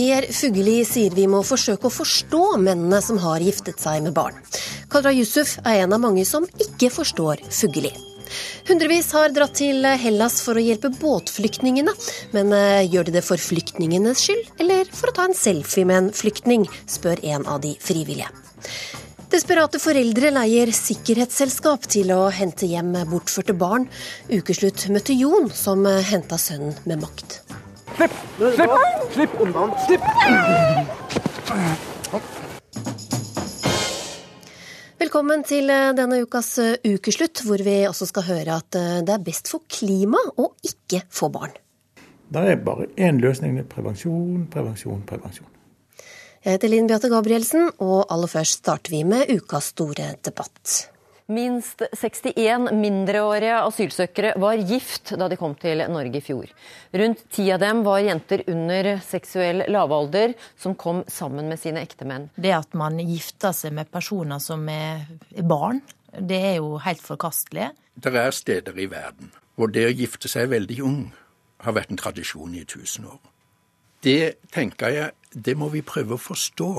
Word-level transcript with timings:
Per 0.00 0.24
Fugelli 0.32 0.78
sier 0.88 1.12
vi 1.12 1.26
må 1.28 1.42
forsøke 1.44 1.84
å 1.84 1.92
forstå 1.92 2.38
mennene 2.62 3.02
som 3.04 3.18
har 3.20 3.42
giftet 3.44 3.82
seg 3.82 4.00
med 4.06 4.14
barn. 4.16 4.38
Kadra 4.88 5.12
Yusuf 5.12 5.58
er 5.60 5.82
en 5.82 5.92
av 5.92 6.00
mange 6.00 6.24
som 6.24 6.46
ikke 6.64 6.88
forstår 6.94 7.42
Fugelli. 7.52 7.90
Hundrevis 8.70 9.10
har 9.12 9.34
dratt 9.36 9.58
til 9.60 9.84
Hellas 10.00 10.38
for 10.46 10.56
å 10.56 10.64
hjelpe 10.64 10.88
båtflyktningene. 11.02 11.92
Men 12.32 12.56
eh, 12.56 12.88
gjør 12.88 13.10
de 13.10 13.16
det 13.18 13.24
for 13.28 13.44
flyktningenes 13.44 14.24
skyld, 14.24 14.48
eller 14.64 14.88
for 14.88 15.12
å 15.12 15.16
ta 15.20 15.28
en 15.28 15.36
selfie 15.36 15.84
med 15.84 16.06
en 16.06 16.10
flyktning, 16.16 16.64
spør 16.88 17.20
en 17.34 17.44
av 17.44 17.60
de 17.66 17.76
frivillige. 17.84 18.32
Desperate 19.30 19.84
foreldre 19.84 20.32
leier 20.32 20.72
sikkerhetsselskap 20.80 21.84
til 21.92 22.16
å 22.16 22.22
hente 22.32 22.72
hjem 22.72 22.96
bortførte 23.12 23.52
barn. 23.52 23.90
Ukeslutt 24.32 24.88
møtte 24.96 25.12
Jon, 25.12 25.52
som 25.52 25.84
henta 25.84 26.40
sønnen 26.40 26.78
med 26.88 27.04
makt. 27.04 27.42
Slipp! 27.96 28.12
Slipp! 28.38 28.74
Slipp 29.12 29.40
unna! 29.40 29.64
Slipp! 29.86 30.04
Velkommen 35.00 35.42
til 35.48 35.72
denne 35.96 36.20
ukas 36.22 36.52
ukeslutt, 36.84 37.42
hvor 37.46 37.62
vi 37.64 37.78
også 37.88 38.10
skal 38.10 38.26
høre 38.28 38.60
at 38.60 38.70
det 39.06 39.14
er 39.16 39.24
best 39.24 39.48
for 39.52 39.64
klimaet 39.70 40.38
å 40.38 40.52
ikke 40.66 41.02
få 41.08 41.30
barn. 41.32 41.56
Det 42.30 42.44
er 42.46 42.60
bare 42.62 42.86
én 43.00 43.18
løsning. 43.18 43.56
Prevensjon, 43.66 44.46
prevensjon, 44.52 45.02
prevensjon. 45.08 45.48
Jeg 46.44 46.56
heter 46.56 46.70
Linn 46.72 46.86
Beate 46.88 47.10
Gabrielsen, 47.12 47.66
og 47.84 48.06
aller 48.08 48.30
først 48.30 48.62
starter 48.62 48.94
vi 48.94 49.02
med 49.04 49.28
ukas 49.34 49.72
store 49.74 50.14
debatt. 50.24 50.76
Minst 51.30 51.84
61 51.94 52.72
mindreårige 52.74 53.60
asylsøkere 53.62 54.32
var 54.42 54.58
gift 54.66 55.12
da 55.14 55.28
de 55.30 55.36
kom 55.38 55.54
til 55.54 55.78
Norge 55.92 56.18
i 56.18 56.24
fjor. 56.24 56.50
Rundt 56.98 57.22
ti 57.30 57.44
av 57.54 57.60
dem 57.62 57.84
var 57.86 58.00
jenter 58.02 58.42
under 58.50 58.96
seksuell 59.04 59.62
lavalder 59.70 60.34
som 60.58 60.74
kom 60.74 61.04
sammen 61.06 61.46
med 61.52 61.60
sine 61.62 61.84
ektemenn. 61.86 62.26
Det 62.34 62.50
at 62.56 62.74
man 62.74 62.98
gifter 62.98 63.54
seg 63.54 63.76
med 63.78 63.92
personer 63.94 64.42
som 64.42 64.66
er 64.74 65.06
barn, 65.46 65.78
det 66.18 66.40
er 66.50 66.56
jo 66.58 66.80
helt 66.82 67.04
forkastelig. 67.06 67.70
Det 67.94 68.10
er 68.10 68.34
steder 68.34 68.78
i 68.82 68.90
verden 68.90 69.30
hvor 69.54 69.70
det 69.70 69.86
å 69.86 69.94
gifte 69.94 70.26
seg 70.30 70.50
veldig 70.50 70.82
ung 70.82 71.00
har 71.60 71.76
vært 71.76 71.92
en 71.92 72.00
tradisjon 72.00 72.54
i 72.56 72.64
tusen 72.64 73.06
år. 73.06 73.20
Det 74.02 74.48
tenker 74.50 74.94
jeg 74.96 75.36
det 75.36 75.54
må 75.54 75.68
vi 75.70 75.84
prøve 75.86 76.16
å 76.16 76.22
forstå. 76.22 76.70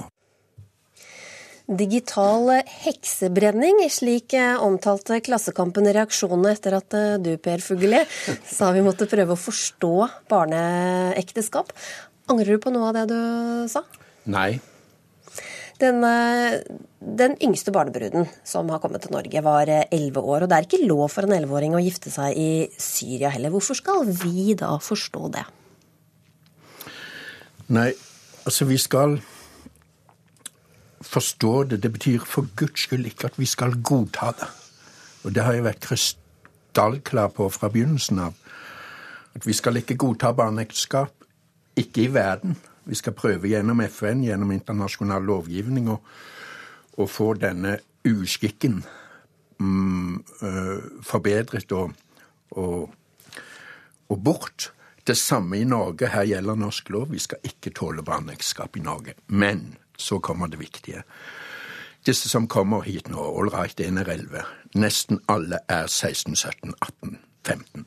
Digital 1.67 2.49
heksebrenning, 2.83 3.83
slik 3.93 4.33
omtalte 4.63 5.21
Klassekampen 5.23 5.87
reaksjonene 5.93 6.55
etter 6.55 6.77
at 6.79 6.97
du, 7.23 7.35
Per 7.41 7.63
Fugelli, 7.63 8.01
sa 8.57 8.71
vi 8.75 8.83
måtte 8.85 9.09
prøve 9.11 9.37
å 9.37 9.39
forstå 9.39 9.93
barneekteskap. 10.31 11.71
Angrer 12.31 12.57
du 12.57 12.63
på 12.63 12.73
noe 12.73 12.91
av 12.91 12.99
det 12.99 13.07
du 13.13 13.71
sa? 13.71 13.85
Nei. 14.31 14.59
Den, 15.81 16.03
den 17.01 17.33
yngste 17.41 17.73
barnebruden 17.73 18.27
som 18.45 18.69
har 18.69 18.81
kommet 18.83 19.01
til 19.05 19.15
Norge, 19.15 19.41
var 19.41 19.69
elleve 19.71 20.21
år. 20.21 20.45
Og 20.45 20.51
det 20.51 20.57
er 20.57 20.67
ikke 20.67 20.85
lov 20.85 21.07
for 21.09 21.25
en 21.25 21.33
elleveåring 21.33 21.73
å 21.77 21.81
gifte 21.81 22.13
seg 22.13 22.37
i 22.37 22.51
Syria 22.77 23.31
heller. 23.33 23.53
Hvorfor 23.53 23.79
skal 23.79 24.05
vi 24.05 24.53
da 24.59 24.75
forstå 24.81 25.31
det? 25.33 25.45
Nei, 27.71 27.89
altså 28.45 28.67
vi 28.69 28.77
skal 28.81 29.17
forstå 31.11 31.63
det. 31.63 31.83
Det 31.83 31.91
betyr 31.91 32.25
for 32.25 32.47
Guds 32.55 32.85
skyld 32.85 33.05
ikke 33.05 33.31
at 33.31 33.39
vi 33.39 33.45
skal 33.45 33.75
godta 33.83 34.31
det. 34.39 34.49
Og 35.23 35.35
det 35.35 35.43
har 35.43 35.53
jeg 35.57 35.65
vært 35.67 35.83
krystallklar 35.85 37.33
på 37.35 37.49
fra 37.51 37.69
begynnelsen 37.69 38.19
av. 38.19 38.37
At 39.35 39.47
vi 39.47 39.53
skal 39.55 39.79
ikke 39.79 39.99
godta 39.99 40.31
barneekteskap. 40.35 41.13
Ikke 41.75 42.05
i 42.05 42.13
verden. 42.13 42.57
Vi 42.85 42.95
skal 42.95 43.13
prøve 43.13 43.47
gjennom 43.47 43.81
FN, 43.87 44.23
gjennom 44.25 44.51
internasjonal 44.51 45.23
lovgivning, 45.23 45.91
å 45.91 47.07
få 47.07 47.33
denne 47.39 47.77
uskikken 48.07 48.81
mm, 49.61 50.15
forbedret 51.05 51.71
og, 51.77 51.93
og, 52.57 52.89
og 54.09 54.23
bort. 54.25 54.71
Det 55.07 55.15
samme 55.17 55.61
i 55.61 55.67
Norge. 55.67 56.09
Her 56.11 56.27
gjelder 56.29 56.59
norsk 56.59 56.89
lov. 56.93 57.11
Vi 57.13 57.21
skal 57.21 57.45
ikke 57.47 57.73
tåle 57.77 58.03
barneekteskap 58.05 58.77
i 58.77 58.83
Norge. 58.85 59.15
Men 59.27 59.77
så 59.97 60.19
kommer 60.19 60.47
det 60.47 60.59
viktige. 60.59 61.03
Disse 62.05 62.29
som 62.29 62.47
kommer 62.47 62.81
hit 62.81 63.09
nå, 63.09 63.21
right, 63.53 63.79
en 63.79 63.97
er 63.97 64.09
11. 64.09 64.45
Nesten 64.75 65.19
alle 65.29 65.59
er 65.69 65.87
16, 65.87 66.35
17, 66.35 66.73
18, 66.81 67.19
15. 67.47 67.85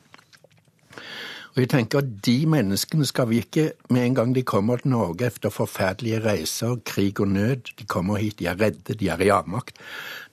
Og 1.55 1.61
jeg 1.61 1.69
tenker 1.71 2.01
at 2.01 2.07
De 2.25 2.45
menneskene 2.51 3.05
skal 3.07 3.29
vi 3.29 3.37
ikke 3.39 3.69
med 3.89 4.05
en 4.05 4.15
gang 4.15 4.35
de 4.35 4.43
kommer 4.43 4.77
til 4.77 4.91
Norge 4.91 5.27
etter 5.27 5.49
forferdelige 5.49 6.19
reiser, 6.23 6.75
krig 6.85 7.19
og 7.19 7.27
nød, 7.27 7.71
de 7.79 7.85
kommer 7.87 8.17
hit, 8.19 8.39
de 8.39 8.47
er 8.51 8.59
redde, 8.59 8.93
de 8.93 9.07
er 9.07 9.23
i 9.23 9.29
avmakt, 9.31 9.79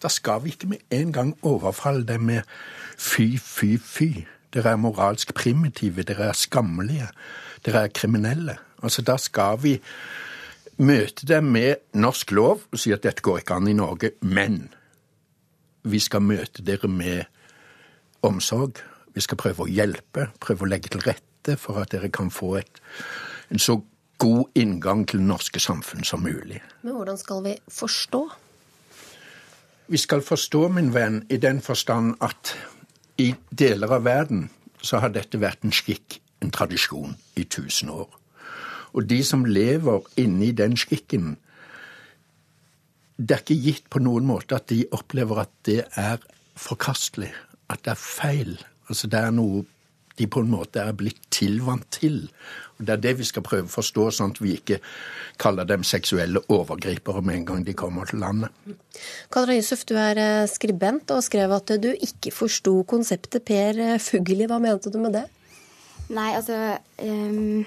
da 0.03 0.09
skal 0.09 0.43
vi 0.45 0.51
ikke 0.51 0.67
med 0.75 0.79
en 0.91 1.13
gang 1.13 1.37
overfalle 1.43 2.07
dem 2.07 2.21
med 2.21 2.43
fy, 2.99 3.39
fy, 3.39 3.79
fy. 3.79 4.27
Dere 4.55 4.75
er 4.75 4.83
moralsk 4.83 5.35
primitive, 5.35 6.03
dere 6.03 6.33
er 6.33 6.37
skammelige, 6.37 7.07
dere 7.67 7.87
er 7.87 7.95
kriminelle. 7.95 8.59
Altså, 8.83 9.03
Da 9.03 9.17
skal 9.17 9.63
vi 9.63 9.81
møte 10.79 11.27
dem 11.29 11.51
med 11.53 11.83
norsk 11.95 12.33
lov 12.33 12.65
og 12.71 12.81
si 12.81 12.93
at 12.95 13.05
dette 13.05 13.25
går 13.25 13.43
ikke 13.43 13.59
an 13.59 13.69
i 13.69 13.77
Norge, 13.77 14.15
men 14.23 14.71
vi 15.83 15.99
skal 16.01 16.23
møte 16.25 16.63
dere 16.65 16.89
med 16.89 17.25
omsorg. 18.23 18.79
Vi 19.15 19.21
skal 19.21 19.41
prøve 19.41 19.67
å 19.67 19.71
hjelpe, 19.71 20.31
prøve 20.41 20.65
å 20.65 20.71
legge 20.71 20.93
til 20.93 21.03
rette 21.05 21.57
for 21.61 21.83
at 21.83 21.93
dere 21.93 22.09
kan 22.13 22.31
få 22.31 22.55
et, 22.61 22.81
en 23.51 23.61
så 23.61 23.81
god 24.23 24.55
inngang 24.55 25.05
til 25.09 25.19
det 25.19 25.27
norske 25.27 25.61
samfunn 25.61 26.07
som 26.07 26.23
mulig. 26.23 26.63
Men 26.83 26.95
hvordan 26.95 27.19
skal 27.19 27.43
vi 27.45 27.57
forstå? 27.69 28.23
Vi 29.93 29.99
skal 29.99 30.23
forstå, 30.23 30.69
min 30.73 30.93
venn, 30.95 31.25
i 31.29 31.37
den 31.37 31.61
forstand 31.61 32.15
at 32.23 32.55
i 33.21 33.33
deler 33.51 33.99
av 33.99 34.07
verden 34.07 34.47
så 34.83 35.03
har 35.03 35.13
dette 35.15 35.41
vært 35.43 35.67
en 35.67 35.75
skikk, 35.75 36.21
en 36.43 36.55
tradisjon, 36.55 37.17
i 37.37 37.45
tusen 37.45 37.91
år. 37.91 38.22
Og 38.93 39.09
de 39.09 39.23
som 39.25 39.45
lever 39.49 40.05
inni 40.21 40.53
den 40.53 40.77
skikken 40.77 41.37
Det 43.17 43.37
er 43.37 43.43
ikke 43.45 43.63
gitt 43.65 43.91
på 43.93 44.01
noen 44.03 44.27
måte 44.27 44.57
at 44.57 44.69
de 44.73 44.83
opplever 44.93 45.45
at 45.45 45.53
det 45.69 45.85
er 46.01 46.19
forkastelig, 46.59 47.31
at 47.71 47.85
det 47.85 47.93
er 47.93 48.01
feil. 48.01 48.57
Altså 48.89 49.07
det 49.07 49.21
er 49.21 49.35
noe 49.37 49.63
de 50.19 50.27
på 50.29 50.43
en 50.43 50.51
måte 50.53 50.83
er 50.83 50.95
blitt 50.97 51.21
tilvant 51.33 51.85
til. 51.95 52.27
Og 52.79 52.87
Det 52.87 52.93
er 52.95 53.03
det 53.05 53.13
vi 53.19 53.25
skal 53.25 53.45
prøve 53.47 53.69
å 53.69 53.73
forstå, 53.73 54.09
sånn 54.11 54.35
at 54.35 54.41
vi 54.43 54.57
ikke 54.59 54.81
kaller 55.41 55.69
dem 55.69 55.85
seksuelle 55.87 56.43
overgripere 56.53 57.23
med 57.25 57.37
en 57.37 57.47
gang 57.49 57.63
de 57.67 57.75
kommer 57.79 58.09
til 58.11 58.21
landet. 58.21 58.51
Kadra 59.33 59.57
Yusuf, 59.57 59.87
du 59.89 59.95
er 59.97 60.47
skribent 60.51 61.11
og 61.15 61.23
skrev 61.25 61.55
at 61.57 61.73
du 61.83 61.93
ikke 61.95 62.35
forsto 62.35 62.83
konseptet 62.89 63.45
Per 63.49 63.81
Fugelli. 64.03 64.49
Hva 64.51 64.61
mente 64.63 64.93
du 64.93 64.99
med 65.01 65.17
det? 65.17 65.25
Nei, 66.13 66.33
altså 66.37 66.77
um, 67.01 67.65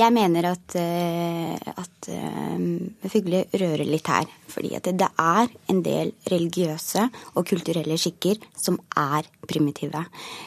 Jeg 0.00 0.14
mener 0.16 0.46
at, 0.48 0.76
uh, 0.80 1.72
at 1.82 2.08
um, 2.14 2.94
rører 3.04 3.84
litt 3.84 4.08
her. 4.08 4.28
Fordi 4.50 4.72
at 4.78 4.88
det 4.88 5.08
er 5.20 5.50
en 5.70 5.82
del 5.84 6.12
religiøse 6.30 7.04
og 7.34 7.46
kulturelle 7.50 7.98
skikker 8.00 8.40
som 8.56 8.78
er 8.98 9.28
primitive. 9.50 10.04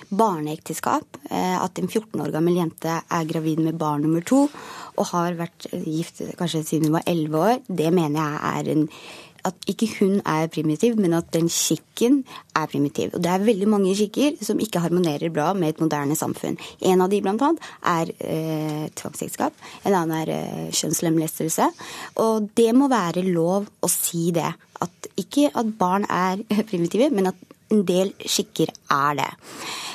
Barneekteskap, 0.09 1.19
uh, 1.29 1.57
at 1.61 1.81
en 1.81 1.91
14 1.91 2.23
år 2.23 2.33
gammel 2.33 2.57
jente 2.63 2.97
er 3.03 3.29
gravid 3.29 3.61
med 3.63 3.77
barn 3.81 4.07
nummer 4.07 4.25
to 4.25 4.47
og 4.93 5.07
har 5.09 5.37
vært 5.37 5.69
gift 5.85 6.21
kanskje 6.37 6.65
siden 6.67 6.89
hun 6.89 6.99
var 6.99 7.07
11 7.09 7.37
år, 7.39 7.61
det 7.65 7.93
mener 7.93 8.19
jeg 8.19 8.41
er 8.49 8.73
en 8.75 8.83
at 9.47 9.67
ikke 9.69 9.89
hun 9.99 10.19
er 10.25 10.47
primitiv, 10.51 10.95
men 10.99 11.15
at 11.17 11.29
den 11.35 11.49
skikken 11.51 12.21
er 12.55 12.67
primitiv. 12.71 13.11
Og 13.13 13.23
det 13.23 13.31
er 13.31 13.45
veldig 13.45 13.69
mange 13.69 13.95
skikker 13.97 14.39
som 14.45 14.61
ikke 14.63 14.81
harmonerer 14.83 15.33
bra 15.33 15.51
med 15.57 15.73
et 15.73 15.81
moderne 15.83 16.15
samfunn. 16.15 16.57
En 16.81 17.03
av 17.03 17.11
de 17.11 17.21
blant 17.23 17.43
annet 17.43 17.71
er 17.93 18.13
eh, 18.19 18.85
tvangsekteskap. 18.95 19.55
En 19.83 19.97
annen 19.99 20.15
er 20.21 20.33
eh, 20.35 20.67
kjønnslemlestelse. 20.71 21.69
Og 22.23 22.49
det 22.57 22.71
må 22.77 22.91
være 22.91 23.25
lov 23.27 23.67
å 23.83 23.91
si 23.91 24.29
det. 24.35 24.51
At 24.83 25.11
ikke 25.19 25.49
at 25.53 25.75
barn 25.79 26.07
er 26.09 26.43
primitive, 26.69 27.11
men 27.13 27.33
at 27.33 27.49
en 27.73 27.83
del 27.87 28.13
skikker 28.23 28.71
er 28.93 29.19
det. 29.19 29.31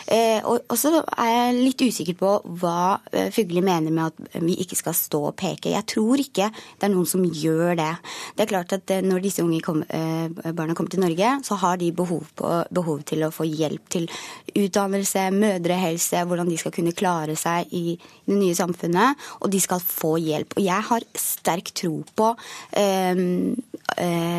Eh, 0.08 0.40
og 0.40 0.72
så 0.80 1.02
er 1.20 1.28
jeg 1.28 1.56
litt 1.58 1.82
usikker 1.84 2.16
på 2.16 2.30
hva 2.62 2.96
eh, 3.12 3.28
Fugli 3.34 3.60
mener 3.64 3.92
med 3.92 4.08
at 4.08 4.38
vi 4.40 4.54
ikke 4.62 4.78
skal 4.78 4.96
stå 4.96 5.20
og 5.28 5.36
peke. 5.36 5.74
Jeg 5.74 5.84
tror 5.90 6.22
ikke 6.22 6.48
det 6.48 6.86
er 6.86 6.92
noen 6.94 7.08
som 7.08 7.26
gjør 7.26 7.76
det. 7.76 7.90
Det 8.38 8.46
er 8.46 8.50
klart 8.54 8.72
at 8.78 8.94
eh, 8.94 9.04
når 9.04 9.26
disse 9.26 9.44
unge 9.44 9.60
kom, 9.64 9.82
barna 9.88 10.74
kommer 10.76 10.92
til 10.92 11.02
Norge, 11.02 11.32
så 11.44 11.58
har 11.60 11.76
de 11.80 11.90
behov, 11.92 12.24
på, 12.38 12.52
behov, 12.74 13.02
til 13.08 13.26
å 13.26 13.32
få 13.34 13.44
hjelp 13.48 13.90
til 13.92 14.08
utdannelse, 14.56 15.28
mødrehelse, 15.34 16.24
hvordan 16.28 16.48
de 16.48 16.56
skal 16.60 16.72
kunne 16.74 16.96
klare 16.96 17.36
seg 17.38 17.68
i 17.76 17.98
det 17.98 18.38
nye 18.38 18.56
samfunnet. 18.56 19.28
Og 19.42 19.52
de 19.52 19.60
skal 19.62 19.82
få 19.84 20.16
hjelp. 20.22 20.56
Og 20.56 20.64
jeg 20.64 20.88
har 20.88 21.06
sterk 21.18 21.72
tro 21.76 22.00
på 22.16 22.32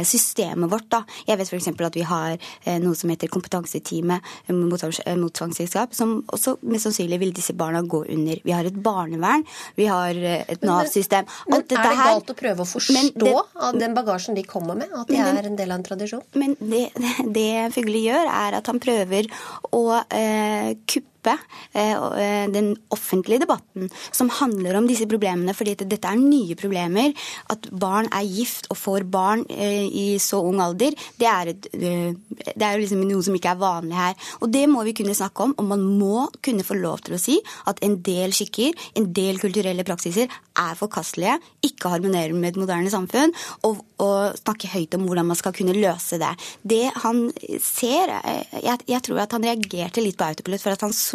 systemet 0.08 0.72
vårt. 0.72 0.88
da. 0.92 1.02
Jeg 1.28 1.40
vet 1.40 1.50
f.eks. 1.50 1.70
at 1.74 1.98
vi 1.98 2.06
har 2.08 2.38
noe 2.80 2.98
som 2.98 3.12
heter 3.12 3.29
kompetanseteamet 3.34 4.22
eh, 4.48 4.56
mot, 4.56 4.84
eh, 4.84 5.16
mot 5.20 5.34
tvangsekteskap, 5.34 5.94
som 5.96 6.20
også 6.34 6.58
mest 6.70 6.90
sannsynlig 6.90 7.20
vil 7.24 7.34
disse 7.36 7.54
barna 7.58 7.82
gå 7.82 8.04
under. 8.10 8.42
Vi 8.44 8.56
har 8.56 8.68
et 8.68 8.80
barnevern, 8.84 9.46
vi 9.80 9.88
har 9.90 10.16
eh, 10.16 10.46
et 10.48 10.66
Nav-system. 10.66 11.28
Men 11.50 11.66
dette 11.66 11.80
er 11.80 11.94
det 11.94 12.08
galt 12.10 12.34
å 12.34 12.38
prøve 12.40 12.66
å 12.66 12.70
forstå 12.70 13.26
det- 13.26 13.36
av 13.70 13.78
den 13.80 13.96
bagasjen 13.98 14.36
de 14.36 14.44
kommer 14.44 14.76
med, 14.76 14.90
at 14.94 15.08
de 15.08 15.18
Men 15.18 15.38
er 15.38 15.50
en 15.52 15.56
del 15.60 15.72
av 15.72 15.80
en 15.80 15.84
tradisjon? 15.84 16.24
Men 16.34 16.56
det, 16.60 16.90
det 17.40 17.74
Fugli 17.76 18.06
gjør, 18.08 18.30
er 18.30 18.60
at 18.60 18.68
han 18.68 18.80
prøver 18.80 19.30
å 19.76 19.86
eh, 20.10 20.76
kuppe 20.86 21.19
eh, 21.28 21.96
og, 21.98 22.16
eh, 22.20 22.48
den 22.52 22.76
offentlige 22.90 23.44
debatten 23.44 23.90
som 24.12 24.30
handler 24.30 24.78
om 24.78 24.88
disse 24.88 25.08
problemene, 25.10 25.54
fordi 25.54 25.76
dette 25.84 26.08
er 26.08 26.20
nye 26.20 26.56
problemer. 26.56 27.14
At 27.50 27.70
barn 27.72 28.10
er 28.12 28.28
gift 28.28 28.70
og 28.70 28.78
får 28.78 29.08
barn 29.10 29.46
eh, 29.50 29.88
i 29.88 30.18
så 30.22 30.42
ung 30.46 30.62
alder, 30.64 30.96
det 31.20 31.28
er, 31.28 31.54
eh, 31.74 32.14
jo 32.60 32.82
liksom 32.84 33.04
noe 33.08 33.24
som 33.26 33.36
ikke 33.36 33.54
er 33.54 33.62
vanlig 33.62 33.98
her. 33.98 34.16
Og 34.42 34.52
det 34.54 34.66
må 34.70 34.84
vi 34.88 34.96
kunne 34.98 35.18
snakke 35.18 35.48
om, 35.48 35.56
og 35.58 35.70
man 35.74 35.84
må 36.00 36.28
kunne 36.46 36.66
få 36.66 36.78
lov 36.80 37.04
til 37.06 37.18
å 37.18 37.22
si 37.22 37.40
at 37.70 37.82
en 37.86 38.00
del 38.06 38.36
skikker, 38.36 38.76
en 39.00 39.12
del 39.14 39.42
kulturelle 39.42 39.86
praksiser 39.88 40.30
er 40.60 40.80
forkastelige, 40.80 41.38
ikke 41.66 41.92
harmonerer 41.94 42.36
med 42.36 42.54
et 42.54 42.60
moderne 42.60 42.92
samfunn, 42.92 43.34
og, 43.68 43.84
og 44.04 44.38
snakke 44.40 44.72
høyt 44.74 44.96
om 44.98 45.08
hvordan 45.08 45.30
man 45.30 45.40
skal 45.40 45.56
kunne 45.56 45.76
løse 45.78 46.20
det. 46.22 46.32
Det 46.64 46.86
han 47.04 47.28
ser 47.64 48.12
eh, 48.20 48.46
Jeg, 48.60 48.84
jeg 48.90 49.02
tror 49.06 49.22
at 49.24 49.34
han 49.36 49.46
reagerte 49.46 50.04
litt 50.04 50.18
på 50.20 50.28
autopilot 50.28 50.64
for 50.64 50.76
at 50.76 50.84
han 50.86 50.94
så 50.96 51.09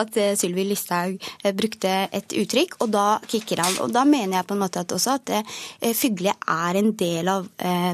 at 0.00 0.16
eh, 0.20 0.34
Sylvi 0.38 0.64
Listhaug 0.68 1.16
eh, 1.42 1.54
brukte 1.56 1.92
et 2.14 2.36
uttrykk, 2.40 2.78
og 2.84 2.92
da 2.94 3.06
kicker 3.28 3.62
han. 3.64 3.78
Og 3.84 3.92
da 3.94 4.04
mener 4.08 4.38
jeg 4.38 4.48
på 4.48 4.56
en 4.56 4.62
måte 4.62 4.82
at 4.82 4.94
også 4.96 5.16
at 5.18 5.34
eh, 5.38 5.92
Fugli 5.96 6.30
er 6.30 6.78
en 6.80 6.92
del 6.98 7.28
av 7.30 7.46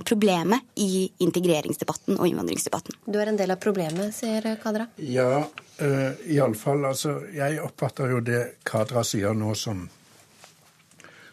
problemet 0.06 0.72
i 0.80 1.04
integreringsdebatten 1.24 2.18
og 2.18 2.28
innvandringsdebatten. 2.28 2.96
Du 3.06 3.18
er 3.20 3.30
en 3.30 3.38
del 3.38 3.52
av 3.54 3.60
problemet, 3.62 4.14
sier 4.16 4.44
Kadra. 4.62 4.86
Ja, 4.98 5.42
uh, 5.44 6.22
iallfall. 6.32 6.84
Altså, 6.88 7.14
jeg 7.34 7.60
oppfatter 7.62 8.12
jo 8.12 8.22
det 8.24 8.42
Kadra 8.68 9.04
sier 9.06 9.36
nå 9.38 9.54
som, 9.58 9.84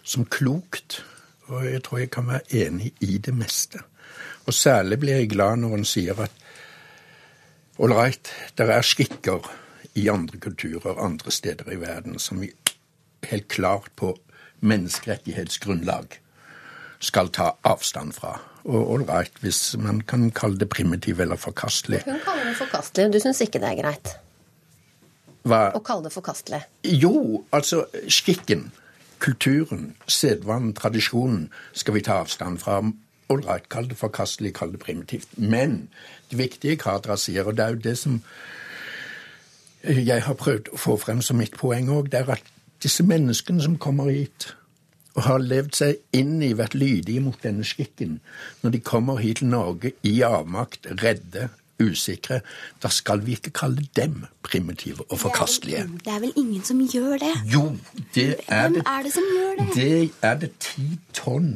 som 0.04 0.28
klokt. 0.30 1.02
Og 1.50 1.66
jeg 1.66 1.84
tror 1.86 2.04
jeg 2.04 2.12
kan 2.14 2.30
være 2.30 2.66
enig 2.66 2.94
i 3.06 3.18
det 3.18 3.34
meste. 3.36 3.82
Og 4.46 4.54
særlig 4.54 5.00
blir 5.02 5.22
jeg 5.22 5.32
glad 5.34 5.62
når 5.62 5.76
hun 5.78 5.88
sier 5.88 6.20
at 6.26 6.34
all 7.80 7.94
right, 7.96 8.32
det 8.58 8.68
er 8.68 8.84
skikker 8.84 9.46
i 9.96 10.08
andre 10.10 10.38
kulturer, 10.38 10.98
andre 11.00 11.32
steder 11.32 11.72
i 11.72 11.80
verden, 11.82 12.20
som 12.20 12.42
vi 12.42 12.52
helt 13.30 13.48
klart 13.48 13.92
på 13.96 14.14
menneskerettighetsgrunnlag 14.60 16.20
skal 17.00 17.30
ta 17.32 17.54
avstand 17.64 18.14
fra. 18.14 18.40
Og 18.64 18.94
all 18.94 19.06
right, 19.08 19.32
hvis 19.40 19.76
man 19.80 20.02
kan 20.02 20.32
kalle 20.36 20.60
det 20.60 20.70
primitiv 20.70 21.20
eller 21.20 21.40
forkastelig. 21.40 22.02
Hun 22.06 22.20
kaller 22.26 22.50
det 22.50 22.58
forkastelig. 22.60 23.14
Du 23.14 23.20
syns 23.24 23.42
ikke 23.42 23.62
det 23.64 23.72
er 23.72 23.80
greit 23.80 24.12
Hva? 25.48 25.70
å 25.74 25.80
kalle 25.80 26.10
det 26.10 26.14
forkastelig? 26.14 26.62
Jo, 26.84 27.46
altså 27.56 27.86
skikken, 28.12 28.70
kulturen, 29.24 29.94
sedvanen, 30.08 30.74
tradisjonen 30.76 31.48
skal 31.74 31.96
vi 31.96 32.04
ta 32.04 32.20
avstand 32.26 32.60
fra. 32.60 32.82
All 33.30 33.44
right, 33.46 33.70
kall 33.70 33.88
det 33.88 33.98
forkastelig, 33.98 34.54
kall 34.58 34.74
det 34.74 34.84
primitivt. 34.84 35.32
Men 35.38 35.88
det 36.32 36.40
viktige 36.40 36.80
Kadra 36.82 37.16
sier, 37.18 37.48
og 37.48 37.58
det 37.58 37.66
er 37.66 37.76
jo 37.76 37.84
det 37.88 37.98
som 37.98 38.20
jeg 39.84 40.24
har 40.26 40.34
prøvd 40.40 40.72
å 40.74 40.80
få 40.80 40.98
frem 41.00 41.22
som 41.26 41.40
mitt 41.40 41.56
poeng 41.58 41.90
òg, 41.94 42.10
det 42.12 42.24
er 42.24 42.34
at 42.36 42.50
disse 42.84 43.04
menneskene 43.04 43.64
som 43.64 43.78
kommer 43.82 44.12
hit 44.12 44.54
og 45.18 45.24
har 45.26 45.42
levd 45.42 45.76
seg 45.76 45.98
inn 46.16 46.38
i, 46.46 46.54
vært 46.56 46.78
lydige 46.78 47.22
mot 47.24 47.40
denne 47.44 47.66
skikken, 47.68 48.20
når 48.62 48.76
de 48.76 48.80
kommer 48.86 49.18
hit 49.20 49.42
til 49.42 49.50
Norge 49.52 49.92
i 50.08 50.20
avmakt, 50.24 50.88
redde, 51.02 51.50
usikre, 51.80 52.42
da 52.84 52.92
skal 52.92 53.24
vi 53.26 53.38
ikke 53.38 53.54
kalle 53.56 53.86
dem 53.96 54.26
primitive 54.44 55.06
og 55.08 55.20
forkastelige. 55.22 55.86
Det 56.06 56.12
er 56.14 56.22
vel 56.24 56.34
ingen 56.36 56.64
som 56.68 56.80
gjør 56.84 57.18
det? 57.24 57.34
Jo, 57.48 57.66
det 58.16 58.36
er 58.48 58.68
Hvem 58.68 58.74
det. 58.80 58.84
er 58.86 59.04
det 59.04 59.14
som 59.16 59.28
gjør 59.36 59.60
det? 59.60 59.68
Det 59.76 60.12
er 60.22 60.40
det 60.44 60.52
ti 60.60 60.88
tonn 61.16 61.52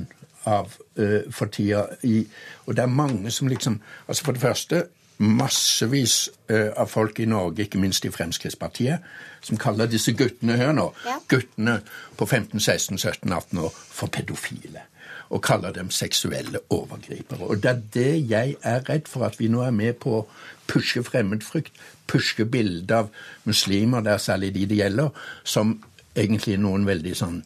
av 0.48 0.75
uh, 1.00 1.22
for 1.31 1.52
tida. 1.52 1.86
I, 2.04 2.24
og 2.66 2.75
det 2.75 2.84
er 2.84 2.92
mange 2.92 3.31
som 3.31 3.48
liksom 3.48 3.80
Altså 4.08 4.24
for 4.24 4.36
det 4.36 4.42
første 4.42 4.84
massevis 5.18 6.30
eh, 6.50 6.71
av 6.77 6.88
folk 6.92 7.19
i 7.19 7.25
Norge, 7.30 7.63
ikke 7.65 7.80
minst 7.81 8.06
i 8.06 8.12
Fremskrittspartiet, 8.12 9.04
som 9.44 9.60
kaller 9.60 9.89
disse 9.92 10.13
guttene 10.18 10.57
her 10.57 10.74
nå, 10.74 10.89
Ja. 11.06 11.18
guttene 11.30 11.81
på 12.18 12.25
15, 12.25 12.60
16, 12.60 12.98
17, 12.98 13.31
18 13.33 13.60
år, 13.60 13.69
for 13.74 14.07
pedofile. 14.07 14.86
Og 15.30 15.42
kaller 15.42 15.71
dem 15.74 15.89
seksuelle 15.92 16.60
overgripere. 16.69 17.42
Og 17.50 17.62
det 17.63 17.69
er 17.71 17.81
det 17.94 18.30
jeg 18.30 18.56
er 18.62 18.83
redd 18.89 19.07
for, 19.07 19.25
at 19.25 19.39
vi 19.39 19.48
nå 19.48 19.62
er 19.65 19.71
med 19.71 19.94
på 19.94 20.19
å 20.19 20.27
pushe 20.68 21.04
fremmedfrykt, 21.04 21.74
pushe 22.07 22.45
bilder 22.45 22.95
av 22.95 23.10
muslimer, 23.45 24.01
det 24.01 24.12
er 24.13 24.18
særlig 24.18 24.54
de 24.54 24.65
det 24.65 24.77
gjelder, 24.77 25.10
som 25.44 25.83
egentlig 26.15 26.60
noen 26.60 26.86
veldig 26.86 27.15
sånn 27.18 27.44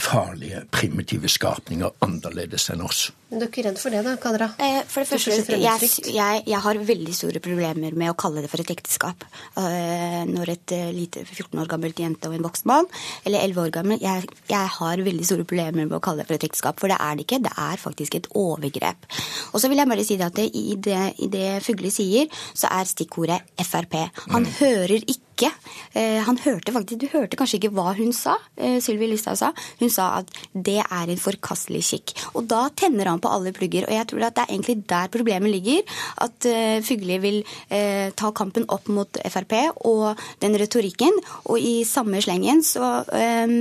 farlige, 0.00 0.64
primitive 0.72 1.28
skapninger, 1.28 1.90
annerledes 2.00 2.70
enn 2.72 2.80
oss. 2.86 3.10
Men 3.30 3.38
du 3.38 3.44
er 3.44 3.50
ikke 3.52 3.62
redd 3.62 3.78
for 3.78 3.94
det 3.94 4.00
da, 4.02 4.12
Kadra? 4.18 4.46
Eh, 4.58 4.80
For 4.90 5.04
det 5.04 5.08
første, 5.22 5.58
jeg, 5.62 5.90
jeg, 6.10 6.42
jeg 6.50 6.60
har 6.64 6.80
veldig 6.88 7.12
store 7.14 7.42
problemer 7.44 7.94
med 7.94 8.10
å 8.10 8.16
kalle 8.18 8.42
det 8.42 8.50
for 8.50 8.62
et 8.62 8.72
ekteskap. 8.74 9.22
Uh, 9.54 10.26
Når 10.26 10.50
et 10.56 10.74
uh, 10.74 10.88
lite 10.94 11.22
14 11.22 11.60
år 11.62 11.70
gammelt 11.70 12.02
jente 12.02 12.26
og 12.26 12.34
en 12.34 12.48
voksen 12.48 12.66
mann, 12.72 12.90
eller 13.22 13.44
11 13.46 13.62
år 13.62 13.72
gammel 13.76 14.02
jeg, 14.02 14.26
jeg 14.50 14.74
har 14.80 15.04
veldig 15.06 15.28
store 15.28 15.46
problemer 15.46 15.84
med 15.84 15.94
å 16.00 16.02
kalle 16.02 16.24
det 16.24 16.30
for 16.32 16.40
et 16.40 16.48
ekteskap, 16.50 16.82
for 16.82 16.90
det 16.90 16.98
er 16.98 17.14
det 17.14 17.28
ikke. 17.28 17.42
Det 17.46 17.54
er 17.54 17.84
faktisk 17.84 18.18
et 18.18 18.30
overgrep. 18.34 19.10
Og 19.52 19.62
så 19.62 19.70
vil 19.70 19.84
jeg 19.84 19.92
bare 19.94 20.08
si 20.10 20.18
det 20.18 20.26
at 20.26 20.38
det, 20.40 20.50
i, 20.50 20.74
det, 20.74 21.00
i 21.22 21.30
det 21.30 21.48
Fugli 21.62 21.94
sier, 21.94 22.42
så 22.50 22.72
er 22.74 22.90
stikkordet 22.90 23.44
Frp. 23.62 24.00
Han 24.34 24.50
hører 24.58 24.98
ikke 25.04 25.29
eh, 25.48 26.20
Han 26.26 26.38
hørte 26.44 26.74
faktisk 26.74 27.00
Du 27.00 27.08
hørte 27.12 27.38
kanskje 27.38 27.60
ikke 27.60 27.72
hva 27.74 27.94
hun 27.96 28.12
sa, 28.12 28.36
eh, 28.56 28.78
Sylvi 28.84 29.08
Listhaug 29.10 29.38
sa. 29.40 29.52
Hun 29.80 29.90
sa 29.90 30.20
at 30.20 30.30
det 30.52 30.80
er 30.82 31.10
en 31.10 31.20
forkastelig 31.20 31.82
skikk. 31.86 32.14
Og 32.34 32.46
da 32.50 32.68
tenner 32.76 33.08
han 33.08 33.22
på 33.22 33.30
alle 33.32 33.54
plugger. 33.56 33.88
Og 33.88 33.94
jeg 33.94 34.08
tror 34.10 34.26
at 34.26 34.36
det 34.36 34.44
er 34.44 34.54
egentlig 34.54 34.76
der 34.90 35.12
problemet 35.12 35.50
ligger. 35.50 35.82
At 36.20 36.46
uh, 36.46 36.80
Fugli 36.84 37.18
vil 37.22 37.40
eh, 37.68 38.10
ta 38.16 38.30
kampen 38.36 38.66
opp 38.72 38.88
mot 38.92 39.20
Frp 39.30 39.56
og 39.88 40.20
den 40.42 40.56
retorikken. 40.60 41.20
Og 41.50 41.60
i 41.60 41.80
samme 41.88 42.22
slengen 42.24 42.64
så 42.66 43.00
eh, 43.16 43.56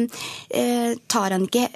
eh, 0.49 0.97
tar 1.07 1.35
han 1.35 1.47
ikke 1.47 1.69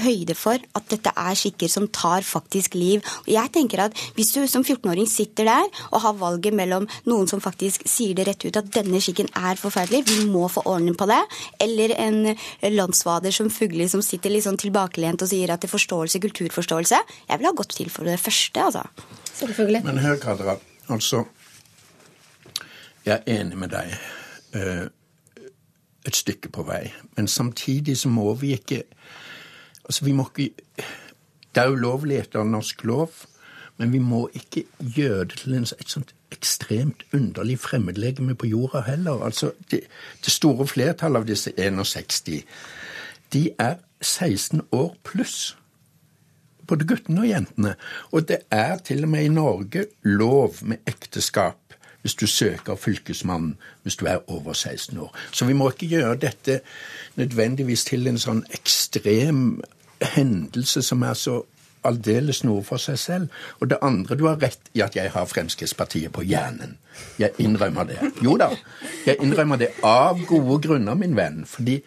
høyde 0.00 0.34
for 0.38 0.60
at 0.78 0.86
dette 0.90 1.12
er 1.12 1.36
skikker 1.36 1.70
som 1.70 1.88
tar 1.92 2.24
faktisk 2.26 2.76
liv. 2.78 3.04
Og 3.26 3.30
jeg 3.34 3.52
tenker 3.52 3.86
at 3.86 3.96
Hvis 4.16 4.32
du 4.32 4.46
som 4.48 4.64
14-åring 4.64 5.08
sitter 5.08 5.44
der 5.48 5.66
og 5.90 6.00
har 6.02 6.16
valget 6.18 6.54
mellom 6.54 6.86
noen 7.06 7.28
som 7.28 7.40
faktisk 7.40 7.84
sier 7.88 8.14
det 8.16 8.26
rett 8.28 8.44
ut 8.46 8.56
at 8.56 8.70
denne 8.72 9.00
skikken 9.02 9.28
er 9.36 9.58
forferdelig, 9.60 10.04
vi 10.06 10.26
må 10.30 10.48
få 10.48 10.62
orden 10.64 10.96
på 10.96 11.08
det, 11.10 11.20
eller 11.60 11.94
en 11.98 12.36
landsvader 12.62 13.34
som 13.34 13.50
Fugli 13.50 13.88
som 13.88 14.02
sitter 14.02 14.32
litt 14.32 14.46
sånn 14.46 14.60
tilbakelent 14.60 15.22
og 15.22 15.30
sier 15.30 15.52
at 15.52 15.62
det 15.62 15.70
er 15.70 15.76
forståelse, 15.76 16.22
kulturforståelse 16.22 16.98
Jeg 17.28 17.38
ville 17.38 17.52
ha 17.52 17.56
gått 17.56 17.76
til 17.76 17.90
for 17.90 18.08
det 18.08 18.18
første, 18.20 18.62
altså. 18.62 18.84
Selvfølgelig. 19.36 19.82
Men 19.84 19.98
hør, 19.98 20.16
Kadra. 20.20 20.56
Altså, 20.88 21.24
jeg 23.04 23.18
er 23.18 23.40
enig 23.40 23.58
med 23.58 23.72
deg 23.74 23.92
eh, 24.56 24.86
et 26.06 26.16
stykke 26.16 26.50
på 26.54 26.64
vei. 26.66 26.86
Men 27.16 27.28
samtidig 27.28 27.98
så 27.98 28.08
må 28.08 28.32
vi 28.38 28.54
ikke 28.56 28.82
Altså, 29.86 30.04
vi 30.04 30.12
må 30.12 30.28
ikke 30.28 30.52
Det 31.54 31.62
er 31.62 31.72
ulovlig 31.72 32.18
etter 32.20 32.44
norsk 32.44 32.84
lov, 32.84 33.10
men 33.78 33.92
vi 33.92 33.98
må 33.98 34.26
ikke 34.34 34.66
gjøre 34.78 35.24
det 35.24 35.38
til 35.40 35.54
en, 35.56 35.62
et 35.64 35.88
sånt 35.88 36.12
ekstremt 36.32 37.06
underlig 37.16 37.58
fremmedlegeme 37.58 38.34
på 38.34 38.46
jorda 38.46 38.82
heller. 38.84 39.24
Altså, 39.24 39.52
det, 39.70 39.80
det 40.24 40.32
store 40.32 40.66
flertallet 40.66 41.22
av 41.22 41.28
disse 41.30 41.54
61, 41.56 42.44
de 43.32 43.50
er 43.58 43.78
16 44.02 44.66
år 44.72 44.96
pluss 45.04 45.56
både 46.66 46.86
guttene 46.86 47.22
og 47.22 47.30
jentene. 47.30 47.74
Og 48.12 48.28
det 48.28 48.38
er 48.50 48.78
til 48.84 49.04
og 49.04 49.12
med 49.12 49.24
i 49.24 49.32
Norge 49.32 49.86
lov 50.02 50.58
med 50.62 50.82
ekteskap 50.86 51.62
hvis 52.02 52.14
du 52.14 52.26
søker 52.26 52.76
Fylkesmannen 52.78 53.56
hvis 53.82 53.96
du 53.96 54.04
er 54.06 54.30
over 54.30 54.52
16 54.52 54.98
år. 54.98 55.16
Så 55.32 55.44
vi 55.44 55.52
må 55.52 55.70
ikke 55.70 55.86
gjøre 55.86 56.16
dette 56.22 56.60
nødvendigvis 57.16 57.84
til 57.84 58.06
en 58.06 58.18
sånn 58.18 58.44
ekstrem 58.54 59.60
hendelse 60.00 60.82
som 60.82 61.02
er 61.02 61.14
så 61.18 61.42
aldeles 61.86 62.42
noe 62.44 62.64
for 62.66 62.82
seg 62.82 62.98
selv. 62.98 63.42
Og 63.60 63.70
det 63.70 63.78
andre, 63.84 64.16
du 64.18 64.26
har 64.26 64.40
rett 64.42 64.70
i 64.74 64.82
at 64.84 64.96
jeg 64.98 65.12
har 65.14 65.28
Fremskrittspartiet 65.30 66.12
på 66.14 66.24
hjernen. 66.26 66.76
Jeg 67.20 67.36
innrømmer 67.42 67.88
det. 67.88 68.00
Jo 68.24 68.36
da, 68.40 68.50
jeg 69.06 69.20
innrømmer 69.22 69.60
det 69.60 69.72
av 69.86 70.20
gode 70.28 70.58
grunner, 70.66 70.98
min 70.98 71.16
venn. 71.18 71.44
Fordi 71.48 71.80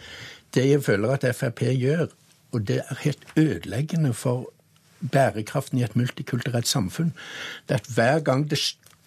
det 0.55 0.65
jeg 0.69 0.85
føler 0.85 1.17
at 1.17 1.27
Frp 1.35 1.65
gjør, 1.75 2.07
og 2.53 2.65
det 2.65 2.81
er 2.85 3.03
helt 3.03 3.25
ødeleggende 3.37 4.13
for 4.17 4.49
bærekraften 4.99 5.79
i 5.79 5.83
et 5.85 5.95
multikulturelt 5.95 6.67
samfunn, 6.67 7.13
det 7.67 7.77
er 7.77 7.83
at 7.83 7.91
hver 7.95 8.23
gang 8.25 8.47
det 8.49 8.59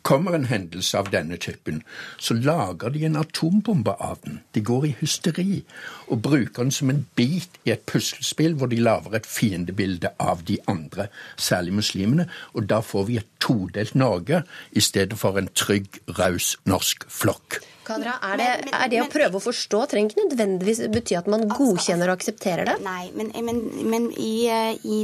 kommer 0.03 0.35
en 0.35 0.45
hendelse 0.51 0.99
av 0.99 1.11
denne 1.13 1.37
typen, 1.37 1.83
så 2.19 2.35
lager 2.35 2.91
de 2.91 3.05
en 3.07 3.17
atombombe 3.17 3.95
av 4.01 4.19
den. 4.25 4.41
De 4.55 4.61
går 4.61 4.87
i 4.87 4.95
hysteri 5.01 5.63
og 6.09 6.23
bruker 6.23 6.63
den 6.63 6.75
som 6.75 6.91
en 6.91 7.05
bit 7.17 7.61
i 7.65 7.75
et 7.75 7.87
puslespill 7.87 8.57
hvor 8.59 8.71
de 8.73 8.83
lager 8.83 9.17
et 9.17 9.27
fiendebilde 9.27 10.13
av 10.21 10.45
de 10.49 10.59
andre, 10.69 11.09
særlig 11.37 11.77
muslimene. 11.81 12.29
Og 12.55 12.69
da 12.71 12.83
får 12.85 13.09
vi 13.11 13.21
et 13.21 13.31
todelt 13.41 13.95
Norge 13.95 14.43
i 14.73 14.81
stedet 14.81 15.19
for 15.19 15.39
en 15.39 15.51
trygg, 15.55 16.03
raus 16.19 16.57
norsk 16.67 17.07
flokk. 17.11 17.63
Kadra, 17.83 18.15
er 18.31 18.39
det, 18.39 18.49
er 18.71 18.91
det 18.93 19.01
å 19.03 19.09
prøve 19.11 19.39
å 19.39 19.43
forstå 19.43 19.81
trenger 19.91 20.13
ikke 20.13 20.27
nødvendigvis 20.27 20.83
bety 20.93 21.17
at 21.19 21.29
man 21.31 21.49
godkjenner 21.51 22.13
og 22.13 22.21
aksepterer 22.21 22.69
det? 22.69 22.77
Nei, 22.85 23.09
men, 23.17 23.33
men, 23.43 23.59
men 23.91 24.09
i, 24.15 24.47
i 24.87 24.99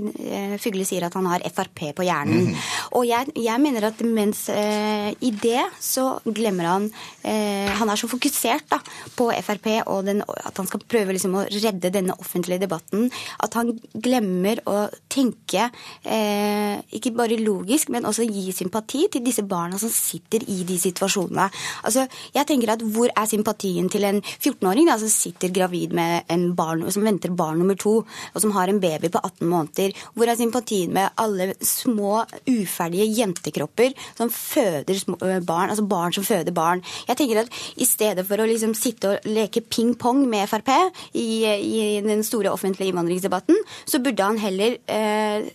Fugle 0.63 0.87
sier 0.87 1.07
at 1.09 1.17
han 1.19 1.27
har 1.31 1.43
Frp 1.55 1.89
på 1.99 2.07
hjernen. 2.07 2.53
Mm. 2.53 2.61
Og 2.99 3.07
jeg, 3.09 3.33
jeg, 3.35 3.63
mener 3.63 3.89
at 3.91 4.03
mens 4.07 4.45
eh, 4.53 5.11
i 5.25 5.33
det 5.35 5.65
så 5.83 6.07
glemmer 6.25 6.69
han 6.69 6.87
eh, 7.27 7.69
Han 7.81 7.91
er 7.91 7.99
så 7.99 8.09
fokusert 8.11 8.69
da, 8.71 8.79
på 9.17 9.29
Frp 9.45 9.69
og 9.91 10.07
den, 10.07 10.23
at 10.23 10.59
han 10.59 10.69
skal 10.71 10.85
prøve 10.89 11.17
liksom, 11.17 11.37
å 11.39 11.47
redde 11.51 11.93
denne 11.95 12.17
offentlige 12.19 12.63
debatten, 12.65 13.09
at 13.43 13.59
han 13.59 13.75
glemmer 13.95 14.63
å 14.69 14.87
tenke 15.11 15.69
eh, 16.05 16.79
ikke 16.95 17.15
bare 17.17 17.41
logisk, 17.41 17.93
men 17.95 18.07
også 18.09 18.27
gi 18.29 18.53
sympati 18.55 19.07
til 19.13 19.25
disse 19.25 19.45
barna 19.49 19.81
som 19.81 19.93
sitter 19.93 20.45
i 20.51 20.63
de 20.69 20.79
situasjonene. 20.81 21.49
Altså, 21.89 22.07
jeg 22.35 22.49
tenker 22.49 22.68
tenker 22.69 22.77
at 22.77 22.95
hvor 22.95 23.09
er 23.09 23.29
sympatien 23.29 23.89
til 23.91 24.05
en 24.05 24.21
14-åring 24.23 24.89
som 24.99 25.09
sitter 25.09 25.53
gravid 25.53 25.93
med 25.93 26.29
en 26.31 26.55
barn, 26.55 26.85
som 26.91 27.05
venter 27.05 27.31
barn 27.31 27.59
nummer 27.59 27.77
to, 27.77 28.05
og 28.35 28.41
som 28.41 28.53
har 28.53 28.69
en 28.69 28.81
baby 28.81 29.11
på 29.11 29.21
18 29.23 29.49
måneder? 29.49 29.95
Hvor 30.15 30.29
er 30.29 30.37
sympatien 30.37 30.93
med 30.93 31.11
alle 31.17 31.55
små, 31.61 32.25
uferdige 32.49 33.09
jentekropper 33.19 33.95
som 34.17 34.31
føder 34.31 35.41
barn, 35.45 35.71
altså 35.71 35.87
barn 35.87 36.13
som 36.13 36.25
føder 36.25 36.53
barn? 36.53 36.83
Jeg 37.09 37.17
tenker 37.17 37.43
at 37.43 37.53
i 37.77 37.87
stedet 37.87 38.27
for 38.27 38.41
å 38.41 38.49
liksom 38.49 38.75
sitte 38.75 39.15
og 39.15 39.29
leke 39.29 39.63
ping-pong 39.63 40.27
med 40.29 40.49
Frp 40.49 40.71
i, 41.15 41.45
i, 41.47 42.01
den 42.05 42.25
store 42.27 42.53
offentlige 42.53 42.93
innvandringsdebatten, 42.93 43.57
så 43.89 44.01
burde 44.03 44.25
han 44.25 44.41
heller 44.41 44.79
eh, 44.89 45.49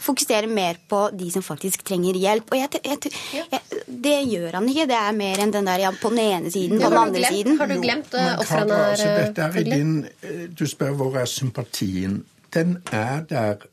fokusere 0.00 0.48
mer 0.50 0.78
på 0.88 1.02
de 1.16 1.30
som 1.32 1.44
faktisk 1.44 1.84
trenger 1.86 2.18
hjelp. 2.18 2.50
Og 2.52 2.58
jeg, 2.58 2.80
jeg, 2.84 3.12
jeg, 3.52 3.84
det 4.06 4.16
gjør 4.30 4.58
han 4.58 4.68
ikke. 4.72 4.86
Det 4.90 4.98
er 4.98 5.16
mer 5.16 5.42
enn 5.44 5.54
den 5.54 5.68
der 5.70 5.84
ja, 5.84 5.92
på 6.02 6.12
den 6.14 6.22
ene 6.24 6.52
siden, 6.52 6.80
på 6.80 6.90
den 6.90 7.00
andre 7.02 7.22
glemt, 7.22 7.36
siden. 7.36 7.58
Har 7.60 7.70
du 7.70 7.76
glemt 7.82 8.16
uh, 8.16 8.30
ofrene 8.42 8.78
er 8.78 8.94
altså, 8.94 9.10
dette 9.18 9.46
er 9.46 9.60
i 9.60 9.66
din, 9.68 9.92
eh, 10.22 10.46
Du 10.56 10.66
spør 10.70 10.96
hvor 10.98 11.20
er 11.20 11.30
sympatien. 11.30 12.22
Den 12.54 12.78
er 12.92 13.22
der 13.30 13.68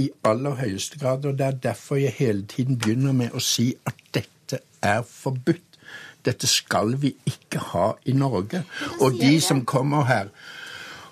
i 0.00 0.08
aller 0.26 0.56
høyeste 0.58 0.98
grad, 0.98 1.24
og 1.24 1.38
det 1.38 1.46
er 1.46 1.60
derfor 1.68 2.00
jeg 2.00 2.14
hele 2.18 2.46
tiden 2.50 2.78
begynner 2.78 3.14
med 3.14 3.34
å 3.34 3.42
si 3.42 3.74
at 3.86 4.00
dette 4.14 4.58
er 4.82 5.04
forbudt. 5.06 5.78
Dette 6.24 6.48
skal 6.48 6.96
vi 7.02 7.12
ikke 7.28 7.60
ha 7.74 7.90
i 8.08 8.14
Norge. 8.16 8.64
Og 9.04 9.20
de 9.20 9.36
som 9.44 9.64
kommer 9.68 10.08
her 10.08 10.32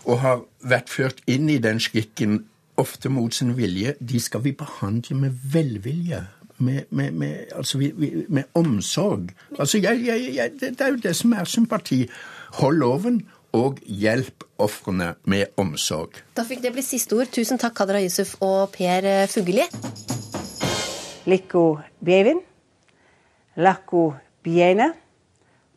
og 0.03 0.19
har 0.19 0.41
vært 0.67 0.91
ført 0.91 1.21
inn 1.31 1.51
i 1.53 1.61
den 1.63 1.79
skikken 1.83 2.41
ofte 2.77 3.11
mot 3.13 3.35
sin 3.35 3.57
vilje, 3.57 3.95
de 4.01 4.21
skal 4.21 4.45
vi 4.45 4.53
behandle 4.53 5.17
med 5.17 5.43
velvilje. 5.53 6.25
Med, 6.63 6.85
med, 6.91 7.11
med, 7.11 7.37
altså 7.57 7.79
vi, 7.79 7.91
vi, 7.97 8.25
med 8.29 8.45
omsorg. 8.55 9.33
Altså 9.59 9.79
jeg, 9.79 10.05
jeg, 10.07 10.35
jeg, 10.35 10.51
det 10.61 10.81
er 10.81 10.93
jo 10.93 11.01
det 11.03 11.15
som 11.17 11.33
er 11.33 11.45
sympati. 11.45 12.05
Hold 12.61 12.79
loven, 12.79 13.23
og 13.53 13.81
hjelp 13.85 14.45
ofrene 14.63 15.13
med 15.29 15.53
omsorg. 15.61 16.17
Da 16.37 16.45
fikk 16.49 16.63
det 16.65 16.73
bli 16.73 16.85
siste 16.85 17.17
ord. 17.19 17.29
Tusen 17.33 17.61
takk, 17.61 17.75
Kadra 17.77 18.01
Yusuf 18.01 18.37
og 18.41 18.73
Per 18.73 19.09
Fugelli. 19.29 19.67
Likko 21.29 21.67
Bjevin. 22.05 22.41
Lakko 23.61 24.07
Bjeine. 24.45 24.93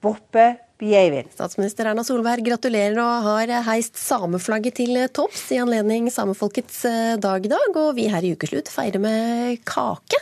Boppe 0.01 0.45
Behaving. 0.81 1.29
Statsminister 1.31 1.87
Erna 1.87 2.03
Solberg 2.03 2.43
gratulerer 2.43 2.97
og 2.99 3.27
har 3.29 3.53
heist 3.69 3.95
sameflagget 3.99 4.75
til 4.81 4.99
topps 5.15 5.45
i 5.55 5.59
anledning 5.63 6.09
samefolkets 6.11 6.81
eh, 6.89 7.13
dag 7.21 7.47
i 7.47 7.51
dag, 7.53 7.79
og 7.79 7.93
vi 7.95 8.09
her 8.11 8.27
i 8.27 8.33
Ukeslutt 8.35 8.71
feirer 8.73 8.99
med 8.99 9.63
kake. 9.63 10.19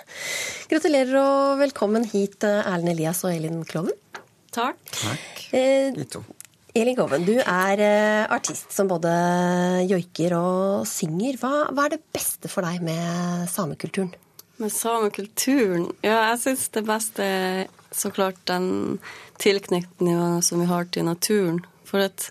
Gratulerer 0.69 1.17
og 1.23 1.57
velkommen 1.63 2.05
hit, 2.05 2.37
eh, 2.45 2.61
Erlend 2.69 2.93
Elias 2.93 3.23
og 3.25 3.33
Elin 3.33 3.63
Kloven. 3.65 3.97
Takk. 4.53 4.77
Takk. 4.93 5.43
Eh, 5.57 5.89
Elin 6.73 6.95
Kloven, 6.97 7.25
du 7.25 7.35
er 7.39 7.81
eh, 7.81 8.23
artist 8.33 8.71
som 8.73 8.89
både 8.89 9.09
joiker 9.89 10.37
og 10.37 10.87
synger. 10.89 11.41
Hva, 11.41 11.67
hva 11.73 11.87
er 11.87 11.97
det 11.97 12.03
beste 12.13 12.49
for 12.49 12.65
deg 12.65 12.85
med 12.85 13.49
samekulturen? 13.49 14.13
Med 14.61 14.69
samekulturen? 14.73 15.89
Ja, 16.05 16.29
jeg 16.31 16.43
syns 16.45 16.69
det 16.73 16.85
beste 16.85 17.25
så 17.95 18.11
klart 18.13 18.41
den 18.49 18.99
tilknytningen 19.41 20.41
som 20.45 20.61
vi 20.61 20.67
har 20.69 20.89
til 20.91 21.07
naturen. 21.07 21.63
For 21.87 22.03
at 22.03 22.29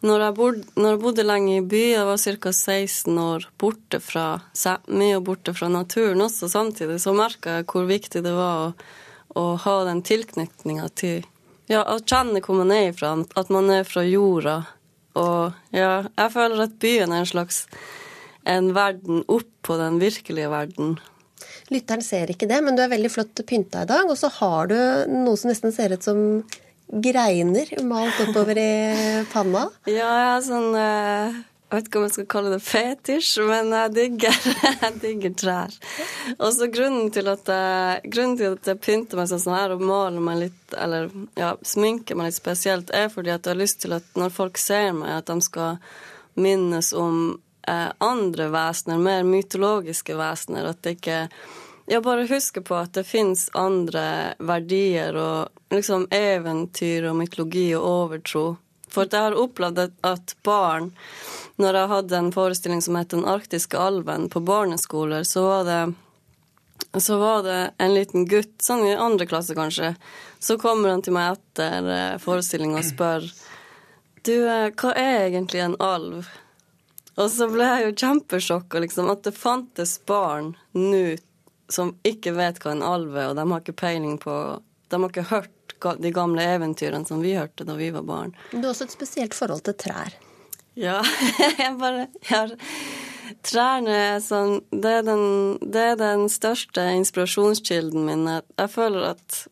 når 0.00 0.22
jeg, 0.22 0.34
bod, 0.36 0.58
når 0.78 0.92
jeg 0.92 1.00
bodde 1.02 1.26
lenge 1.26 1.56
i 1.56 1.64
by, 1.66 1.82
jeg 1.96 2.06
var 2.06 2.20
ca. 2.22 2.52
16 2.54 3.18
år 3.18 3.48
borte 3.58 3.98
fra 4.02 4.26
Sápmi 4.54 5.10
og 5.16 5.24
borte 5.26 5.54
fra 5.58 5.70
naturen 5.72 6.22
også 6.22 6.50
samtidig, 6.52 7.00
så 7.02 7.16
merka 7.18 7.58
jeg 7.58 7.66
hvor 7.72 7.88
viktig 7.88 8.22
det 8.22 8.34
var 8.36 8.68
å, 8.68 8.72
å 9.34 9.44
ha 9.64 9.76
den 9.90 10.04
tilknytninga 10.06 10.88
til 10.94 11.26
Ja, 11.68 11.82
å 11.82 11.98
kjenne 12.00 12.40
hvor 12.40 12.56
man 12.56 12.70
er 12.72 12.92
ifra, 12.92 13.10
at 13.36 13.50
man 13.52 13.66
er 13.74 13.82
fra 13.84 14.00
jorda. 14.06 14.62
Og 15.20 15.74
ja, 15.74 16.06
jeg 16.06 16.32
føler 16.32 16.62
at 16.64 16.78
byen 16.80 17.12
er 17.12 17.24
en 17.24 17.28
slags 17.28 17.66
en 18.48 18.70
verden 18.72 19.24
oppå 19.28 19.76
den 19.76 19.98
virkelige 20.00 20.48
verden. 20.48 20.96
Lytteren 21.72 22.04
ser 22.04 22.30
ikke 22.32 22.48
det, 22.50 22.62
men 22.64 22.78
du 22.78 22.84
er 22.84 22.92
veldig 22.92 23.10
flott 23.12 23.44
pynta 23.48 23.84
i 23.84 23.90
dag. 23.90 24.08
Og 24.08 24.18
så 24.18 24.30
har 24.40 24.70
du 24.70 24.78
noe 25.12 25.36
som 25.38 25.52
nesten 25.52 25.74
ser 25.74 25.94
ut 25.94 26.04
som 26.04 26.42
greiner 26.88 27.68
malt 27.84 28.20
oppover 28.24 28.58
i 28.58 28.72
panna. 29.32 29.68
Ja, 29.84 30.08
jeg 30.08 30.28
har 30.32 30.42
sånn 30.46 30.68
eh, 30.72 31.38
Jeg 31.68 31.74
vet 31.74 31.88
ikke 31.90 32.00
om 32.00 32.06
jeg 32.06 32.14
skal 32.14 32.28
kalle 32.32 32.52
det 32.54 32.60
fetisj, 32.64 33.32
men 33.44 33.74
jeg 33.76 33.94
digger, 33.96 34.38
jeg 34.86 34.94
digger 35.02 35.34
trær. 35.42 35.74
Og 36.38 36.52
så 36.56 36.70
grunnen 36.72 37.10
til 37.12 37.28
at 37.28 37.50
jeg, 37.52 38.12
grunnen 38.14 38.56
jeg 38.56 38.80
pynter 38.80 39.20
meg 39.20 39.28
sånn 39.28 39.56
her 39.58 39.74
og 39.76 39.84
maler 39.84 40.24
meg 40.24 40.40
litt, 40.46 40.62
eller 40.72 41.10
ja, 41.36 41.52
sminker 41.60 42.16
meg 42.16 42.30
litt 42.30 42.40
spesielt, 42.40 42.94
er 42.96 43.12
fordi 43.12 43.34
at 43.34 43.44
jeg 43.44 43.52
har 43.52 43.60
lyst 43.60 43.82
til 43.84 43.98
at 43.98 44.16
når 44.16 44.32
folk 44.32 44.60
ser 44.60 44.94
meg, 44.96 45.20
at 45.20 45.28
de 45.28 45.44
skal 45.44 45.76
minnes 46.40 46.94
om 46.96 47.36
andre 48.04 48.48
vesener, 48.52 49.00
mer 49.02 49.26
mytologiske 49.28 50.16
vesener. 50.18 50.70
At 50.72 50.82
det 50.82 50.98
ikke 50.98 51.24
Ja, 51.88 52.02
bare 52.04 52.26
huske 52.28 52.60
på 52.60 52.74
at 52.76 52.92
det 52.92 53.06
fins 53.08 53.46
andre 53.56 54.34
verdier 54.38 55.16
og 55.16 55.72
liksom 55.72 56.04
eventyr 56.12 57.06
og 57.08 57.16
mytologi 57.16 57.70
og 57.78 57.86
overtro. 57.88 58.42
For 58.92 59.08
jeg 59.08 59.20
har 59.20 59.36
opplevd 59.36 59.80
at 60.06 60.34
barn 60.44 60.92
Når 61.60 61.74
jeg 61.74 61.90
hadde 61.92 62.18
en 62.18 62.30
forestilling 62.32 62.82
som 62.84 62.96
het 62.96 63.10
Den 63.12 63.26
arktiske 63.28 63.78
alven 63.78 64.28
på 64.32 64.40
barneskoler, 64.40 65.24
så 65.24 65.44
var 65.44 65.64
det 65.68 65.80
så 66.96 67.18
var 67.18 67.42
det 67.42 67.70
en 67.78 67.94
liten 67.94 68.24
gutt, 68.24 68.54
sånn 68.62 68.86
i 68.86 68.94
andre 68.96 69.26
klasse 69.28 69.54
kanskje, 69.54 69.90
så 70.40 70.56
kommer 70.58 70.92
han 70.94 71.02
til 71.04 71.12
meg 71.12 71.36
etter 71.36 71.88
eh, 71.92 72.18
forestillinga 72.22 72.80
og 72.80 72.86
spør 72.86 73.26
Du, 74.24 74.32
eh, 74.48 74.70
hva 74.72 74.94
er 74.96 75.26
egentlig 75.26 75.60
en 75.66 75.76
alv? 75.82 76.30
Og 77.18 77.30
så 77.34 77.48
ble 77.50 77.66
jeg 77.66 77.86
jo 77.86 77.94
kjempesjokka, 78.04 78.82
liksom, 78.84 79.10
at 79.10 79.24
det 79.26 79.34
fantes 79.34 79.96
barn 80.06 80.52
nå 80.76 81.18
som 81.68 81.92
ikke 82.06 82.32
vet 82.36 82.60
hva 82.62 82.72
en 82.72 82.84
alv 82.86 83.16
er, 83.16 83.30
og 83.30 83.36
de 83.36 83.44
har 83.50 83.64
ikke 83.64 83.76
peiling 83.76 84.16
på 84.22 84.34
De 84.88 85.00
har 85.02 85.10
ikke 85.10 85.28
hørt 85.28 85.74
de 86.00 86.10
gamle 86.14 86.42
eventyrene 86.42 87.06
som 87.06 87.20
vi 87.22 87.34
hørte 87.36 87.66
da 87.68 87.76
vi 87.78 87.90
var 87.94 88.06
barn. 88.06 88.32
Du 88.50 88.62
har 88.62 88.72
også 88.72 88.88
et 88.88 88.96
spesielt 88.96 89.36
forhold 89.36 89.66
til 89.66 89.76
trær. 89.78 90.14
Ja, 90.78 91.02
jeg 91.60 91.74
bare 91.80 92.08
jeg 92.30 92.58
Trærne 93.44 93.92
er 93.92 94.22
sånn 94.24 94.62
det 94.72 94.88
er, 94.88 95.02
den, 95.04 95.58
det 95.60 95.82
er 95.92 95.98
den 96.00 96.30
største 96.32 96.86
inspirasjonskilden 96.96 98.06
min. 98.06 98.24
Jeg 98.30 98.70
føler 98.72 99.10
at 99.10 99.42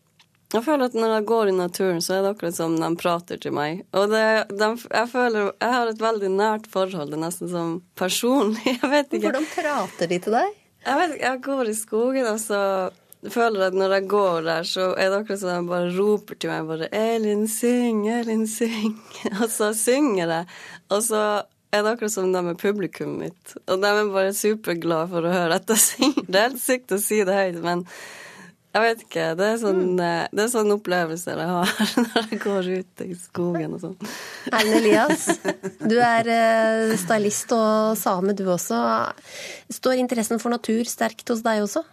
jeg 0.54 0.62
føler 0.62 0.86
at 0.86 0.94
når 0.94 1.12
jeg 1.16 1.26
går 1.26 1.48
i 1.50 1.54
naturen, 1.56 2.02
så 2.04 2.16
er 2.16 2.20
det 2.22 2.34
akkurat 2.36 2.54
som 2.54 2.76
de 2.78 2.90
prater 3.00 3.40
til 3.42 3.54
meg. 3.56 3.80
Og 3.96 4.12
det, 4.12 4.26
de, 4.52 4.68
jeg 4.78 5.10
føler 5.10 5.48
jeg 5.50 5.72
har 5.72 5.90
et 5.90 6.04
veldig 6.04 6.30
nært 6.36 6.68
forhold. 6.70 7.10
Det 7.10 7.18
er 7.18 7.24
nesten 7.24 7.50
som 7.50 7.72
personlig. 7.98 8.76
Jeg 8.82 8.92
vet 8.92 9.10
ikke. 9.10 9.26
Hvordan 9.26 9.50
prater 9.50 10.12
de 10.12 10.20
til 10.22 10.38
deg? 10.38 10.54
Jeg 10.86 11.00
vet 11.00 11.16
ikke, 11.16 11.26
jeg 11.32 11.42
går 11.42 11.68
i 11.68 11.74
skogen, 11.74 12.26
og 12.30 12.38
så 12.38 12.60
føler 13.32 13.58
jeg 13.58 13.72
at 13.72 13.78
når 13.80 13.94
jeg 13.96 14.04
går 14.12 14.44
der, 14.46 14.68
så 14.70 14.84
er 14.94 15.08
det 15.10 15.16
akkurat 15.18 15.40
som 15.40 15.50
de 15.50 15.70
bare 15.72 15.88
roper 15.96 16.38
til 16.38 16.52
meg 16.52 16.68
bare 16.68 16.88
'Elin, 16.94 17.48
syng! 17.50 18.04
Elin, 18.06 18.44
syng!' 18.46 18.94
Og 19.42 19.50
så 19.50 19.72
synger 19.74 20.30
jeg. 20.30 20.46
Og 20.94 21.02
så 21.02 21.22
er 21.72 21.82
det 21.82 21.90
akkurat 21.96 22.12
som 22.12 22.30
de 22.32 22.38
er 22.38 22.60
publikummet 22.60 23.18
mitt. 23.18 23.56
Og 23.66 23.82
de 23.82 23.90
er 23.90 24.12
bare 24.14 24.36
superglade 24.36 25.10
for 25.10 25.26
å 25.26 25.34
høre 25.34 25.58
at 25.58 25.74
jeg 25.74 25.82
synger. 25.88 26.22
Det 26.28 26.38
er 26.38 26.48
helt 26.48 26.62
sykt 26.62 26.94
å 26.94 27.00
si 27.02 27.18
det 27.26 27.34
høyt, 27.34 27.58
men 27.66 27.82
jeg 28.76 28.84
vet 28.84 29.02
ikke. 29.06 29.26
Det 29.38 29.46
er 29.48 29.58
sånn, 29.60 29.82
mm. 29.96 30.32
det 30.36 30.42
er 30.44 30.52
sånn 30.52 30.74
opplevelser 30.74 31.40
jeg 31.40 31.52
har 31.54 31.74
når 32.04 32.30
jeg 32.30 32.40
går 32.42 32.70
ut 32.76 33.04
i 33.06 33.16
skogen 33.18 33.76
og 33.76 33.82
sånn. 33.82 33.96
Erlend 34.52 34.78
Elias, 34.82 35.26
du 35.80 35.96
er 35.96 36.30
eh, 36.32 36.94
stylist 37.00 37.54
og 37.56 37.96
same 38.00 38.36
du 38.36 38.44
også. 38.52 38.78
Står 39.72 40.00
interessen 40.02 40.42
for 40.42 40.52
natur 40.52 40.84
sterkt 40.90 41.32
hos 41.32 41.44
deg 41.46 41.64
også? 41.64 41.84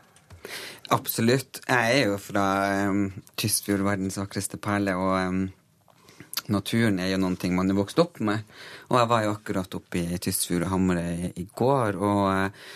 Absolutt. 0.91 1.61
Jeg 1.69 1.99
er 2.03 2.09
jo 2.11 2.19
fra 2.19 2.45
um, 2.89 3.05
Tysfjord, 3.39 3.85
verdens 3.87 4.19
vakreste 4.19 4.59
perle, 4.61 4.97
og 4.99 5.13
um, 5.15 5.43
naturen 6.51 6.99
er 6.99 7.13
jo 7.13 7.21
noen 7.23 7.37
ting 7.39 7.55
man 7.55 7.71
er 7.71 7.79
vokst 7.79 8.01
opp 8.03 8.19
med. 8.19 8.43
Og 8.91 8.99
jeg 8.99 9.11
var 9.13 9.23
jo 9.23 9.35
akkurat 9.37 9.77
oppe 9.79 10.03
i 10.03 10.19
Tysfjord 10.21 10.67
og 10.67 10.73
Hamarøy 10.75 11.31
i 11.39 11.47
går, 11.55 12.01
og 12.01 12.25
uh, 12.27 12.73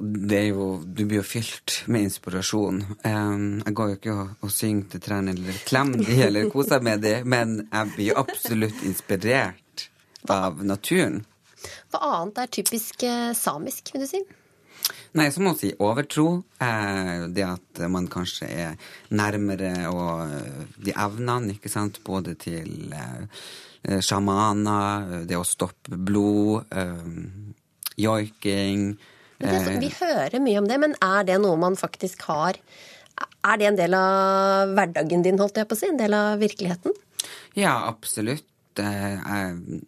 det 0.00 0.36
er 0.36 0.48
jo, 0.50 0.66
du 0.84 1.04
blir 1.08 1.22
jo 1.22 1.26
fylt 1.26 1.82
med 1.88 2.08
inspirasjon. 2.08 2.82
Jeg 3.04 3.74
går 3.76 3.92
jo 3.92 3.96
ikke 3.96 4.16
og, 4.20 4.50
synger 4.52 4.92
til 4.92 5.04
trærne 5.04 5.32
eller 5.32 5.60
klemmer 5.68 6.04
de 6.04 6.18
eller 6.26 6.50
koser 6.52 6.84
med 6.84 7.00
de, 7.04 7.14
men 7.24 7.62
jeg 7.64 7.94
blir 7.94 8.20
absolutt 8.20 8.84
inspirert 8.84 9.88
av 10.28 10.60
naturen. 10.66 11.22
Hva 11.88 12.02
annet 12.18 12.42
er 12.42 12.52
typisk 12.58 13.02
eh, 13.06 13.32
samisk, 13.36 13.94
vil 13.94 14.04
du 14.04 14.10
si? 14.10 14.20
Nei, 15.16 15.26
må 15.40 15.48
man 15.48 15.58
si 15.58 15.72
overtro. 15.82 16.28
Eh, 16.60 17.26
det 17.32 17.46
at 17.48 17.82
man 17.90 18.10
kanskje 18.12 18.48
er 18.68 18.94
nærmere 19.08 19.72
og 19.88 20.28
eh, 20.28 20.64
de 20.84 20.92
evnene, 20.92 21.56
ikke 21.56 21.72
sant, 21.72 22.02
både 22.04 22.36
til 22.38 22.92
sjamaner, 24.04 25.22
det 25.24 25.36
å 25.38 25.46
stoppe 25.46 25.96
blod, 25.96 26.66
joiking 27.96 28.98
det, 29.38 29.78
vi 29.78 29.90
hører 29.94 30.40
mye 30.42 30.60
om 30.60 30.68
det, 30.68 30.78
men 30.82 30.96
er 31.04 31.26
det 31.28 31.38
noe 31.42 31.58
man 31.60 31.78
faktisk 31.78 32.24
har 32.26 32.58
Er 33.46 33.58
det 33.58 33.68
en 33.68 33.78
del 33.78 33.94
av 33.98 34.74
hverdagen 34.74 35.22
din, 35.22 35.38
holdt 35.38 35.58
jeg 35.58 35.68
på 35.70 35.76
å 35.76 35.78
si? 35.78 35.88
En 35.90 36.00
del 36.00 36.14
av 36.14 36.38
virkeligheten? 36.42 36.94
Ja, 37.58 37.74
absolutt. 37.88 38.46
Jeg, 38.78 39.80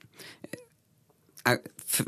jeg, 1.45 1.61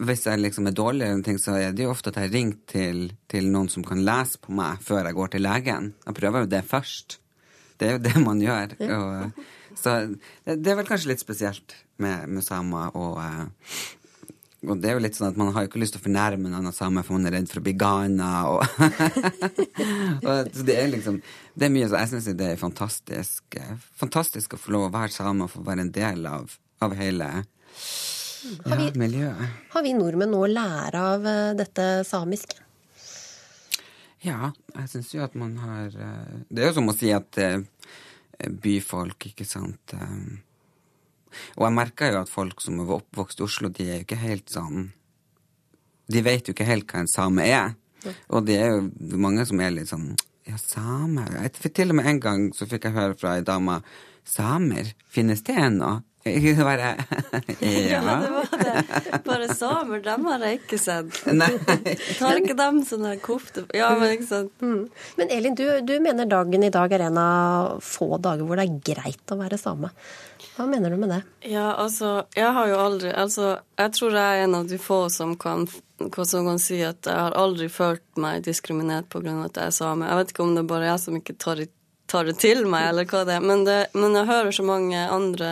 hvis 0.03 0.27
jeg 0.27 0.41
liksom 0.41 0.67
er 0.67 0.77
dårlig, 0.77 1.11
ting, 1.27 1.39
så 1.39 1.55
er 1.59 1.75
det 1.75 1.87
jo 1.87 1.93
ofte 1.93 2.11
at 2.11 2.21
jeg 2.23 2.33
ringer 2.33 2.59
til, 2.71 3.01
til, 3.31 3.49
noen 3.55 3.71
som 3.71 3.87
kan 3.87 4.03
lese 4.07 4.41
på 4.43 4.55
meg 4.59 4.83
før 4.83 5.07
jeg 5.07 5.19
går 5.19 5.35
til 5.35 5.47
legen. 5.47 5.91
Jeg 6.07 6.19
prøver 6.19 6.45
jo 6.45 6.53
det 6.55 6.63
først. 6.71 7.19
Det 7.79 7.89
er 7.89 7.97
jo 7.97 8.05
det 8.07 8.15
man 8.23 8.43
gjør. 8.43 8.77
Og, 8.99 9.43
så 9.79 9.97
det, 10.11 10.59
det, 10.59 10.73
er 10.73 10.79
vel 10.79 10.89
kanskje 10.89 11.13
litt 11.13 11.23
spesielt 11.23 11.75
med, 12.03 12.29
med 12.31 12.47
samer 12.47 12.95
og 12.99 13.19
og 14.63 14.79
det 14.79 14.91
er 14.91 14.95
jo 14.95 15.03
litt 15.03 15.17
sånn 15.19 15.33
at 15.33 15.39
man 15.39 15.49
har 15.55 15.65
jo 15.65 15.71
ikke 15.73 15.81
lyst 15.83 15.97
til 15.97 16.03
å 16.03 16.05
fornærme 16.05 16.47
en 16.47 16.55
annen 16.61 16.75
same, 16.75 17.03
for 17.03 17.17
man 17.17 17.27
er 17.27 17.35
redd 17.35 17.49
for 17.51 17.59
å 17.59 17.65
bli 17.67 17.75
gana. 17.75 18.29
Og, 18.53 18.63
og 20.29 20.61
det 20.69 20.77
er 20.79 20.93
liksom 20.93 21.19
Det 21.53 21.67
er 21.67 21.73
mye 21.75 21.89
så 21.91 21.99
Jeg 21.99 22.11
syns 22.13 22.29
det 22.39 22.51
er 22.53 22.61
fantastisk 22.61 23.57
Fantastisk 23.99 24.55
å 24.55 24.61
få 24.63 24.75
lov 24.77 24.87
å 24.87 24.93
være 24.95 25.15
same 25.15 25.49
og 25.49 25.51
få 25.53 25.65
være 25.67 25.87
en 25.87 25.91
del 25.95 26.29
av, 26.31 26.55
av 26.85 26.95
hele 26.99 27.29
ja, 27.33 28.77
vi, 28.79 28.87
miljøet. 28.99 29.59
Har 29.75 29.85
vi 29.87 29.97
nordmenn 29.99 30.33
noe 30.35 30.47
å 30.47 30.53
lære 30.53 31.03
av 31.11 31.27
uh, 31.27 31.51
dette 31.59 31.89
samiske? 32.07 32.63
Ja, 34.23 34.53
jeg 34.77 34.91
syns 34.95 35.11
jo 35.15 35.23
at 35.27 35.35
man 35.39 35.57
har 35.63 35.91
uh, 35.95 36.41
Det 36.47 36.63
er 36.63 36.71
jo 36.71 36.79
som 36.79 36.91
å 36.91 36.97
si 36.97 37.11
at 37.15 37.39
byfolk, 38.63 39.31
ikke 39.33 39.47
sant 39.47 39.95
og 41.57 41.67
jeg 41.67 41.77
merker 41.77 42.13
jo 42.13 42.23
at 42.23 42.33
folk 42.33 42.61
som 42.65 42.81
er 42.83 42.93
oppvokst 42.99 43.41
i 43.41 43.47
Oslo, 43.47 43.71
de 43.73 43.89
er 43.89 44.01
jo 44.01 44.07
ikke 44.07 44.21
helt 44.23 44.53
sånn 44.53 44.91
De 46.13 46.21
vet 46.25 46.49
jo 46.49 46.53
ikke 46.53 46.69
helt 46.69 46.91
hva 46.91 47.03
en 47.03 47.11
same 47.11 47.47
er. 47.47 47.75
Og 48.29 48.47
det 48.47 48.59
er 48.59 48.73
jo 48.75 49.19
mange 49.23 49.47
som 49.49 49.61
er 49.63 49.75
litt 49.75 49.93
sånn 49.93 50.13
Ja, 50.49 50.59
samer 50.59 51.31
For 51.61 51.71
Til 51.71 51.95
og 51.95 52.01
med 52.01 52.09
en 52.11 52.23
gang 52.23 52.49
så 52.57 52.67
fikk 52.67 52.89
jeg 52.89 52.97
høre 52.97 53.19
fra 53.19 53.37
ei 53.39 53.45
dame 53.47 53.81
Samer, 54.29 54.93
finnes 55.11 55.43
det 55.47 55.57
ennå? 55.59 56.01
Bare 56.23 56.97
Ja. 57.61 58.03
ja, 58.03 58.17
det 58.23 58.31
var 58.31 58.49
det. 58.59 59.21
Bare 59.25 59.55
samer, 59.55 60.01
dem 60.01 60.27
har 60.27 60.45
jeg 60.47 60.61
ikke 60.61 60.79
sett. 60.79 61.19
Nei. 61.41 61.51
Tar 62.19 62.39
ikke 62.39 62.55
dem 62.59 62.83
sånne 62.87 63.17
kofte 63.23 63.65
Ja, 63.75 63.93
men 63.99 64.15
ikke 64.17 64.29
sant. 64.29 64.53
Mm. 64.63 64.85
Men 65.19 65.33
Elin, 65.35 65.57
du, 65.59 65.67
du, 65.83 65.97
mener 66.03 66.31
dagen 66.31 66.63
i 66.63 66.71
dag 66.71 66.93
er 66.95 67.09
en 67.09 67.19
av 67.19 67.81
få 67.83 68.21
dager 68.23 68.47
hvor 68.47 68.61
det 68.61 68.69
er 68.69 68.79
greit 68.93 69.35
å 69.35 69.41
være 69.41 69.59
same. 69.59 69.91
Hva 70.57 70.67
mener 70.69 70.91
du 70.91 70.99
med 71.01 71.09
det? 71.09 71.23
Ja, 71.49 71.73
altså, 71.81 72.27
jeg 72.37 72.53
har 72.53 72.69
jo 72.69 72.81
aldri 72.81 73.13
Altså, 73.17 73.55
jeg 73.79 73.93
tror 73.97 74.17
jeg 74.17 74.41
er 74.41 74.45
en 74.45 74.57
av 74.59 74.67
de 74.69 74.79
få 74.81 75.07
som 75.13 75.33
kan, 75.41 75.65
som 76.13 76.49
kan 76.49 76.61
si 76.61 76.83
at 76.85 77.09
jeg 77.09 77.17
har 77.17 77.37
aldri 77.39 77.71
følt 77.73 78.05
meg 78.21 78.45
diskriminert 78.45 79.09
pga. 79.13 79.39
at 79.47 79.57
jeg 79.57 79.71
er 79.71 79.79
same. 79.79 80.09
Jeg 80.09 80.21
vet 80.21 80.35
ikke 80.35 80.45
om 80.45 80.55
det 80.55 80.65
er 80.65 80.75
bare 80.75 80.91
jeg 80.91 81.01
som 81.07 81.17
ikke 81.17 81.39
tar, 81.41 81.65
tar, 82.07 82.29
det 82.29 82.37
til 82.43 82.67
meg, 82.67 82.91
eller 82.91 83.09
hva 83.09 83.25
det 83.25 83.39
er. 83.39 83.49
Men, 83.49 83.65
det, 83.65 83.81
men 83.95 84.21
jeg 84.21 84.29
hører 84.29 84.53
så 84.53 84.67
mange 84.69 85.09
andre 85.09 85.51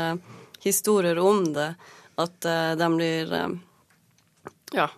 historier 0.61 1.19
om 1.19 1.45
det 1.55 1.73
at 2.21 2.45
uh, 2.45 2.77
de 2.77 2.89
blir 2.93 3.33
uh, 3.33 3.49
ja, 4.77 4.91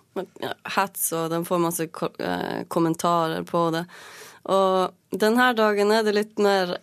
hets, 0.77 1.12
og 1.15 1.31
de 1.31 1.45
får 1.47 1.62
masse 1.62 1.87
uh, 1.87 2.62
kommentarer 2.67 3.47
på 3.47 3.69
det. 3.71 3.85
Og 4.51 5.15
denne 5.15 5.53
dagen 5.55 5.95
er 5.95 6.03
det 6.03 6.17
litt 6.17 6.43
mer 6.43 6.81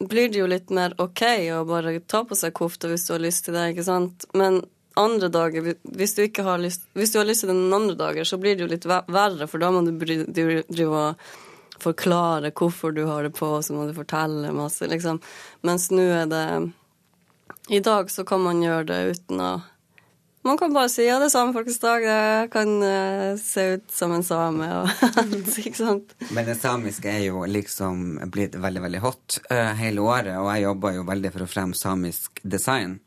blir 0.00 0.30
det 0.32 0.40
jo 0.40 0.48
litt 0.48 0.70
mer 0.72 0.94
OK 1.02 1.22
å 1.52 1.64
bare 1.68 1.98
ta 2.08 2.22
på 2.24 2.36
seg 2.38 2.54
kofta 2.56 2.88
hvis 2.90 3.06
du 3.06 3.14
har 3.14 3.24
lyst 3.24 3.46
til 3.46 3.56
det, 3.56 3.70
ikke 3.72 3.86
sant. 3.86 4.24
Men 4.36 4.62
andre 4.98 5.28
dager, 5.32 5.74
hvis 5.84 6.16
du 6.16 6.24
ikke 6.24 6.44
har 6.44 6.58
lyst 6.58 6.82
Hvis 6.98 7.12
du 7.12 7.20
har 7.20 7.28
lyst 7.28 7.44
til 7.44 7.52
noen 7.52 7.76
andre 7.76 7.96
dager, 7.98 8.26
så 8.26 8.40
blir 8.40 8.56
det 8.56 8.64
jo 8.64 8.70
litt 8.72 8.88
verre, 8.88 9.46
for 9.46 9.62
da 9.62 9.70
må 9.72 9.84
du 9.86 9.92
drive 9.94 10.90
og 10.90 11.30
forklare 11.80 12.52
hvorfor 12.52 12.92
du 12.92 13.06
har 13.08 13.24
det 13.24 13.32
på, 13.36 13.46
og 13.56 13.64
så 13.64 13.76
må 13.76 13.86
du 13.88 13.94
fortelle 13.96 14.52
masse, 14.52 14.84
liksom. 14.88 15.20
Mens 15.64 15.88
nå 15.92 16.04
er 16.12 16.26
det 16.28 16.46
I 17.70 17.80
dag 17.84 18.10
så 18.10 18.24
kan 18.28 18.42
man 18.44 18.62
gjøre 18.64 18.88
det 18.90 19.00
uten 19.14 19.40
å 19.40 19.52
man 20.46 20.58
kan 20.58 20.72
bare 20.72 20.88
si 20.88 21.04
ja, 21.04 21.18
det 21.20 21.28
er 21.28 21.34
samefolkets 21.34 21.80
dag, 21.82 22.06
det 22.06 22.52
kan 22.54 22.72
uh, 22.80 23.36
se 23.40 23.66
ut 23.76 23.92
som 23.92 24.14
en 24.16 24.24
same 24.24 24.70
og 24.78 25.04
ikke 25.60 25.76
sant. 25.76 26.16
Men 26.32 26.48
det 26.48 26.56
samiske 26.60 27.12
er 27.12 27.26
jo 27.26 27.44
liksom 27.44 28.16
blitt 28.32 28.56
veldig, 28.56 28.82
veldig 28.86 29.04
hot 29.04 29.40
uh, 29.50 29.74
hele 29.76 30.04
året, 30.06 30.38
og 30.40 30.50
jeg 30.54 30.64
jobber 30.64 30.96
jo 30.96 31.06
veldig 31.12 31.32
for 31.36 31.44
å 31.44 31.50
fremme 31.50 31.78
samisk 31.78 32.42
design. 32.42 33.00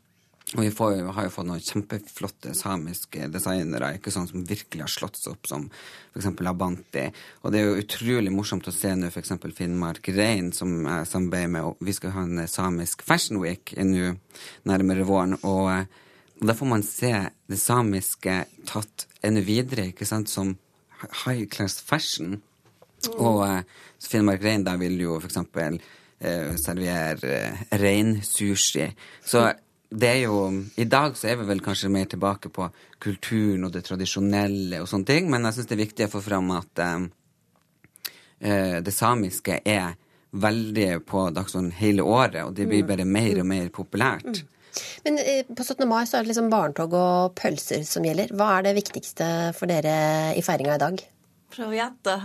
Og 0.54 0.60
vi 0.60 0.70
får, 0.70 0.98
har 1.16 1.26
jo 1.26 1.32
fått 1.32 1.48
noen 1.48 1.62
kjempeflotte 1.64 2.52
samiske 2.54 3.26
designere 3.32 3.94
ikke 3.96 4.12
sånn 4.12 4.28
som 4.28 4.44
virkelig 4.46 4.84
har 4.84 4.92
slått 4.92 5.16
seg 5.18 5.32
opp, 5.32 5.48
som 5.50 5.64
f.eks. 6.12 6.28
Abanti. 6.46 7.08
Og 7.42 7.50
det 7.50 7.58
er 7.58 7.66
jo 7.66 7.80
utrolig 7.80 8.30
morsomt 8.30 8.68
å 8.70 8.74
se 8.74 8.92
nå 8.94 9.08
f.eks. 9.10 9.34
Finnmark 9.56 10.12
Rein, 10.14 10.52
som 10.54 10.84
jeg 10.84 11.08
samarbeider 11.10 11.50
med, 11.56 11.72
og 11.72 11.82
vi 11.82 11.96
skal 11.96 12.14
ha 12.14 12.26
en 12.28 12.44
samisk 12.50 13.02
fashion 13.08 13.40
week 13.42 13.74
nå 13.80 14.12
nærmere 14.68 15.08
våren. 15.08 15.38
og 15.42 15.88
og 16.40 16.48
da 16.48 16.54
får 16.56 16.68
man 16.68 16.82
se 16.82 17.12
det 17.48 17.58
samiske 17.60 18.38
tatt 18.68 19.06
enda 19.24 19.42
videre, 19.44 19.88
ikke 19.92 20.08
sant, 20.08 20.28
som 20.28 20.56
high 21.24 21.46
class 21.50 21.78
fashion. 21.80 22.38
Mm. 23.04 23.18
Og 23.18 23.42
uh, 23.44 23.60
Finnmark 24.02 24.42
Rein 24.44 24.64
da 24.66 24.76
vil 24.80 24.98
jo 25.00 25.18
for 25.20 25.30
eksempel 25.30 25.78
uh, 25.78 26.54
servere 26.60 27.34
uh, 27.52 27.64
reinsushi. 27.80 28.88
Så 29.24 29.46
det 29.94 30.10
er 30.10 30.22
jo 30.24 30.48
I 30.80 30.86
dag 30.90 31.14
så 31.16 31.28
er 31.30 31.38
vi 31.38 31.48
vel 31.52 31.62
kanskje 31.62 31.92
mer 31.92 32.08
tilbake 32.10 32.50
på 32.50 32.66
kulturen 32.98 33.68
og 33.68 33.74
det 33.74 33.84
tradisjonelle 33.86 34.80
og 34.82 34.88
sånne 34.90 35.10
ting, 35.10 35.28
men 35.30 35.46
jeg 35.46 35.58
syns 35.58 35.70
det 35.70 35.76
er 35.76 35.84
viktig 35.84 36.08
å 36.08 36.14
få 36.16 36.24
fram 36.24 36.50
at 36.56 36.82
uh, 36.82 37.04
det 38.84 38.92
samiske 38.92 39.60
er 39.64 39.94
veldig 40.34 41.04
på 41.06 41.28
dagsordenen 41.30 41.76
hele 41.78 42.02
året, 42.02 42.42
og 42.42 42.56
det 42.56 42.66
blir 42.66 42.82
mm. 42.82 42.88
bare 42.88 43.06
mer 43.06 43.38
og 43.38 43.46
mer 43.46 43.68
populært. 43.72 44.42
Men 45.04 45.18
eh, 45.22 45.44
på 45.46 45.64
17. 45.64 45.86
mai 45.88 46.04
så 46.06 46.18
er 46.18 46.24
det 46.24 46.32
liksom 46.32 46.50
barnetog 46.52 46.96
og 46.98 47.34
pølser 47.38 47.84
som 47.88 48.06
gjelder. 48.06 48.34
Hva 48.34 48.56
er 48.58 48.68
det 48.68 48.76
viktigste 48.78 49.28
for 49.56 49.70
dere 49.70 50.34
i 50.38 50.42
feiringa 50.44 50.78
i 50.78 50.82
dag? 50.82 51.04
Prøv 51.54 51.70
å 51.70 51.78
gjette. 51.78 52.18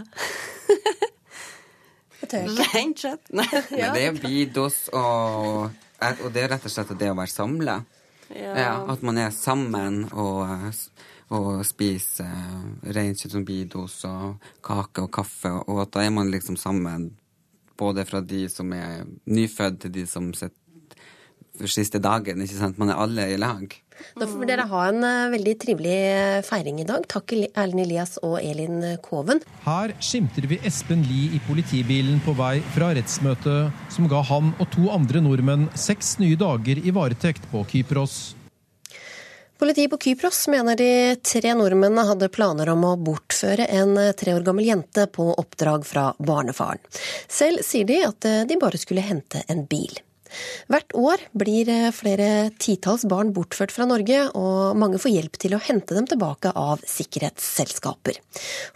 Nei. 3.38 3.46
Ja. 3.78 3.94
Det 3.96 4.04
er 4.08 4.18
bidos 4.20 4.88
og, 4.94 5.70
og 5.70 6.28
det 6.34 6.44
er 6.44 6.52
rett 6.56 6.68
og 6.68 6.74
slett 6.74 6.92
det 7.00 7.12
å 7.12 7.18
være 7.18 7.32
samla. 7.32 7.80
Ja. 8.30 8.52
ja. 8.54 8.74
at 8.94 9.02
man 9.02 9.18
er 9.18 9.32
sammen 9.34 10.04
og, 10.12 10.46
og 11.34 11.64
spiser 11.66 12.30
reinkjøtt 12.86 13.34
som 13.34 13.46
bidos 13.48 14.04
og 14.06 14.52
kake 14.66 15.08
og 15.08 15.10
kaffe, 15.16 15.50
og 15.66 15.82
at 15.86 15.96
da 15.96 16.04
er 16.06 16.14
man 16.14 16.30
liksom 16.30 16.60
sammen 16.60 17.10
både 17.80 18.06
fra 18.06 18.22
de 18.22 18.44
som 18.52 18.70
er 18.76 19.08
nyfødt 19.32 19.80
til 19.86 19.94
de 19.98 20.06
som 20.10 20.30
sitter 20.36 20.58
siste 21.68 22.00
dagen. 22.00 22.42
ikke 22.42 22.56
sant? 22.56 22.78
Man 22.80 22.90
er 22.90 23.02
alle 23.02 23.28
i 23.34 23.38
lag. 23.38 23.76
Da 24.20 24.28
får 24.28 24.48
dere 24.48 24.66
ha 24.70 24.82
en 24.90 25.04
uh, 25.04 25.32
veldig 25.34 25.56
trivelig 25.60 25.96
eh, 26.08 26.40
feiring 26.46 26.82
i 26.82 26.88
dag. 26.88 27.06
Takk 27.12 27.34
Erlend 27.36 27.84
Elias 27.84 28.18
og 28.24 28.40
Elin 28.42 28.82
Koven. 29.04 29.44
Her 29.66 29.94
skimter 30.04 30.48
vi 30.50 30.60
Espen 30.68 31.04
Lie 31.08 31.36
i 31.38 31.42
politibilen 31.48 32.22
på 32.26 32.36
vei 32.40 32.60
fra 32.76 32.94
rettsmøtet 32.96 33.94
som 33.94 34.10
ga 34.12 34.24
han 34.32 34.54
og 34.58 34.68
to 34.76 34.90
andre 34.94 35.24
nordmenn 35.24 35.70
seks 35.78 36.18
nye 36.24 36.40
dager 36.40 36.82
i 36.82 36.96
varetekt 36.96 37.48
på 37.52 37.64
Kypros. 37.70 38.20
Politiet 39.60 39.92
på 39.92 40.00
Kypros 40.00 40.46
mener 40.48 40.80
de 40.80 40.92
tre 41.20 41.52
nordmennene 41.52 42.06
hadde 42.08 42.30
planer 42.32 42.72
om 42.72 42.86
å 42.88 42.96
bortføre 42.96 43.68
en 43.82 43.98
eh, 44.00 44.14
tre 44.16 44.38
år 44.38 44.46
gammel 44.48 44.70
jente 44.72 45.10
på 45.12 45.28
oppdrag 45.36 45.88
fra 45.88 46.12
barnefaren. 46.18 46.80
Selv 47.28 47.66
sier 47.68 47.88
de 47.90 48.04
at 48.08 48.30
de 48.48 48.62
bare 48.62 48.80
skulle 48.80 49.04
hente 49.04 49.44
en 49.52 49.68
bil. 49.68 50.00
Hvert 50.70 50.94
år 50.98 51.24
blir 51.38 51.70
eh, 51.72 51.90
flere 51.96 52.50
titalls 52.62 53.06
barn 53.10 53.34
bortført 53.36 53.74
fra 53.74 53.88
Norge, 53.90 54.22
og 54.38 54.78
mange 54.80 55.02
får 55.02 55.14
hjelp 55.16 55.40
til 55.42 55.56
å 55.58 55.62
hente 55.64 55.98
dem 55.98 56.08
tilbake 56.10 56.54
av 56.58 56.84
sikkerhetsselskaper. 56.88 58.20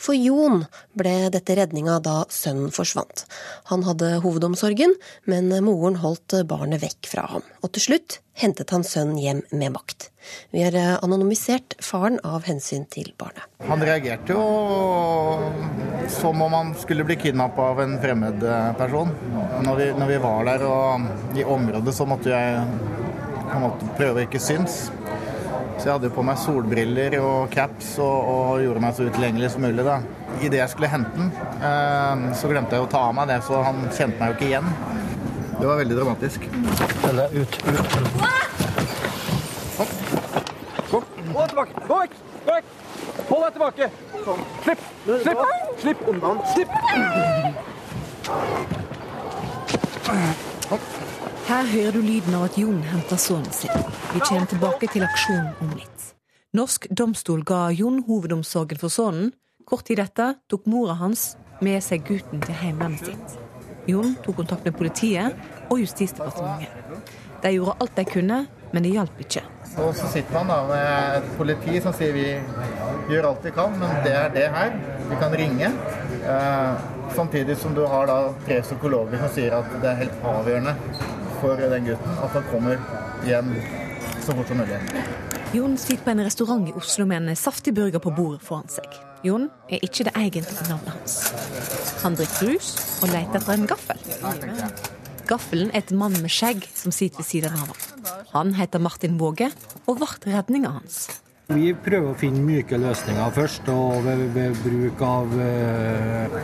For 0.02 0.18
Jon 0.18 0.66
ble 0.98 1.30
dette 1.34 1.58
redninga 1.60 2.00
da 2.04 2.24
sønnen 2.34 2.74
forsvant. 2.74 3.26
Han 3.72 3.86
hadde 3.88 4.18
hovedomsorgen, 4.26 4.98
men 5.30 5.54
moren 5.66 6.00
holdt 6.04 6.40
barnet 6.50 6.84
vekk 6.84 7.12
fra 7.14 7.28
ham. 7.36 7.48
Og 7.62 7.74
til 7.76 7.88
slutt 7.90 8.20
hentet 8.34 8.70
han 8.74 8.84
sønnen 8.84 9.18
hjem 9.22 9.42
med 9.52 9.74
makt. 9.76 10.10
Vi 10.52 10.64
har 10.64 10.76
eh, 10.78 10.96
anonymisert 11.04 11.76
faren 11.84 12.20
av 12.24 12.48
hensyn 12.48 12.86
til 12.92 13.12
barnet. 13.20 13.46
Han 13.68 13.84
reagerte 13.84 14.36
jo 14.36 15.52
som 16.14 16.42
om 16.42 16.54
han 16.54 16.74
skulle 16.80 17.06
bli 17.08 17.18
kidnappa 17.20 17.70
av 17.74 17.84
en 17.84 17.96
fremmed 18.02 18.44
eh, 18.44 18.72
person. 18.80 19.14
Når 19.64 19.80
vi, 19.80 19.92
når 20.00 20.12
vi, 20.14 20.20
var 20.24 20.50
der 20.50 20.66
og 20.68 21.38
i 21.38 21.46
området, 21.46 21.96
så 21.96 22.08
måtte 22.10 22.34
jeg 22.34 23.62
måte 23.62 23.94
prøve 23.98 24.22
å 24.22 24.28
ikke 24.28 24.42
synes. 24.42 24.88
Så 25.78 25.90
jeg 25.90 25.96
hadde 25.98 26.14
på 26.14 26.24
meg 26.26 26.40
solbriller 26.40 27.18
og 27.20 27.52
caps 27.54 27.96
og, 28.02 28.30
og 28.34 28.64
gjorde 28.64 28.84
meg 28.84 28.96
så 28.96 29.08
utilgjengelig 29.10 29.54
som 29.54 29.66
mulig. 29.66 29.86
da. 29.86 30.00
Idet 30.42 30.62
jeg 30.62 30.72
skulle 30.74 30.90
hente 30.92 31.14
den, 31.18 31.32
eh, 31.60 32.30
så 32.40 32.50
glemte 32.52 32.78
jeg 32.78 32.88
å 32.88 32.92
ta 32.92 33.08
av 33.10 33.18
meg 33.18 33.30
det, 33.30 33.42
så 33.46 33.62
han 33.66 33.84
kjente 33.92 34.20
meg 34.20 34.34
jo 34.34 34.40
ikke 34.40 34.50
igjen. 34.50 34.72
Det 35.60 35.68
var 35.68 35.76
veldig 35.76 35.96
dramatisk. 35.98 36.50
Eller 37.10 37.28
ut, 37.34 37.58
ut. 37.68 37.88
Kom. 40.92 41.04
Gå 41.34 41.48
tilbake. 41.48 41.72
Gå 41.88 42.00
vekk. 42.00 42.12
Gå 42.46 42.52
vekk. 42.54 42.66
Hold 43.30 43.44
deg 43.46 43.54
tilbake. 43.58 43.90
Sånn. 44.26 44.42
Slipp. 44.64 44.82
Slipp. 45.24 45.40
Slipp. 45.82 46.00
Slipp. 46.54 46.72
Her 51.48 51.66
hører 51.68 51.92
du 51.92 52.02
lyden 52.02 52.36
av 52.38 52.48
at 52.48 52.58
Jon 52.58 52.82
henter 52.88 53.20
sønnen 53.20 53.52
sin. 53.54 53.72
Vi 54.14 54.20
kommer 54.24 54.48
tilbake 54.50 54.88
til 54.94 55.06
aksjonen 55.06 55.52
om 55.62 55.74
litt. 55.78 56.12
Norsk 56.54 56.88
domstol 56.90 57.44
ga 57.48 57.68
Jon 57.74 58.04
hovedomsorgen 58.08 58.80
for 58.82 58.94
sønnen. 58.94 59.34
Kort 59.66 59.88
tid 59.90 60.00
etter 60.04 60.38
tok 60.52 60.68
mora 60.70 60.96
hans 61.00 61.34
med 61.64 61.82
seg 61.84 62.06
gutten 62.08 62.44
til 62.44 62.56
hjemlandet 62.62 63.14
sitt. 63.14 63.43
Jon 63.90 64.16
tok 64.24 64.36
kontakt 64.44 64.66
med 64.66 64.78
politiet 64.78 65.36
og 65.70 65.82
Justisdepartementet. 65.82 67.12
De 67.44 67.52
gjorde 67.52 67.76
alt 67.84 67.98
de 67.98 68.06
kunne, 68.08 68.38
men 68.72 68.86
det 68.86 68.94
hjalp 68.94 69.20
ikke. 69.20 69.44
Og 69.84 69.92
så 69.98 70.08
sitter 70.14 70.38
man 70.38 70.52
da 70.52 70.60
med 70.70 71.18
et 71.18 71.30
politi 71.38 71.80
som 71.84 71.96
sier 71.98 72.14
vi 72.16 72.28
gjør 73.12 73.30
alt 73.32 73.44
vi 73.44 73.52
kan, 73.56 73.76
men 73.82 73.96
det 74.06 74.14
er 74.16 74.30
det 74.36 74.48
her. 74.54 74.76
Vi 75.10 75.20
kan 75.20 75.36
ringe. 75.36 75.72
Eh, 76.24 76.84
samtidig 77.16 77.58
som 77.60 77.76
du 77.76 77.84
har 77.90 78.08
da 78.08 78.18
tre 78.46 78.62
psykologer 78.64 79.20
som 79.26 79.34
sier 79.36 79.58
at 79.58 79.72
det 79.82 79.90
er 79.92 80.00
helt 80.06 80.28
avgjørende 80.34 80.76
for 81.42 81.60
den 81.60 81.90
gutten 81.90 82.22
at 82.24 82.38
han 82.38 82.46
kommer 82.52 82.80
hjem 83.28 83.56
så 84.24 84.32
fort 84.38 84.48
som 84.48 84.62
mulig. 84.64 84.80
Jon 85.54 85.76
sitter 85.78 86.06
på 86.06 86.14
en 86.16 86.24
restaurant 86.26 86.70
i 86.70 86.78
Oslo 86.80 87.06
med 87.06 87.28
en 87.28 87.36
saftig 87.36 87.76
burger 87.76 88.00
på 88.00 88.14
bordet 88.16 88.42
foran 88.46 88.72
seg. 88.72 88.88
Jon 89.24 89.48
er 89.72 89.80
ikke 89.86 90.04
det 90.04 90.12
egentlige 90.20 90.68
navnet 90.68 90.92
hans. 90.98 91.14
Han 92.04 92.18
drikker 92.20 92.50
rus 92.52 92.74
og 93.00 93.12
leter 93.14 93.40
etter 93.40 93.54
en 93.56 93.70
gaffel. 93.72 94.02
Gaffelen 95.30 95.72
er 95.72 95.80
et 95.80 95.94
mann 95.96 96.18
med 96.20 96.32
skjegg 96.34 96.66
som 96.76 96.92
sitter 96.92 97.24
ved 97.24 97.30
siden 97.30 97.56
av 97.56 97.70
ham. 97.72 98.10
Han 98.34 98.52
heter 98.60 98.84
Martin 98.84 99.16
Våge 99.22 99.48
og 99.88 100.02
ble 100.02 100.10
redninga 100.28 100.76
hans. 100.76 101.06
Vi 101.52 101.74
prøver 101.86 102.12
å 102.12 102.18
finne 102.20 102.40
myke 102.40 102.78
løsninger 102.80 103.32
først, 103.36 103.68
og 103.72 104.06
ved, 104.06 104.22
ved 104.36 104.60
bruk 104.64 105.02
av 105.04 105.34
eh, 105.44 106.38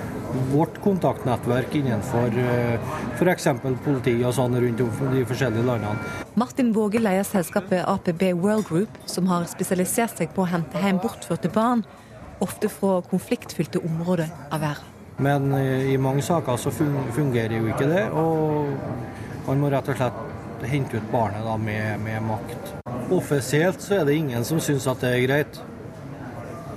vårt 0.52 0.76
kontaktnettverk 0.84 1.78
innenfor 1.80 2.36
eh, 2.36 2.92
f.eks. 3.16 3.48
politi 3.86 4.18
og 4.28 4.36
sånn 4.36 4.60
rundt 4.60 4.84
om 4.84 5.14
de 5.16 5.24
forskjellige 5.28 5.68
landene. 5.68 6.18
Martin 6.40 6.74
Våge 6.76 7.00
leier 7.00 7.24
selskapet 7.28 7.88
APB 7.88 8.28
World 8.44 8.68
Group, 8.68 9.00
som 9.08 9.28
har 9.32 9.48
spesialisert 9.52 10.20
seg 10.20 10.36
på 10.36 10.44
å 10.44 10.52
hente 10.52 10.84
hjem 10.84 11.00
bortførte 11.04 11.52
barn, 11.56 11.86
ofte 12.40 12.72
fra 12.72 13.00
konfliktfylte 13.10 13.82
områder 13.86 14.32
av 14.50 14.64
verden. 14.64 14.96
Men 15.20 15.52
uh, 15.52 15.92
i 15.92 15.98
mange 16.00 16.24
saker 16.24 16.58
så 16.58 16.72
fungerer 16.72 17.58
jo 17.58 17.72
ikke 17.74 17.90
det, 17.90 18.06
og 18.16 19.48
man 19.48 19.64
må 19.64 19.72
rett 19.74 19.90
og 19.92 20.00
slett 20.00 20.68
hente 20.70 21.00
ut 21.00 21.12
barnet 21.12 21.44
da, 21.44 21.56
med, 21.60 22.00
med 22.04 22.24
makt. 22.24 22.74
Offisielt 23.16 23.82
så 23.82 24.00
er 24.00 24.08
det 24.08 24.20
ingen 24.20 24.46
som 24.46 24.60
syns 24.64 24.88
at 24.92 25.02
det 25.04 25.14
er 25.16 25.26
greit. 25.26 25.60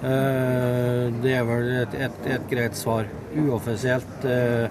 Eh, 0.03 1.13
det 1.23 1.35
er 1.37 1.45
vel 1.47 1.69
et, 1.85 1.93
et, 1.95 2.25
et 2.35 2.47
greit 2.51 2.79
svar. 2.79 3.07
Uoffisielt 3.39 4.25
eh, 4.27 4.65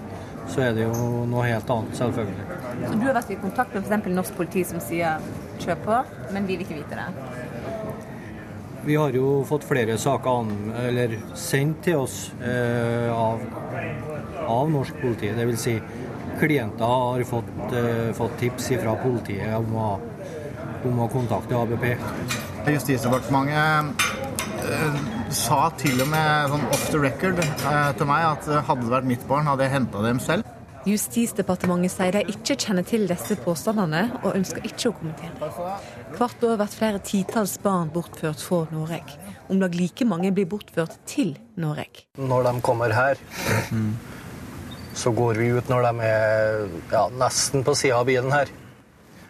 så 0.52 0.66
er 0.66 0.74
det 0.76 0.84
jo 0.84 1.22
noe 1.30 1.46
helt 1.46 1.70
annet, 1.72 1.94
selvfølgelig. 1.96 2.58
Så 2.82 2.98
du 2.98 3.06
har 3.06 3.16
vært 3.16 3.32
i 3.32 3.38
kontakt 3.40 3.76
med 3.76 3.86
f.eks. 3.86 4.10
norsk 4.12 4.36
politi 4.36 4.64
som 4.68 4.82
sier 4.82 5.22
'kjør 5.62 5.78
på', 5.86 6.02
men 6.34 6.48
vi 6.48 6.56
vil 6.56 6.66
ikke 6.66 6.80
vite 6.82 6.98
det? 6.98 7.41
Vi 8.84 8.96
har 8.98 9.14
jo 9.14 9.42
fått 9.46 9.64
flere 9.64 9.98
saker 9.98 10.40
an, 10.42 10.54
eller 10.82 11.18
sendt 11.38 11.84
til 11.86 12.02
oss 12.02 12.32
eh, 12.42 13.10
av, 13.14 13.42
av 14.46 14.70
norsk 14.72 14.96
politi. 15.02 15.30
Dvs. 15.36 15.60
Si, 15.62 15.76
klienter 16.40 16.90
har 16.90 17.22
fått, 17.28 17.52
eh, 17.78 18.10
fått 18.16 18.40
tips 18.40 18.72
fra 18.82 18.96
politiet 19.04 19.54
om 19.58 19.76
å 19.78 19.90
om 20.88 21.02
å 21.02 21.08
kontakte 21.10 21.58
ABP. 21.58 21.92
Justisdepartementet 22.72 24.06
eh, 24.66 24.98
sa 25.34 25.64
til 25.80 26.02
og 26.02 26.10
med 26.12 26.50
sånn 26.52 26.66
off 26.74 26.88
the 26.90 27.02
record 27.02 27.42
eh, 27.42 27.90
til 27.98 28.08
meg 28.08 28.26
at 28.32 28.50
eh, 28.50 28.64
hadde 28.68 28.86
det 28.86 28.94
vært 28.96 29.10
mitt 29.12 29.26
barn, 29.30 29.48
hadde 29.50 29.66
jeg 29.66 29.76
henta 29.76 30.04
dem 30.06 30.22
selv. 30.22 30.61
Justisdepartementet 30.82 31.92
sier 31.94 32.16
de 32.16 32.22
ikke 32.32 32.56
kjenner 32.58 32.86
til 32.86 33.04
disse 33.06 33.36
påstandene, 33.44 34.00
og 34.24 34.34
ønsker 34.34 34.64
ikke 34.66 34.90
å 34.90 34.94
kommentere. 34.96 35.50
Hvert 36.16 36.46
år 36.48 36.56
blir 36.58 36.72
flere 36.72 37.02
titalls 37.06 37.54
barn 37.62 37.92
bortført 37.94 38.42
fra 38.42 38.64
Norge. 38.74 39.18
Om 39.52 39.62
lag 39.62 39.76
like 39.78 40.06
mange 40.08 40.32
blir 40.34 40.48
bortført 40.50 40.96
til 41.06 41.36
Norge. 41.60 42.08
Når 42.18 42.48
de 42.48 42.54
kommer 42.66 42.94
her, 42.96 43.20
så 44.94 45.14
går 45.14 45.38
vi 45.38 45.52
ut 45.54 45.70
når 45.70 45.86
de 45.86 46.10
er 46.10 46.66
ja, 46.90 47.06
nesten 47.14 47.62
på 47.62 47.76
sida 47.78 48.02
av 48.02 48.10
bilen 48.10 48.34
her. 48.34 48.50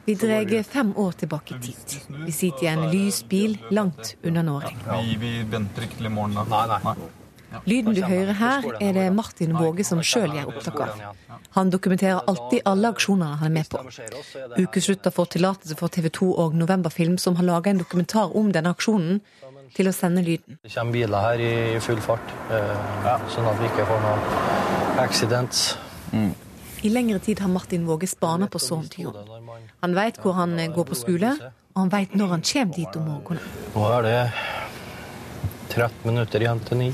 Vi 0.04 0.16
drar 0.18 0.62
fem 0.66 0.96
år 0.98 1.12
tilbake 1.20 1.54
i 1.54 1.62
tid. 1.62 1.98
Vi 2.24 2.32
sitter 2.34 2.64
i 2.64 2.70
en 2.72 2.88
lys 2.90 3.20
bil 3.28 3.58
langt 3.70 4.16
unna 4.24 4.42
Norge. 4.42 4.72
Vi, 4.88 5.18
vi, 5.20 5.34
venter 5.52 5.86
ikke 5.86 6.00
til 6.00 6.08
i 6.08 6.16
morgen, 6.16 6.34
da. 6.40 6.48
Nei, 6.48 6.80
nei. 6.88 7.21
Lyden 7.68 7.94
du 7.94 8.02
hører 8.02 8.32
her, 8.38 8.66
er 8.80 8.92
det 8.96 9.06
Martin 9.14 9.56
Våge 9.58 9.84
som 9.84 10.00
sjøl 10.02 10.34
gjør 10.36 10.52
opptak 10.52 10.80
av. 10.86 11.02
Han 11.56 11.70
dokumenterer 11.72 12.22
alltid 12.30 12.64
alle 12.68 12.92
aksjonene 12.94 13.38
han 13.40 13.50
er 13.50 13.54
med 13.54 13.68
på. 13.68 13.80
Ukeslutta 14.56 15.12
får 15.12 15.34
tillatelse 15.36 15.76
for 15.78 15.92
TV 15.92 16.08
2 16.08 16.30
og 16.44 16.56
Novemberfilm, 16.56 17.18
som 17.18 17.36
har 17.36 17.48
laga 17.48 17.72
en 17.72 17.82
dokumentar 17.82 18.36
om 18.36 18.52
denne 18.54 18.72
aksjonen, 18.72 19.20
til 19.76 19.88
å 19.88 19.92
sende 19.96 20.24
lyden. 20.24 20.58
Det 20.62 20.72
kommer 20.74 20.96
biler 20.96 21.26
her 21.26 21.42
i 21.44 21.80
full 21.80 22.00
fart, 22.04 22.32
eh, 22.52 23.28
sånn 23.32 23.48
at 23.48 23.60
vi 23.60 23.68
ikke 23.70 23.86
får 23.88 24.02
noen 24.04 24.98
accidents. 25.00 25.62
Mm. 26.12 26.34
I 26.82 26.90
lengre 26.90 27.18
tid 27.22 27.40
har 27.40 27.48
Martin 27.48 27.86
Våge 27.86 28.08
spana 28.10 28.48
på 28.50 28.60
sønnen 28.60 28.90
til 28.90 29.06
Jon. 29.06 29.16
Han 29.80 29.94
veit 29.94 30.18
hvor 30.20 30.36
han 30.36 30.58
eh, 30.58 30.68
går 30.72 30.88
på 30.90 30.98
skole, 30.98 31.36
og 31.72 31.80
han 31.84 31.92
veit 31.92 32.16
når 32.18 32.34
han 32.34 32.44
kommer 32.52 32.76
dit 32.76 32.96
om 33.00 33.08
morgenen. 33.08 33.44
Nå 33.74 33.88
er 33.96 34.08
det 34.08 34.18
13 35.72 36.10
minutter 36.10 36.44
igjen 36.44 36.60
til 36.68 36.80
ni. 36.82 36.90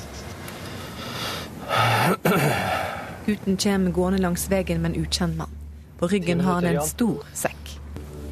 Gutten 3.27 3.57
kommer 3.57 3.91
gående 3.93 4.19
langs 4.23 4.49
veien 4.51 4.83
med 4.83 4.95
en 4.95 5.03
ukjent 5.05 5.37
mann. 5.37 5.51
På 5.99 6.07
ryggen 6.09 6.41
har 6.41 6.61
han 6.61 6.65
en 6.65 6.83
stor 6.87 7.25
sekk. 7.35 7.75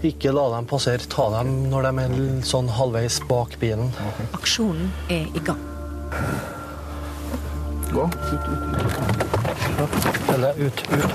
Ikke 0.06 0.32
la 0.32 0.48
dem 0.54 0.66
passere. 0.70 1.02
Ta 1.10 1.30
dem 1.38 1.70
når 1.72 1.88
de 1.88 2.04
er 2.04 2.10
sånn 2.46 2.68
halvveis 2.70 3.18
bak 3.28 3.56
bilen. 3.60 3.90
Aksjonen 4.36 4.92
er 5.10 5.26
i 5.34 5.42
gang. 5.44 5.60
Gå. 7.90 8.04
Ut, 8.06 8.16
ut, 8.32 8.46
ut. 9.80 10.30
Eller 10.34 10.52
ut, 10.60 10.82
ut. 10.92 11.12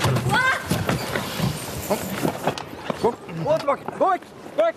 Gå. 3.02 3.12
Gå 3.44 3.58
tilbake. 3.58 3.82
Gå 3.98 4.06
vekk. 4.12 4.24
Gå 4.56 4.62
vekk. 4.62 4.76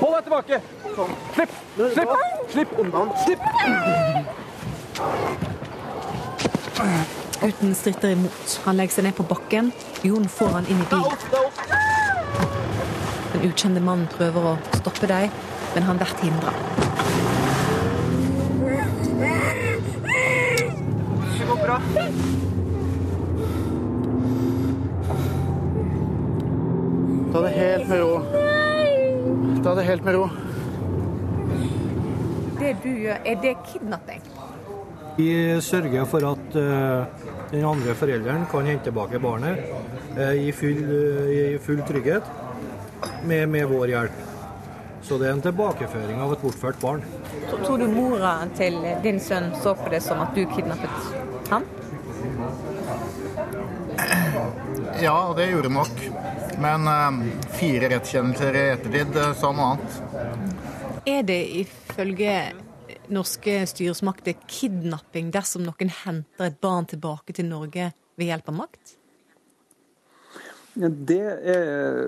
Hold 0.00 0.14
deg 0.16 0.22
tilbake. 0.26 0.60
Sånn. 0.96 1.12
Slipp. 1.34 1.52
Slipp. 1.76 2.10
Slipp. 2.52 2.70
Slipp. 3.24 3.42
Gutten 7.42 7.74
stritter 7.74 8.14
imot. 8.14 8.60
Han 8.64 8.76
legger 8.78 8.94
seg 8.94 9.04
ned 9.08 9.16
på 9.18 9.26
bakken. 9.26 9.72
Jon 10.06 10.28
får 10.30 10.52
han 10.56 10.68
inn 10.70 10.80
i 10.82 10.86
bilen. 10.90 11.16
Den 13.32 13.46
ukjente 13.48 13.82
mannen 13.82 14.08
prøver 14.12 14.52
å 14.52 14.56
stoppe 14.78 15.08
dem, 15.10 15.32
men 15.74 15.86
han 15.88 15.98
blir 16.00 16.12
hindra. 16.22 16.52
Det 21.38 21.48
går 21.48 21.62
bra. 21.64 21.80
Ta 27.32 27.40
det 27.46 27.52
helt 27.56 27.88
med 27.88 27.98
ro. 28.04 28.12
Ta 29.64 29.74
det 29.74 29.88
helt 29.88 30.04
med 30.04 30.14
ro. 30.18 30.28
Det 32.60 32.76
du 32.84 32.92
gjør, 32.92 33.18
er 33.26 33.42
det 33.42 33.56
kidnapping? 33.72 34.31
Vi 35.16 35.60
sørger 35.60 36.06
for 36.08 36.24
at 36.24 36.56
uh, 36.56 37.04
Den 37.52 37.66
andre 37.68 37.94
forelderen 37.94 38.46
kan 38.50 38.66
hente 38.66 38.88
tilbake 38.88 39.20
barnet 39.20 39.58
eh, 40.16 40.46
i 40.48 40.52
full, 40.56 40.78
i 41.28 41.58
full 41.60 41.82
trygghet 41.84 42.30
med, 43.28 43.48
med 43.48 43.66
vår 43.68 43.92
hjelp. 43.92 44.22
Så 45.02 45.18
det 45.20 45.28
er 45.28 45.34
en 45.36 45.42
tilbakeføring 45.44 46.22
av 46.22 46.32
et 46.32 46.40
bortført 46.40 46.80
barn. 46.80 47.04
Tror 47.50 47.76
du 47.82 47.90
mora 47.92 48.38
til 48.56 48.78
din 49.04 49.20
sønn 49.20 49.50
så 49.60 49.74
på 49.76 49.92
det 49.92 50.00
som 50.00 50.22
at 50.24 50.32
du 50.32 50.46
kidnappet 50.54 51.50
ham? 51.52 51.68
Ja, 55.02 55.34
det 55.36 55.50
gjorde 55.50 55.68
hun 55.68 55.80
nok. 55.82 56.02
Men 56.62 56.86
eh, 56.86 57.10
fire 57.58 57.88
rettskjennelser 57.92 58.56
i 58.56 58.66
ettertid 58.78 59.16
eh, 59.16 59.32
sa 59.36 59.52
noe 59.52 59.72
annet. 59.74 60.02
Er 61.04 61.24
det 61.26 61.40
ifølge 61.64 62.36
norske 63.10 63.62
styresmakter 63.66 64.36
kidnapping 64.46 65.32
dersom 65.34 65.64
noen 65.66 65.92
henter 66.04 66.50
et 66.50 66.58
barn 66.62 66.86
tilbake 66.90 67.34
til 67.36 67.48
Norge 67.50 67.92
ved 68.18 68.28
hjelp 68.28 68.52
av 68.52 68.60
makt? 68.62 68.98
Det, 70.74 71.20
er, 71.20 72.06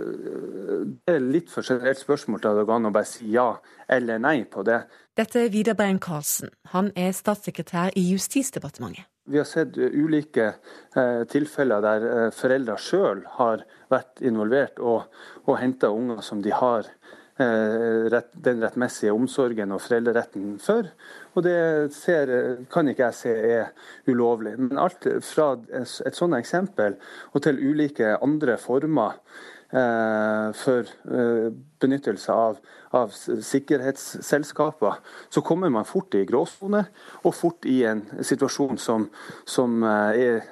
det 1.05 1.17
er 1.17 1.21
litt 1.21 1.51
for 1.53 1.67
generelt 1.67 2.01
spørsmål 2.01 2.41
til 2.41 2.61
det 2.61 2.65
går 2.65 2.79
an 2.79 2.89
å 2.89 2.93
bare 2.95 3.09
si 3.11 3.27
ja 3.35 3.51
eller 3.93 4.23
nei 4.23 4.39
på 4.49 4.65
det. 4.65 4.79
Dette 5.15 5.43
er 5.45 5.51
Vidar 5.53 5.77
Brein-Karlsen. 5.77 6.49
Han 6.73 6.89
er 6.97 7.13
statssekretær 7.13 7.93
i 8.01 8.07
Justisdepartementet. 8.09 9.05
Vi 9.25 9.39
har 9.41 9.47
sett 9.49 9.77
ulike 9.79 10.51
eh, 10.51 11.23
tilfeller 11.33 11.81
der 11.81 12.03
eh, 12.09 12.31
foreldre 12.37 12.75
sjøl 12.77 13.23
har 13.39 13.63
vært 13.93 14.21
involvert 14.21 14.81
og, 14.85 15.07
og 15.47 15.57
henta 15.61 15.89
unger 15.89 16.21
som 16.25 16.43
de 16.45 16.53
har 16.53 16.85
eh, 16.85 17.04
den 17.37 18.61
rettmessige 18.63 19.11
omsorgen 19.11 19.73
og 19.75 19.81
foreldreretten 19.83 20.53
for. 20.63 20.87
Og 21.35 21.43
det 21.43 21.93
ser, 21.97 22.31
kan 22.71 22.89
ikke 22.89 23.09
jeg 23.09 23.19
se 23.19 23.33
er 23.35 23.73
ulovlig. 24.07 24.55
Men 24.61 24.79
alt 24.79 25.09
fra 25.27 25.49
et, 25.75 26.15
sånt 26.15 26.39
eksempel 26.39 26.95
og 27.33 27.43
til 27.43 27.59
ulike 27.59 28.15
andre 28.23 28.55
former 28.63 29.19
eh, 29.19 29.54
for 29.75 30.87
eh, 30.87 31.49
benyttelse 31.83 32.33
av, 32.33 32.59
av 32.95 33.11
sikkerhetsselskaper, 33.43 35.01
så 35.29 35.43
kommer 35.45 35.73
man 35.75 35.85
fort 35.89 36.15
i 36.15 36.25
gråsone, 36.29 36.85
og 37.23 37.35
fort 37.35 37.67
i 37.67 37.81
en 37.89 38.05
situasjon 38.23 38.79
som, 38.79 39.09
som 39.45 39.83
er, 39.85 40.47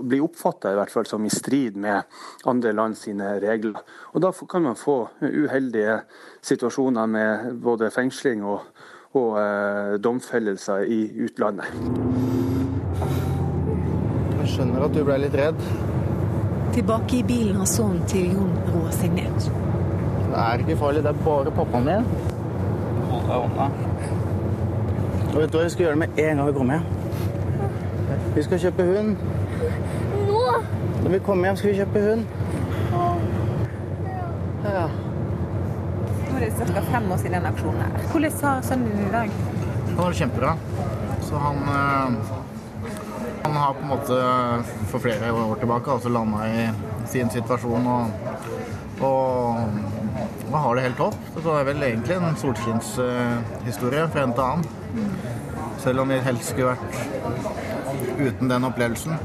blir 0.00 0.24
oppfatta 0.26 0.74
som 1.06 1.24
i 1.24 1.30
strid 1.30 1.78
med 1.80 2.02
andre 2.50 2.72
land 2.74 2.98
sine 2.98 3.36
regler. 3.40 3.78
Og 4.12 4.20
Da 4.20 4.32
kan 4.32 4.62
man 4.62 4.76
få 4.76 5.08
uheldige 5.22 6.00
situasjoner 6.42 7.06
med 7.06 7.62
både 7.62 7.90
fengsling 7.90 8.44
og, 8.44 8.60
og 9.14 9.38
eh, 9.40 9.94
domfellelser 10.02 10.84
i 10.90 11.00
utlandet. 11.26 11.70
Jeg 14.40 14.48
skjønner 14.56 14.88
at 14.88 14.96
du 14.96 15.04
ble 15.06 15.20
litt 15.22 15.36
redd. 15.38 15.60
Tilbake 16.74 17.16
i 17.16 17.22
bilen 17.22 17.56
har 17.56 17.68
sønnen 17.70 18.02
til 18.10 18.32
Jon 18.34 18.54
roa 18.72 18.90
seg 18.90 19.12
ned. 19.14 19.44
Det 20.30 20.40
er 20.42 20.62
ikke 20.64 20.76
farlig, 20.80 21.04
det 21.04 21.12
er 21.12 21.20
bare 21.22 21.52
pappaen 21.54 21.86
din. 21.86 22.08
Hold 23.10 23.28
deg 23.28 23.44
unna. 23.44 23.68
Og 25.28 25.36
vet 25.38 25.52
du 25.52 25.58
hva 25.58 25.62
vi 25.68 25.70
skal 25.70 25.86
gjøre 25.86 26.00
med 26.02 26.18
en 26.18 26.40
gang 26.40 26.48
vi 26.48 26.56
kommer 26.56 26.80
hjem? 26.80 28.24
Vi 28.34 28.42
skal 28.42 28.60
kjøpe 28.64 28.86
hund. 28.88 29.14
Nå? 30.26 30.42
Når 31.04 31.10
vi 31.14 31.20
kommer 31.28 31.48
hjem, 31.48 31.60
skal 31.62 31.70
vi 31.70 31.76
kjøpe 31.78 32.02
hund. 32.08 32.26
Ja. 34.64 34.86
Nå 36.26 36.36
er 36.36 36.44
det 36.44 36.52
ca. 36.58 36.82
fem 36.90 37.10
år 37.12 37.22
siden 37.22 37.38
den 37.38 37.46
aksjonen 37.52 37.82
her. 37.86 38.08
Hvordan 38.10 38.38
har 38.42 38.66
sønnen 38.66 38.90
din 38.90 39.06
i 39.06 39.12
dag? 39.12 39.30
Han 39.92 40.02
har 40.02 40.08
det 40.08 40.18
kjempebra. 40.24 40.56
Så 41.22 41.38
han 41.46 41.56
øh, 41.78 42.43
Han 43.54 43.62
har 43.62 43.74
på 43.74 43.82
en 43.82 43.88
måte 43.88 44.16
for 44.90 44.98
flere 44.98 45.28
år 45.30 45.60
tilbake 45.60 45.92
altså 45.92 46.10
landa 46.10 46.40
i 46.50 46.64
sin 47.06 47.28
situasjon 47.30 47.86
og, 47.86 48.32
og, 49.06 49.60
og 50.48 50.56
har 50.58 50.74
det 50.74 50.86
helt 50.88 50.98
topp. 50.98 51.20
Så 51.36 51.44
det 51.44 51.54
er 51.60 51.68
vel 51.68 51.86
egentlig 51.86 52.16
en 52.16 52.40
solskinnshistorie 52.40 54.08
fra 54.10 54.24
en 54.26 54.34
til 54.34 54.48
annen. 54.48 55.14
Selv 55.84 56.02
om 56.02 56.10
vi 56.10 56.18
helst 56.26 56.50
skulle 56.50 56.74
vært 56.74 58.18
uten 58.18 58.50
den 58.50 58.66
opplevelsen. 58.72 59.22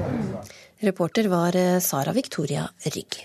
Reporter 0.85 1.33
var 1.33 1.57
Sara 1.81 2.13
Victoria 2.13 2.69
Rygg. 2.85 3.23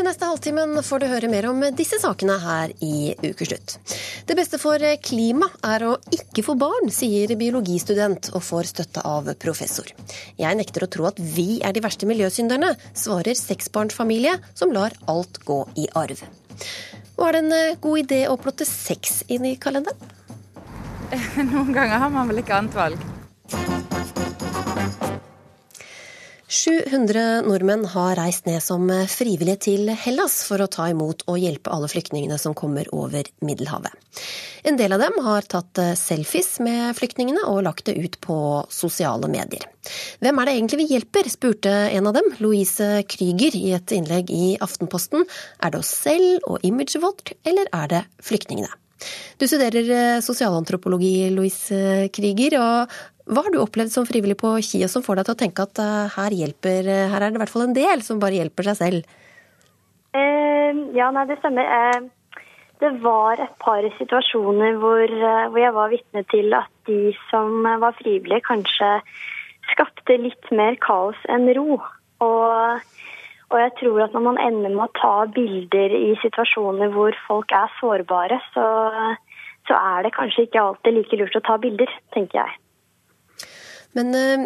Den 0.00 0.06
neste 0.08 0.24
halvtimen 0.24 0.78
får 0.80 1.02
du 1.02 1.04
høre 1.10 1.28
mer 1.28 1.44
om 1.50 1.58
disse 1.76 1.98
sakene 2.00 2.38
her 2.40 2.70
i 2.80 3.10
Ukeslutt. 3.20 3.74
Det 4.24 4.32
beste 4.38 4.56
for 4.56 4.80
klima 5.04 5.50
er 5.60 5.84
å 5.84 5.90
ikke 6.16 6.40
få 6.46 6.54
barn, 6.56 6.88
sier 6.88 7.34
biologistudent 7.36 8.30
og 8.32 8.40
får 8.46 8.70
støtte 8.70 9.04
av 9.04 9.28
professor. 9.44 9.92
Jeg 10.40 10.56
nekter 10.56 10.86
å 10.86 10.90
tro 10.96 11.10
at 11.10 11.20
vi 11.20 11.60
er 11.60 11.76
de 11.76 11.84
verste 11.84 12.08
miljøsynderne, 12.08 12.72
svarer 12.96 13.36
seksbarnsfamilie 13.36 14.38
som 14.56 14.72
lar 14.72 14.96
alt 15.04 15.42
gå 15.44 15.60
i 15.76 15.84
arv. 15.92 16.24
Og 17.18 17.28
er 17.28 17.36
det 17.36 17.44
en 17.44 17.78
god 17.84 18.06
idé 18.06 18.24
å 18.32 18.40
plotte 18.40 18.64
sex 18.64 19.26
inn 19.28 19.52
i 19.52 19.58
kalenderen? 19.60 20.00
Noen 21.52 21.76
ganger 21.76 22.06
har 22.06 22.16
man 22.16 22.32
vel 22.32 22.40
ikke 22.40 22.56
annet 22.56 22.86
valg. 22.86 23.10
700 26.50 27.42
nordmenn 27.46 27.84
har 27.92 28.16
reist 28.18 28.48
ned 28.48 28.58
som 28.62 28.88
frivillige 29.06 29.60
til 29.68 29.90
Hellas 29.94 30.40
for 30.48 30.58
å 30.58 30.66
ta 30.66 30.88
imot 30.90 31.22
og 31.30 31.38
hjelpe 31.38 31.70
alle 31.70 31.86
flyktningene 31.86 32.40
som 32.42 32.56
kommer 32.58 32.90
over 32.90 33.28
Middelhavet. 33.46 33.94
En 34.66 34.74
del 34.76 34.90
av 34.96 34.98
dem 35.04 35.20
har 35.22 35.46
tatt 35.46 35.78
selfies 35.96 36.56
med 36.66 36.98
flyktningene 36.98 37.46
og 37.46 37.62
lagt 37.68 37.86
det 37.86 37.94
ut 38.02 38.18
på 38.26 38.40
sosiale 38.66 39.30
medier. 39.30 39.62
Hvem 40.18 40.42
er 40.42 40.50
det 40.50 40.56
egentlig 40.58 40.82
vi 40.82 40.90
hjelper, 40.96 41.30
spurte 41.30 41.76
en 41.94 42.10
av 42.10 42.18
dem, 42.18 42.34
Louise 42.42 42.90
Krüger, 43.06 43.54
i 43.54 43.70
et 43.78 43.94
innlegg 43.94 44.34
i 44.34 44.56
Aftenposten. 44.58 45.30
Er 45.62 45.70
det 45.70 45.84
oss 45.84 45.94
selv 46.02 46.50
og 46.50 46.66
imaget 46.66 46.98
vårt, 46.98 47.36
eller 47.46 47.70
er 47.70 47.94
det 47.94 48.06
flyktningene? 48.26 48.74
Du 49.40 49.46
studerer 49.48 50.20
sosialantropologi, 50.24 51.30
Louise 51.34 52.10
Krieger. 52.14 52.58
og 52.60 53.00
hva 53.30 53.44
har 53.46 53.54
du 53.54 53.60
opplevd 53.62 53.92
som 53.94 54.06
frivillig 54.08 54.36
på 54.40 54.56
Kia 54.66 54.88
som 54.90 55.04
får 55.06 55.20
deg 55.20 55.28
til 55.28 55.36
å 55.36 55.40
tenke 55.44 55.66
at 55.66 55.80
her, 56.16 56.34
hjelper, 56.34 56.88
her 57.12 57.20
er 57.22 57.30
det 57.30 57.38
i 57.38 57.42
hvert 57.44 57.52
fall 57.52 57.68
en 57.68 57.76
del 57.76 58.02
som 58.02 58.18
bare 58.22 58.40
hjelper 58.40 58.70
seg 58.70 58.78
selv? 58.80 59.12
Uh, 60.10 60.90
ja, 60.96 61.12
nei, 61.14 61.28
det 61.30 61.38
stemmer. 61.38 61.70
Uh, 61.70 62.08
det 62.80 62.90
var 63.04 63.40
et 63.42 63.52
par 63.62 63.84
situasjoner 63.98 64.78
hvor, 64.80 65.12
hvor 65.52 65.60
jeg 65.60 65.76
var 65.76 65.92
vitne 65.92 66.24
til 66.32 66.54
at 66.56 66.70
de 66.88 67.12
som 67.28 67.66
var 67.82 67.94
frivillige, 67.98 68.42
kanskje 68.48 68.88
skapte 69.70 70.16
litt 70.16 70.48
mer 70.56 70.78
kaos 70.82 71.18
enn 71.30 71.48
ro. 71.58 71.76
Og, 72.24 72.86
og 73.50 73.58
jeg 73.58 73.72
tror 73.80 74.04
at 74.04 74.14
når 74.14 74.22
man 74.28 74.38
ender 74.38 74.70
med 74.70 74.86
å 74.86 74.94
ta 74.94 75.14
bilder 75.34 75.94
i 75.96 76.14
situasjoner 76.22 76.92
hvor 76.94 77.16
folk 77.26 77.50
er 77.56 77.72
sårbare, 77.80 78.38
så, 78.54 78.66
så 79.66 79.78
er 79.78 80.06
det 80.06 80.14
kanskje 80.14 80.46
ikke 80.46 80.62
alltid 80.62 80.96
like 80.96 81.18
lurt 81.18 81.38
å 81.40 81.46
ta 81.48 81.56
bilder, 81.62 81.90
tenker 82.14 82.44
jeg. 82.44 82.58
Men 83.98 84.14
øh, 84.14 84.44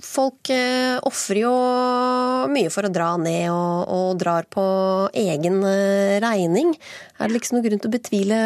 folk 0.00 0.48
øh, 0.56 0.96
ofrer 1.04 1.42
jo 1.42 1.52
mye 2.52 2.70
for 2.72 2.88
å 2.88 2.92
dra 2.92 3.10
ned, 3.20 3.50
og, 3.52 3.92
og 3.92 4.22
drar 4.22 4.48
på 4.48 4.64
egen 5.12 5.60
øh, 5.60 6.16
regning. 6.24 6.72
Er 7.20 7.28
det 7.28 7.36
liksom 7.36 7.58
noen 7.58 7.66
grunn 7.68 7.82
til 7.82 7.92
å 7.92 7.96
betvile 7.98 8.38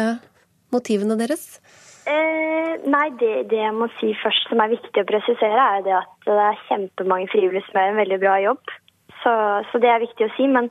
motivene 0.75 1.15
deres? 1.19 1.61
Eh, 2.07 2.73
nei, 2.87 3.07
det, 3.19 3.47
det, 3.51 3.61
jeg 3.63 3.75
må 3.75 3.87
si 3.97 4.11
først 4.19 4.51
som 4.51 4.59
er 4.63 4.75
viktig 4.75 5.03
å 5.03 5.07
presisere, 5.07 5.71
er 5.77 5.87
det 5.87 5.95
at 6.01 6.27
det 6.27 6.35
er 6.49 6.61
kjempemange 6.67 7.31
frivillige 7.31 7.63
som 7.69 7.79
gjør 7.79 7.95
en 7.95 8.03
veldig 8.03 8.19
bra 8.23 8.35
jobb. 8.43 8.75
Så, 9.27 9.33
så, 9.71 9.81
det 9.83 9.89
er 9.91 10.05
viktig 10.05 10.29
å 10.29 10.35
si. 10.37 10.47
Men, 10.47 10.69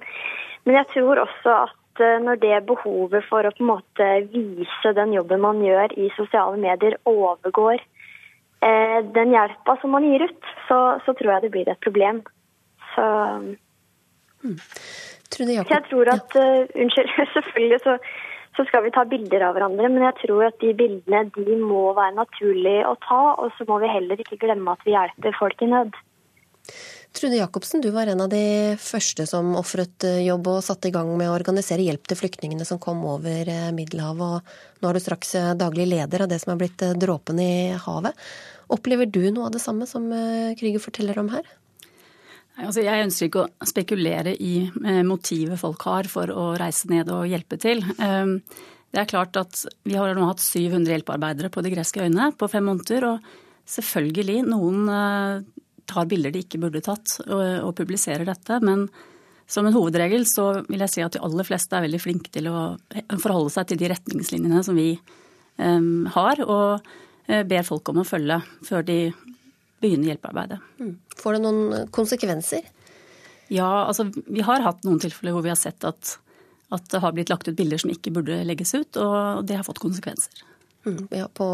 men 0.65 0.81
jeg 0.81 0.89
tror 0.95 1.21
også 1.27 1.59
at 1.67 2.01
når 2.25 2.41
det 2.41 2.57
behovet 2.69 3.25
for 3.29 3.45
å 3.45 3.53
på 3.53 3.63
en 3.65 3.71
måte 3.71 4.07
vise 4.33 4.93
den 4.97 5.13
jobben 5.17 5.41
man 5.45 5.61
gjør 5.65 5.93
i 5.97 6.11
sosiale 6.17 6.57
medier, 6.61 6.97
overgår 7.09 7.81
Eh, 8.67 9.01
den 9.15 9.35
hjelpa 9.35 9.77
som 9.81 9.93
man 9.93 10.07
gir 10.07 10.25
ut, 10.25 10.53
så, 10.69 10.79
så, 11.05 11.13
tror 11.13 11.35
jeg 11.35 11.45
det 11.45 11.53
blir 11.55 11.69
et 11.69 11.83
problem. 11.85 12.23
Så, 12.95 13.05
mm. 14.47 14.57
så 15.35 15.49
jeg 15.51 15.83
tror 15.91 16.11
at 16.15 16.39
uh, 16.41 16.65
Unnskyld, 16.65 17.13
selvfølgelig 17.37 17.81
så, 17.85 17.99
så, 18.57 18.65
skal 18.71 18.87
vi 18.87 18.95
ta 18.97 19.05
bilder 19.11 19.45
av 19.45 19.59
hverandre, 19.59 19.91
men 19.93 20.07
jeg 20.09 20.19
tror 20.23 20.47
at 20.49 20.57
de 20.65 20.73
bildene 20.79 21.27
de 21.37 21.59
må 21.61 21.91
være 21.99 22.17
naturlige 22.17 22.87
å 22.89 22.97
ta. 23.05 23.23
Og 23.45 23.53
så 23.59 23.69
må 23.69 23.79
vi 23.85 23.93
heller 23.93 24.25
ikke 24.25 24.41
glemme 24.41 24.73
at 24.73 24.89
vi 24.89 24.97
hjelper 24.97 25.37
folk 25.39 25.61
i 25.63 25.71
nød. 25.75 26.01
Trude 27.17 27.39
Jacobsen, 27.39 27.81
du 27.81 27.89
var 27.91 28.07
en 28.07 28.21
av 28.21 28.29
de 28.29 28.77
første 28.77 29.25
som 29.25 29.55
ofret 29.57 30.05
eh, 30.05 30.19
jobb 30.27 30.51
og 30.53 30.65
satte 30.65 30.91
i 30.91 30.93
gang 30.93 31.09
med 31.17 31.31
å 31.31 31.37
organisere 31.37 31.85
hjelp 31.87 32.11
til 32.11 32.19
flyktningene 32.21 32.67
som 32.69 32.81
kom 32.83 33.01
over 33.09 33.49
Middelhavet. 33.73 34.45
Og 34.45 34.83
nå 34.83 34.91
er 34.91 34.99
du 34.99 35.01
straks 35.01 35.33
daglig 35.57 35.87
leder 35.89 36.27
av 36.27 36.29
det 36.29 36.43
som 36.43 36.53
er 36.53 36.61
blitt 36.61 36.85
dråpen 37.01 37.41
i 37.41 37.55
havet. 37.81 38.27
Opplever 38.77 39.09
du 39.09 39.23
noe 39.31 39.49
av 39.49 39.55
det 39.55 39.63
samme 39.65 39.89
som 39.89 40.11
Krüger 40.61 40.83
forteller 40.83 41.23
om 41.23 41.31
her? 41.33 41.49
Altså, 42.61 42.85
jeg 42.85 43.07
ønsker 43.07 43.31
ikke 43.31 43.47
å 43.47 43.69
spekulere 43.69 44.37
i 44.37 44.67
motivet 45.07 45.61
folk 45.61 45.89
har 45.89 46.09
for 46.13 46.33
å 46.33 46.51
reise 46.61 46.91
ned 46.93 47.09
og 47.15 47.29
hjelpe 47.31 47.57
til. 47.63 47.85
Det 47.87 49.03
er 49.03 49.09
klart 49.09 49.37
at 49.41 49.65
Vi 49.85 49.97
har 49.97 50.13
nå 50.17 50.29
hatt 50.29 50.45
700 50.45 50.93
hjelpearbeidere 50.99 51.53
på 51.53 51.65
de 51.65 51.73
greske 51.73 52.05
øyene 52.05 52.33
på 52.37 52.49
fem 52.53 52.65
måneder. 52.69 53.09
og 53.15 53.43
selvfølgelig 53.67 54.43
noen 54.47 54.89
eh, 54.93 55.45
tar 55.89 56.09
bilder 56.11 56.35
de 56.35 56.43
ikke 56.45 56.61
burde 56.63 56.83
tatt, 56.85 57.19
og, 57.27 57.43
og 57.67 57.77
publiserer 57.79 58.27
dette. 58.29 58.59
Men 58.65 58.87
som 59.47 59.67
en 59.67 59.77
hovedregel 59.77 60.27
så 60.29 60.49
vil 60.67 60.83
jeg 60.83 60.93
si 60.93 61.05
at 61.05 61.15
de 61.15 61.23
aller 61.23 61.47
fleste 61.47 61.77
er 61.79 61.87
veldig 61.87 62.03
flinke 62.03 62.33
til 62.35 62.51
å 62.51 62.75
forholde 63.23 63.53
seg 63.55 63.71
til 63.71 63.81
de 63.83 63.91
retningslinjene 63.93 64.63
som 64.67 64.79
vi 64.79 64.97
um, 65.63 66.09
har, 66.17 66.43
og 66.43 66.83
uh, 66.83 67.43
ber 67.47 67.67
folk 67.67 67.93
om 67.93 68.03
å 68.03 68.09
følge 68.09 68.41
før 68.67 68.87
de 68.89 69.01
begynner 69.83 70.13
hjelpearbeidet. 70.13 70.59
Mm. 70.83 70.95
Får 71.21 71.37
det 71.37 71.45
noen 71.45 71.91
konsekvenser? 71.95 72.67
Ja, 73.53 73.87
altså 73.87 74.09
vi 74.11 74.43
har 74.43 74.65
hatt 74.65 74.83
noen 74.87 74.99
tilfeller 75.03 75.37
hvor 75.37 75.45
vi 75.47 75.53
har 75.53 75.61
sett 75.61 75.85
at, 75.87 76.17
at 76.75 76.91
det 76.91 77.03
har 77.05 77.15
blitt 77.15 77.31
lagt 77.31 77.47
ut 77.47 77.59
bilder 77.59 77.79
som 77.79 77.93
ikke 77.95 78.15
burde 78.17 78.41
legges 78.49 78.75
ut, 78.75 78.99
og 78.99 79.47
det 79.47 79.61
har 79.61 79.67
fått 79.69 79.83
konsekvenser. 79.85 80.43
Mm, 80.87 81.09
ja, 81.11 81.29
på, 81.35 81.47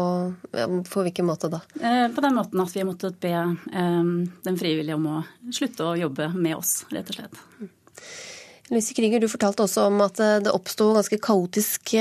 ja, 0.51 0.67
på, 0.93 1.01
hvilken 1.01 1.25
måte 1.25 1.49
da? 1.49 1.63
Eh, 1.81 2.05
på 2.13 2.21
den 2.21 2.35
måten 2.37 2.61
at 2.61 2.75
vi 2.75 2.83
har 2.83 2.85
måttet 2.85 3.17
be 3.23 3.33
eh, 3.33 4.03
den 4.45 4.59
frivillige 4.59 4.97
om 4.99 5.07
å 5.09 5.23
slutte 5.49 5.87
å 5.89 5.95
jobbe 5.97 6.29
med 6.35 6.59
oss, 6.59 6.83
rett 6.93 7.09
og 7.09 7.17
slett. 7.17 7.41
Mm. 7.57 7.71
Louise 8.69 8.95
Krüger, 8.95 9.19
du 9.19 9.27
fortalte 9.29 9.65
også 9.65 9.87
om 9.89 9.99
at 10.05 10.21
eh, 10.21 10.37
det 10.45 10.53
oppsto 10.53 10.91
en 10.91 10.99
ganske 11.01 11.19
kaotisk 11.25 11.95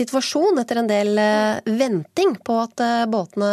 situasjon 0.00 0.64
etter 0.64 0.80
en 0.80 0.88
del 0.88 1.20
venting 1.68 2.34
på 2.40 2.56
at 2.64 2.80
båtene 3.12 3.52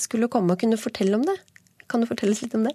skulle 0.00 0.32
komme. 0.32 0.56
og 0.56 0.64
Kunne 0.64 0.80
fortelle 0.80 1.20
om 1.20 1.28
det? 1.28 1.36
Kan 1.88 2.00
du 2.00 2.08
fortelle 2.08 2.32
oss 2.32 2.42
litt 2.44 2.56
om 2.56 2.64
det? 2.68 2.74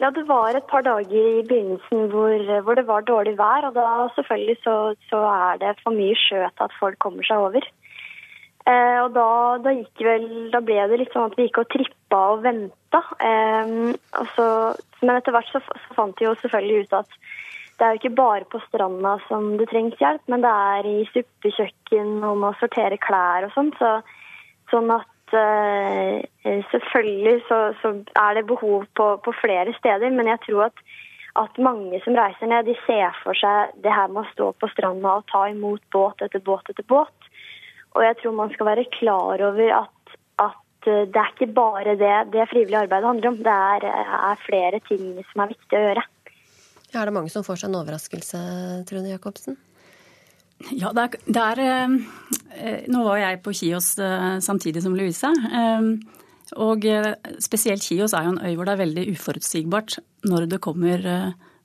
Ja, 0.00 0.10
Det 0.14 0.22
var 0.26 0.54
et 0.54 0.66
par 0.70 0.82
dager 0.86 1.14
i 1.14 1.42
begynnelsen 1.46 2.10
hvor, 2.10 2.42
hvor 2.66 2.78
det 2.78 2.86
var 2.90 3.06
dårlig 3.06 3.36
vær. 3.38 3.66
og 3.70 3.74
Da 3.78 4.08
selvfølgelig 4.18 4.56
så, 4.62 4.76
så, 5.10 5.22
er 5.30 5.62
det 5.62 5.76
for 5.82 5.94
mye 5.94 6.18
sjø 6.18 6.42
til 6.42 6.66
at 6.66 6.78
folk 6.78 6.98
kommer 7.02 7.26
seg 7.26 7.42
over. 7.50 7.66
Eh, 8.70 8.98
og 9.02 9.14
da, 9.16 9.26
da, 9.64 9.74
vel, 10.04 10.26
da, 10.52 10.60
ble 10.64 10.78
det 10.90 10.98
litt 11.00 11.14
sånn 11.14 11.30
at 11.30 11.36
vi 11.38 11.48
gikk 11.48 11.62
og 11.62 11.70
trippa 11.72 12.20
og 12.34 12.42
venta. 12.44 13.02
Eh, 13.24 13.70
men 15.00 15.14
etter 15.14 15.34
hvert 15.34 15.52
så, 15.52 15.62
så, 15.64 15.94
fant 15.96 16.20
vi 16.20 16.28
jo 16.28 16.36
selvfølgelig 16.42 16.86
ut 16.86 16.98
at 17.00 17.20
det 17.80 17.86
er 17.86 17.94
jo 17.94 18.00
ikke 18.02 18.18
bare 18.18 18.48
på 18.52 18.60
stranda 18.66 19.14
som 19.26 19.54
det 19.56 19.70
trengs 19.70 19.96
hjelp, 20.02 20.20
men 20.28 20.42
det 20.44 20.50
er 20.52 20.88
i 20.88 20.98
suppekjøkken 21.14 22.18
og 22.28 22.34
med 22.42 22.50
å 22.50 22.58
sortere 22.60 22.98
klær 23.00 23.46
og 23.46 23.54
sånn. 23.54 23.70
Så, 23.78 23.92
sånn 24.68 24.92
at 24.92 25.32
uh, 25.32 26.60
selvfølgelig 26.74 27.38
så, 27.48 27.60
så, 27.80 27.94
er 28.20 28.36
det 28.36 28.44
behov 28.50 28.84
på, 29.00 29.06
på, 29.24 29.32
flere 29.40 29.72
steder, 29.78 30.12
men 30.12 30.28
jeg 30.28 30.42
tror 30.44 30.66
at, 30.66 30.84
at, 31.40 31.56
mange 31.70 32.02
som 32.04 32.20
reiser 32.20 32.52
ned, 32.52 32.68
de 32.68 32.76
ser 32.84 33.16
for 33.22 33.40
seg 33.40 33.72
det 33.80 33.96
her 33.96 34.12
med 34.12 34.26
å 34.26 34.32
stå 34.34 34.50
på 34.60 34.68
stranda 34.74 35.16
og 35.16 35.32
ta 35.32 35.46
imot 35.48 35.80
båt 35.96 36.20
etter 36.28 36.44
båt 36.44 36.68
etter 36.68 36.84
båt. 36.84 37.29
Og 37.96 38.04
jeg 38.06 38.18
tror 38.20 38.36
man 38.38 38.52
skal 38.54 38.68
være 38.70 38.86
klar 38.94 39.42
over 39.48 39.72
at, 39.80 40.14
at 40.44 40.90
eh, 40.90 41.08
det 41.10 41.22
er 41.22 41.32
ikke 41.34 41.50
bare 41.56 41.96
det 41.98 42.12
det 42.34 42.46
frivillige 42.52 42.84
arbeidet 42.84 43.10
handler 43.10 43.32
om. 43.32 43.40
Det 43.46 43.56
er, 43.56 43.88
er 44.30 44.44
flere 44.44 44.80
ting 44.86 45.18
som 45.32 45.44
er 45.44 45.52
viktig 45.54 45.78
å 45.78 45.82
gjøre. 45.88 46.06
Er 46.90 47.06
det 47.06 47.14
mange 47.14 47.30
som 47.30 47.46
får 47.46 47.60
seg 47.60 47.70
en 47.70 47.80
overraskelse, 47.80 48.38
Trune 48.88 49.12
Jacobsen? 49.12 49.58
Ja, 50.76 50.90
det 50.92 51.04
er, 51.06 51.20
det 51.24 51.42
er 51.42 51.60
eh, 51.64 52.80
Nå 52.92 53.04
var 53.06 53.20
jeg 53.22 53.42
på 53.44 53.54
Kios 53.56 53.94
eh, 54.02 54.38
samtidig 54.44 54.82
som 54.84 54.96
Louise. 54.98 55.30
Og 56.60 56.82
spesielt 57.38 57.84
Kios 57.86 58.10
er 58.10 58.26
jo 58.26 58.32
en 58.34 58.42
øy 58.42 58.56
hvor 58.58 58.66
det 58.66 58.72
er 58.74 58.80
veldig 58.80 59.04
uforutsigbart 59.12 60.00
når 60.26 60.48
det 60.50 60.58
kommer 60.64 61.04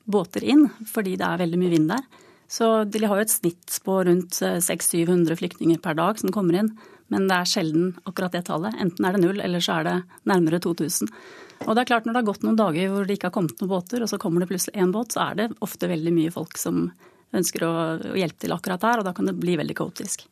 båter 0.05 0.45
inn, 0.45 0.67
fordi 0.85 1.15
det 1.17 1.25
er 1.25 1.41
veldig 1.41 1.57
mye 1.57 1.73
vind 1.73 1.89
der. 1.89 2.03
Så 2.51 2.83
de 2.89 3.01
har 3.05 3.17
jo 3.17 3.25
et 3.25 3.33
snitt 3.33 3.79
på 3.85 4.01
rundt 4.05 4.37
600-700 4.41 5.39
flyktninger 5.39 5.79
per 5.81 5.97
dag 5.97 6.19
som 6.21 6.33
kommer 6.33 6.59
inn. 6.59 6.75
Men 7.13 7.27
det 7.29 7.37
er 7.37 7.49
sjelden 7.49 7.89
akkurat 8.09 8.33
det 8.33 8.45
tallet. 8.47 8.77
Enten 8.81 9.05
er 9.05 9.15
det 9.15 9.21
null, 9.21 9.41
eller 9.41 9.61
så 9.61 9.79
er 9.79 9.87
det 9.87 9.95
nærmere 10.29 10.61
2000. 10.61 11.09
Og 11.65 11.73
det 11.73 11.83
er 11.83 11.89
klart 11.89 12.05
Når 12.05 12.13
det 12.13 12.21
har 12.21 12.29
gått 12.29 12.45
noen 12.45 12.59
dager 12.59 12.91
hvor 12.91 13.05
det 13.07 13.17
ikke 13.17 13.29
har 13.29 13.35
kommet 13.35 13.59
noen 13.61 13.71
båter, 13.71 14.03
og 14.03 14.11
så 14.11 14.19
kommer 14.21 14.41
det 14.41 14.49
plutselig 14.51 14.77
én 14.81 14.93
båt, 14.93 15.15
så 15.15 15.29
er 15.29 15.39
det 15.39 15.51
ofte 15.65 15.89
veldig 15.89 16.13
mye 16.15 16.33
folk 16.33 16.57
som 16.61 16.87
ønsker 17.35 17.65
å, 17.65 17.73
hjelpe 18.17 18.45
til 18.45 18.55
akkurat 18.55 18.81
der, 18.81 19.01
og 19.01 19.07
da 19.07 19.13
kan 19.15 19.29
det 19.29 19.37
bli 19.39 19.57
veldig 19.59 19.77
kaotisk. 19.77 20.25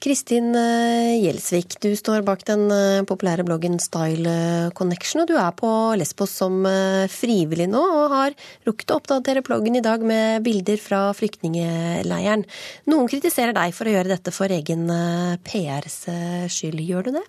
Kristin 0.00 0.54
eh, 0.56 1.18
Gjelsvik, 1.20 1.74
du 1.84 1.90
står 1.92 2.22
bak 2.24 2.46
den 2.48 2.70
eh, 2.72 3.02
populære 3.04 3.44
bloggen 3.44 3.76
Style 3.84 4.70
Connection, 4.72 5.20
og 5.20 5.28
du 5.28 5.34
er 5.36 5.50
på 5.52 5.68
Lesbos 6.00 6.32
som 6.40 6.62
eh, 6.64 7.04
frivillig 7.12 7.66
nå, 7.68 7.82
og 7.98 8.14
har 8.14 8.36
rukket 8.64 8.94
å 8.94 8.96
oppdatere 8.96 9.44
bloggen 9.44 9.76
i 9.76 9.84
dag 9.84 10.00
med 10.00 10.40
bilder 10.46 10.80
fra 10.80 11.02
flyktningeleiren. 11.18 12.46
Noen 12.88 13.12
kritiserer 13.12 13.52
deg 13.56 13.76
for 13.76 13.90
å 13.90 13.94
gjøre 13.98 14.14
dette 14.14 14.32
for 14.32 14.48
egen 14.56 14.88
PRs 15.44 16.00
skyld. 16.48 16.80
Gjør 16.80 17.10
du 17.10 17.14
det? 17.18 17.26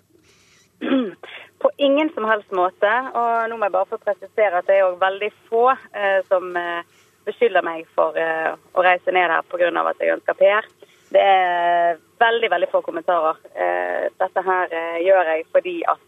På 1.62 1.70
ingen 1.76 2.10
som 2.14 2.24
helst 2.26 2.56
måte. 2.56 2.90
Og 3.12 3.50
nå 3.50 3.58
må 3.58 3.68
jeg 3.68 3.76
bare 3.76 3.90
få 3.90 4.00
presisere 4.02 4.62
at 4.62 4.68
det 4.70 4.80
er 4.80 4.96
veldig 5.00 5.30
få 5.50 5.68
eh, 5.72 6.20
som 6.30 6.56
eh, 6.58 7.02
beskylder 7.28 7.64
meg 7.66 7.84
for 7.96 8.16
eh, 8.18 8.54
å 8.74 8.84
reise 8.84 9.14
ned 9.14 9.30
her 9.30 9.44
pga. 9.46 9.70
at 9.84 10.00
jeg 10.00 10.16
ønsker 10.16 10.40
PR. 10.40 10.72
Det 11.12 11.20
er 11.20 12.00
veldig, 12.22 12.48
veldig 12.50 12.68
få 12.72 12.80
kommentarer. 12.86 13.38
Eh, 13.54 14.08
dette 14.22 14.44
her 14.46 14.72
eh, 14.72 14.98
gjør 15.04 15.30
jeg 15.32 15.44
fordi 15.52 15.76
at 15.92 16.00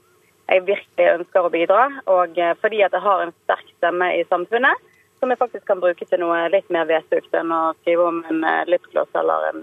jeg 0.48 0.64
virkelig 0.66 1.06
ønsker 1.10 1.46
å 1.46 1.52
bidra, 1.52 1.84
og 2.12 2.38
eh, 2.40 2.52
fordi 2.60 2.82
at 2.84 2.94
jeg 2.96 3.04
har 3.04 3.24
en 3.24 3.34
sterk 3.44 3.70
stemme 3.76 4.10
i 4.16 4.24
samfunnet 4.28 4.90
som 5.20 5.32
jeg 5.32 5.40
faktisk 5.40 5.64
kan 5.68 5.80
bruke 5.80 6.04
til 6.08 6.20
noe 6.20 6.42
litt 6.52 6.68
mer 6.74 6.88
vedtukt 6.88 7.32
enn 7.36 7.52
å 7.54 7.62
skrive 7.80 8.08
om 8.10 8.20
en 8.28 8.42
lipgloss 8.68 9.12
eller 9.16 9.46
en 9.52 9.62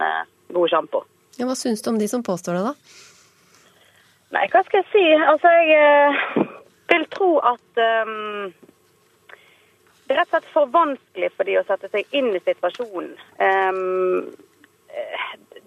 god 0.55 0.71
sjampo. 0.71 1.03
Ja, 1.37 1.45
hva 1.45 1.55
syns 1.57 1.83
du 1.85 1.91
om 1.91 1.99
de 2.01 2.07
som 2.09 2.23
påstår 2.25 2.57
det, 2.57 2.71
da? 2.71 2.73
Nei, 4.33 4.47
hva 4.49 4.63
skal 4.65 4.81
jeg 4.81 4.89
si? 4.89 5.03
Altså, 5.27 5.51
jeg 5.67 6.47
vil 6.89 7.05
tro 7.13 7.35
at 7.45 7.81
um, 8.07 8.49
det 10.07 10.15
er 10.15 10.21
rett 10.21 10.31
og 10.31 10.37
slett 10.37 10.49
for 10.53 10.71
vanskelig 10.73 11.29
for 11.35 11.47
de 11.47 11.59
å 11.59 11.65
sette 11.67 11.91
seg 11.93 12.15
inn 12.17 12.31
i 12.35 12.41
situasjonen. 12.43 13.13
Um, 13.37 14.31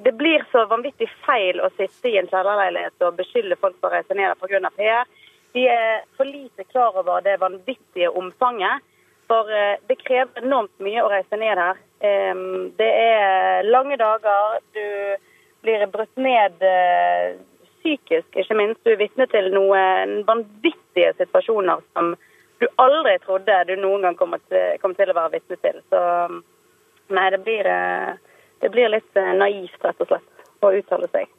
det 0.05 0.13
blir 0.13 0.45
så 0.53 0.65
vanvittig 0.71 1.09
feil 1.27 1.61
å 1.61 1.71
sitte 1.79 2.11
i 2.11 2.19
en 2.21 2.29
kjellerleilighet 2.29 3.07
og 3.07 3.17
beskylde 3.21 3.59
folk 3.61 3.77
for 3.81 3.91
å 3.91 3.97
reise 3.97 4.17
ned 4.17 4.37
pga. 4.41 4.71
PR. 4.77 5.07
De 5.55 5.69
er 5.71 6.03
for 6.19 6.29
lite 6.29 6.67
klar 6.73 6.97
over 6.99 7.23
det 7.25 7.39
vanvittige 7.41 8.11
omfanget. 8.11 8.85
For 9.31 9.49
uh, 9.49 9.81
det 9.89 9.97
krever 10.03 10.43
enormt 10.43 10.75
mye 10.85 11.03
å 11.03 11.11
reise 11.13 11.39
ned 11.41 11.61
her. 11.61 11.81
Det 12.05 12.91
er 12.91 13.65
lange 13.65 13.97
dager. 13.97 14.59
Du 14.77 14.85
blir 15.65 15.87
brutt 15.89 16.21
ned 16.21 16.61
uh, 16.61 17.39
psykisk, 17.79 18.29
ikke 18.37 18.59
minst. 18.59 18.83
Du 18.85 18.93
er 18.93 19.01
vitne 19.01 19.27
til 19.33 19.49
noen 19.55 20.19
vanvittige 20.29 21.15
situasjoner 21.21 21.81
som 21.95 22.13
du 22.63 22.67
aldri 22.81 23.19
trodde 23.25 23.57
du 23.69 23.75
noen 23.77 24.05
gang 24.07 24.17
kom 24.17 24.37
til, 24.49 24.79
kom 24.83 24.95
til 24.97 25.11
å 25.11 25.17
være 25.17 25.35
vitne 25.37 25.59
til. 25.61 25.81
Så 25.93 26.01
nei, 27.13 27.27
det 27.35 27.41
blir, 27.45 27.67
eh, 27.69 28.15
det 28.62 28.71
blir 28.75 28.93
litt 28.93 29.21
eh, 29.21 29.33
naivt, 29.38 29.81
rett 29.85 30.05
og 30.05 30.11
slett, 30.11 30.45
å 30.61 30.73
uttale 30.79 31.09
seg. 31.12 31.31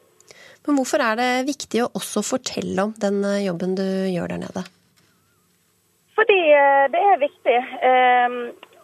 Men 0.66 0.80
hvorfor 0.80 1.04
er 1.06 1.20
det 1.20 1.30
viktig 1.52 1.84
å 1.84 1.92
også 2.00 2.24
fortelle 2.26 2.88
om 2.88 2.96
den 3.02 3.22
eh, 3.24 3.46
jobben 3.46 3.78
du 3.78 3.86
gjør 3.86 4.34
der 4.34 4.44
nede? 4.48 4.66
Fordi 6.16 6.42
det 6.94 7.00
er 7.12 7.18
viktig 7.20 7.56
eh, 7.60 8.36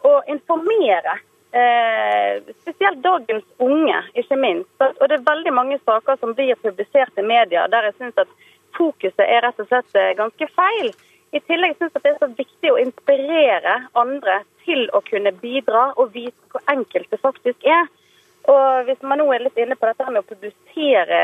å 0.04 0.16
informere 0.30 1.20
Eh, 1.52 2.54
spesielt 2.62 3.04
dagens 3.04 3.44
unge, 3.58 4.04
ikke 4.14 4.36
minst. 4.40 4.72
Og 4.80 5.08
det 5.10 5.18
er 5.18 5.26
veldig 5.28 5.52
mange 5.54 5.78
saker 5.84 6.16
som 6.22 6.32
blir 6.36 6.56
publisert 6.64 7.18
i 7.20 7.26
media 7.28 7.66
der 7.68 7.90
jeg 7.90 7.98
syns 7.98 8.22
at 8.24 8.30
fokuset 8.78 9.26
er 9.26 9.44
rett 9.44 9.60
og 9.60 9.68
slett 9.68 10.00
eh, 10.00 10.14
ganske 10.16 10.48
feil. 10.56 10.94
I 11.36 11.42
tillegg 11.44 11.76
syns 11.76 11.92
jeg 11.98 12.06
det 12.06 12.14
er 12.14 12.22
så 12.22 12.30
viktig 12.38 12.72
å 12.72 12.80
inspirere 12.80 13.76
andre 14.00 14.38
til 14.64 14.86
å 14.96 15.04
kunne 15.10 15.34
bidra 15.44 15.90
og 16.00 16.16
vise 16.16 16.54
hvor 16.54 16.64
enkelt 16.72 17.12
det 17.12 17.20
faktisk 17.20 17.68
er. 17.68 17.92
Og 18.50 18.88
hvis 18.88 19.02
man 19.06 19.22
nå 19.22 19.28
er 19.34 19.44
litt 19.46 19.60
inne 19.62 19.78
på 19.78 19.86
dette 19.86 20.08
med 20.10 20.24
å 20.24 20.30
publisere 20.30 21.20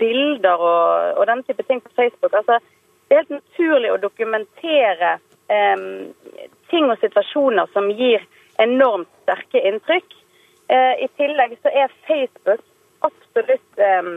bilder 0.00 0.58
og, 0.58 1.18
og 1.20 1.26
den 1.30 1.44
type 1.46 1.62
ting 1.68 1.82
på 1.84 1.92
Facebook 1.94 2.34
altså 2.34 2.58
Det 3.08 3.14
er 3.14 3.22
helt 3.22 3.36
naturlig 3.38 3.92
å 3.92 4.00
dokumentere 4.02 5.12
eh, 5.48 5.84
ting 6.68 6.90
og 6.90 6.98
situasjoner 7.00 7.70
som 7.72 7.88
gir 7.94 8.24
enormt 8.60 9.08
sterke 9.22 9.62
inntrykk. 9.70 10.10
Eh, 10.68 11.04
I 11.06 11.08
tillegg 11.16 11.54
så 11.62 11.72
er 11.72 11.94
Facebook 12.04 12.60
absolutt 13.06 13.80
eh, 13.80 14.10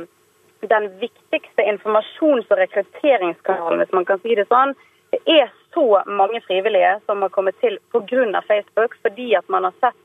den 0.67 0.89
viktigste 0.99 1.63
informasjons- 1.71 2.51
og 2.51 2.59
rekrutteringskanalen, 2.59 3.79
hvis 3.79 3.95
man 3.95 4.05
kan 4.09 4.19
si 4.25 4.35
det 4.35 4.49
sånn. 4.49 4.75
Det 5.11 5.21
er 5.27 5.47
så 5.73 6.01
mange 6.07 6.41
frivillige 6.45 6.97
som 7.05 7.23
har 7.23 7.31
kommet 7.31 7.57
til 7.63 7.79
pga. 7.91 8.41
Facebook, 8.47 8.95
fordi 9.01 9.35
at 9.35 9.47
man 9.49 9.63
har 9.63 9.73
sett 9.79 9.97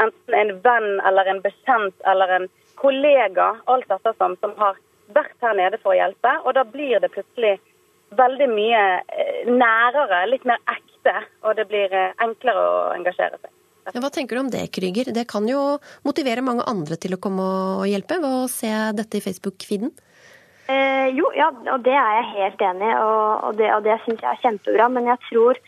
enten 0.00 0.38
en 0.38 0.54
venn 0.64 1.00
eller 1.08 1.28
en 1.32 1.42
bekjent 1.44 2.08
eller 2.08 2.36
en 2.38 2.48
kollega, 2.80 3.52
alt 3.70 3.88
dette 3.90 4.14
som, 4.18 4.36
som 4.40 4.54
har 4.58 4.78
vært 5.12 5.36
her 5.44 5.56
nede 5.58 5.80
for 5.82 5.92
å 5.92 5.98
hjelpe. 5.98 6.36
Og 6.46 6.56
da 6.56 6.64
blir 6.68 7.02
det 7.02 7.12
plutselig 7.14 7.58
veldig 8.16 8.48
mye 8.52 8.84
eh, 9.00 9.48
nærere, 9.48 10.24
litt 10.30 10.46
mer 10.48 10.60
ekte, 10.70 11.16
og 11.44 11.56
det 11.58 11.68
blir 11.70 11.92
enklere 12.22 12.62
å 12.62 12.78
engasjere 12.96 13.40
seg. 13.40 13.52
Ja, 13.90 13.98
hva 13.98 14.12
tenker 14.14 14.38
du 14.38 14.44
om 14.44 14.50
det, 14.52 14.68
Krüger? 14.70 15.10
Det 15.10 15.24
kan 15.30 15.46
jo 15.50 15.60
motivere 16.06 16.44
mange 16.44 16.62
andre 16.70 16.94
til 17.02 17.16
å 17.16 17.20
komme 17.22 17.42
og 17.80 17.86
hjelpe 17.90 18.20
ved 18.22 18.44
å 18.44 18.50
se 18.50 18.70
dette 18.94 19.18
i 19.18 19.24
Facebook-feeden? 19.24 19.90
Eh, 20.70 21.08
jo, 21.16 21.26
ja, 21.34 21.48
og 21.50 21.82
det 21.82 21.94
er 21.98 22.18
jeg 22.20 22.28
helt 22.36 22.62
enig 22.68 22.86
i, 22.92 22.98
og, 23.02 23.48
og 23.48 23.56
det, 23.58 23.72
og 23.74 23.82
det 23.86 23.98
syns 24.04 24.22
jeg 24.22 24.30
er 24.30 24.42
kjempebra. 24.44 24.86
Men 24.94 25.10
jeg 25.10 25.18
tror 25.26 25.58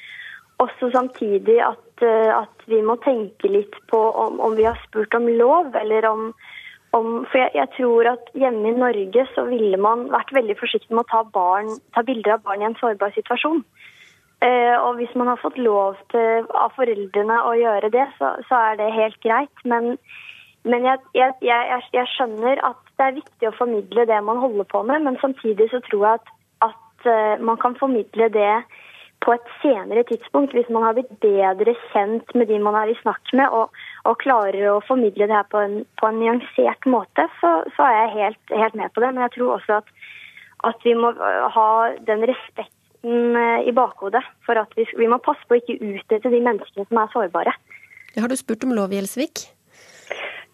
også 0.63 0.93
samtidig 0.95 1.59
at, 1.67 1.81
eh, 2.03 2.31
at 2.35 2.67
vi 2.71 2.81
må 2.83 2.97
tenke 3.05 3.51
litt 3.51 3.77
på 3.91 4.01
om, 4.25 4.41
om 4.41 4.57
vi 4.59 4.67
har 4.67 4.79
spurt 4.87 5.15
om 5.15 5.29
lov, 5.29 5.75
eller 5.79 6.07
om, 6.11 6.29
om 6.97 7.09
For 7.31 7.41
jeg, 7.43 7.51
jeg, 7.55 7.71
tror 7.77 8.11
at 8.15 8.31
hjemme 8.39 8.71
i 8.71 8.77
Norge 8.79 9.27
så 9.35 9.47
ville 9.51 9.79
man 9.81 10.09
vært 10.13 10.35
veldig 10.35 10.57
forsiktig 10.61 10.95
med 10.95 11.05
å 11.05 11.11
ta, 11.11 11.23
barn, 11.35 11.75
ta 11.95 12.05
bilder 12.07 12.37
av 12.37 12.47
barn 12.47 12.63
i 12.63 12.69
en 12.71 12.79
sårbar 12.81 13.15
situasjon. 13.17 13.65
Eh, 14.45 14.77
og 14.77 14.99
hvis 14.99 15.15
man 15.15 15.31
har 15.31 15.41
fått 15.41 15.59
lov 15.59 15.99
til, 16.13 16.47
av 16.59 16.75
foreldrene 16.77 17.41
å 17.49 17.55
gjøre 17.57 17.91
det, 17.95 18.07
så, 18.19 18.35
så 18.49 18.61
er 18.71 18.81
det 18.81 18.95
helt 18.95 19.21
greit. 19.25 19.63
Men, 19.65 19.95
men 20.69 20.87
jeg, 20.89 21.01
jeg, 21.17 21.37
jeg, 21.47 22.09
skjønner 22.17 22.61
at 22.67 22.81
det 22.99 23.07
er 23.07 23.19
viktig 23.21 23.49
å 23.49 23.57
formidle 23.57 24.07
det 24.11 24.21
man 24.27 24.43
holder 24.43 24.67
på 24.71 24.83
med, 24.87 25.07
men 25.07 25.21
samtidig 25.23 25.71
så 25.73 25.81
tror 25.89 26.07
jeg 26.07 26.21
at, 26.21 26.35
at 26.69 27.09
uh, 27.09 27.43
man 27.43 27.59
kan 27.63 27.75
formidle 27.79 28.29
det 28.35 28.53
på 29.25 29.33
et 29.33 29.53
senere 29.63 30.05
tidspunkt, 30.09 30.53
hvis 30.53 30.69
man 30.73 30.85
har 30.85 30.97
blitt 30.97 31.13
bedre 31.23 31.75
kjent 31.93 32.35
med 32.37 32.51
de 32.51 32.59
man 32.63 32.77
er 32.79 32.93
i 32.93 32.97
snakk 33.01 33.33
med, 33.33 33.49
og, 33.57 33.73
og 34.09 34.21
klarer 34.21 34.69
å 34.71 34.83
formidle 34.85 35.29
det 35.31 35.37
her 35.39 35.49
på 35.51 35.63
en, 35.65 35.79
på 36.01 36.11
en 36.11 36.21
nyansert 36.21 36.89
måte, 36.91 37.27
så, 37.41 37.55
så 37.77 37.89
er 37.89 37.99
jeg 37.99 38.15
helt, 38.19 38.55
helt, 38.63 38.79
med 38.81 38.93
på 38.93 39.05
det. 39.05 39.13
Men 39.15 39.25
jeg 39.27 39.37
tror 39.39 39.57
også 39.57 39.81
at, 39.81 39.93
at 40.71 40.85
vi 40.85 40.97
må 40.99 41.15
ha 41.57 41.69
den 42.11 42.27
respekten 42.29 43.41
eh, 43.41 43.65
i 43.69 43.75
bakhodet. 43.77 44.25
For 44.45 44.61
at 44.61 44.77
vi, 44.77 44.87
vi 45.01 45.09
må 45.09 45.21
passe 45.25 45.49
på 45.49 45.57
å 45.57 45.63
ikke 45.63 45.81
utnytte 45.81 46.33
de 46.35 46.45
menneskene 46.45 46.89
som 46.91 47.01
er 47.01 47.13
sårbare. 47.17 47.57
Har 48.21 48.31
du 48.31 48.37
spurt 48.39 48.65
om 48.69 48.77
lov, 48.77 48.93
Gjelsvik? 48.95 49.47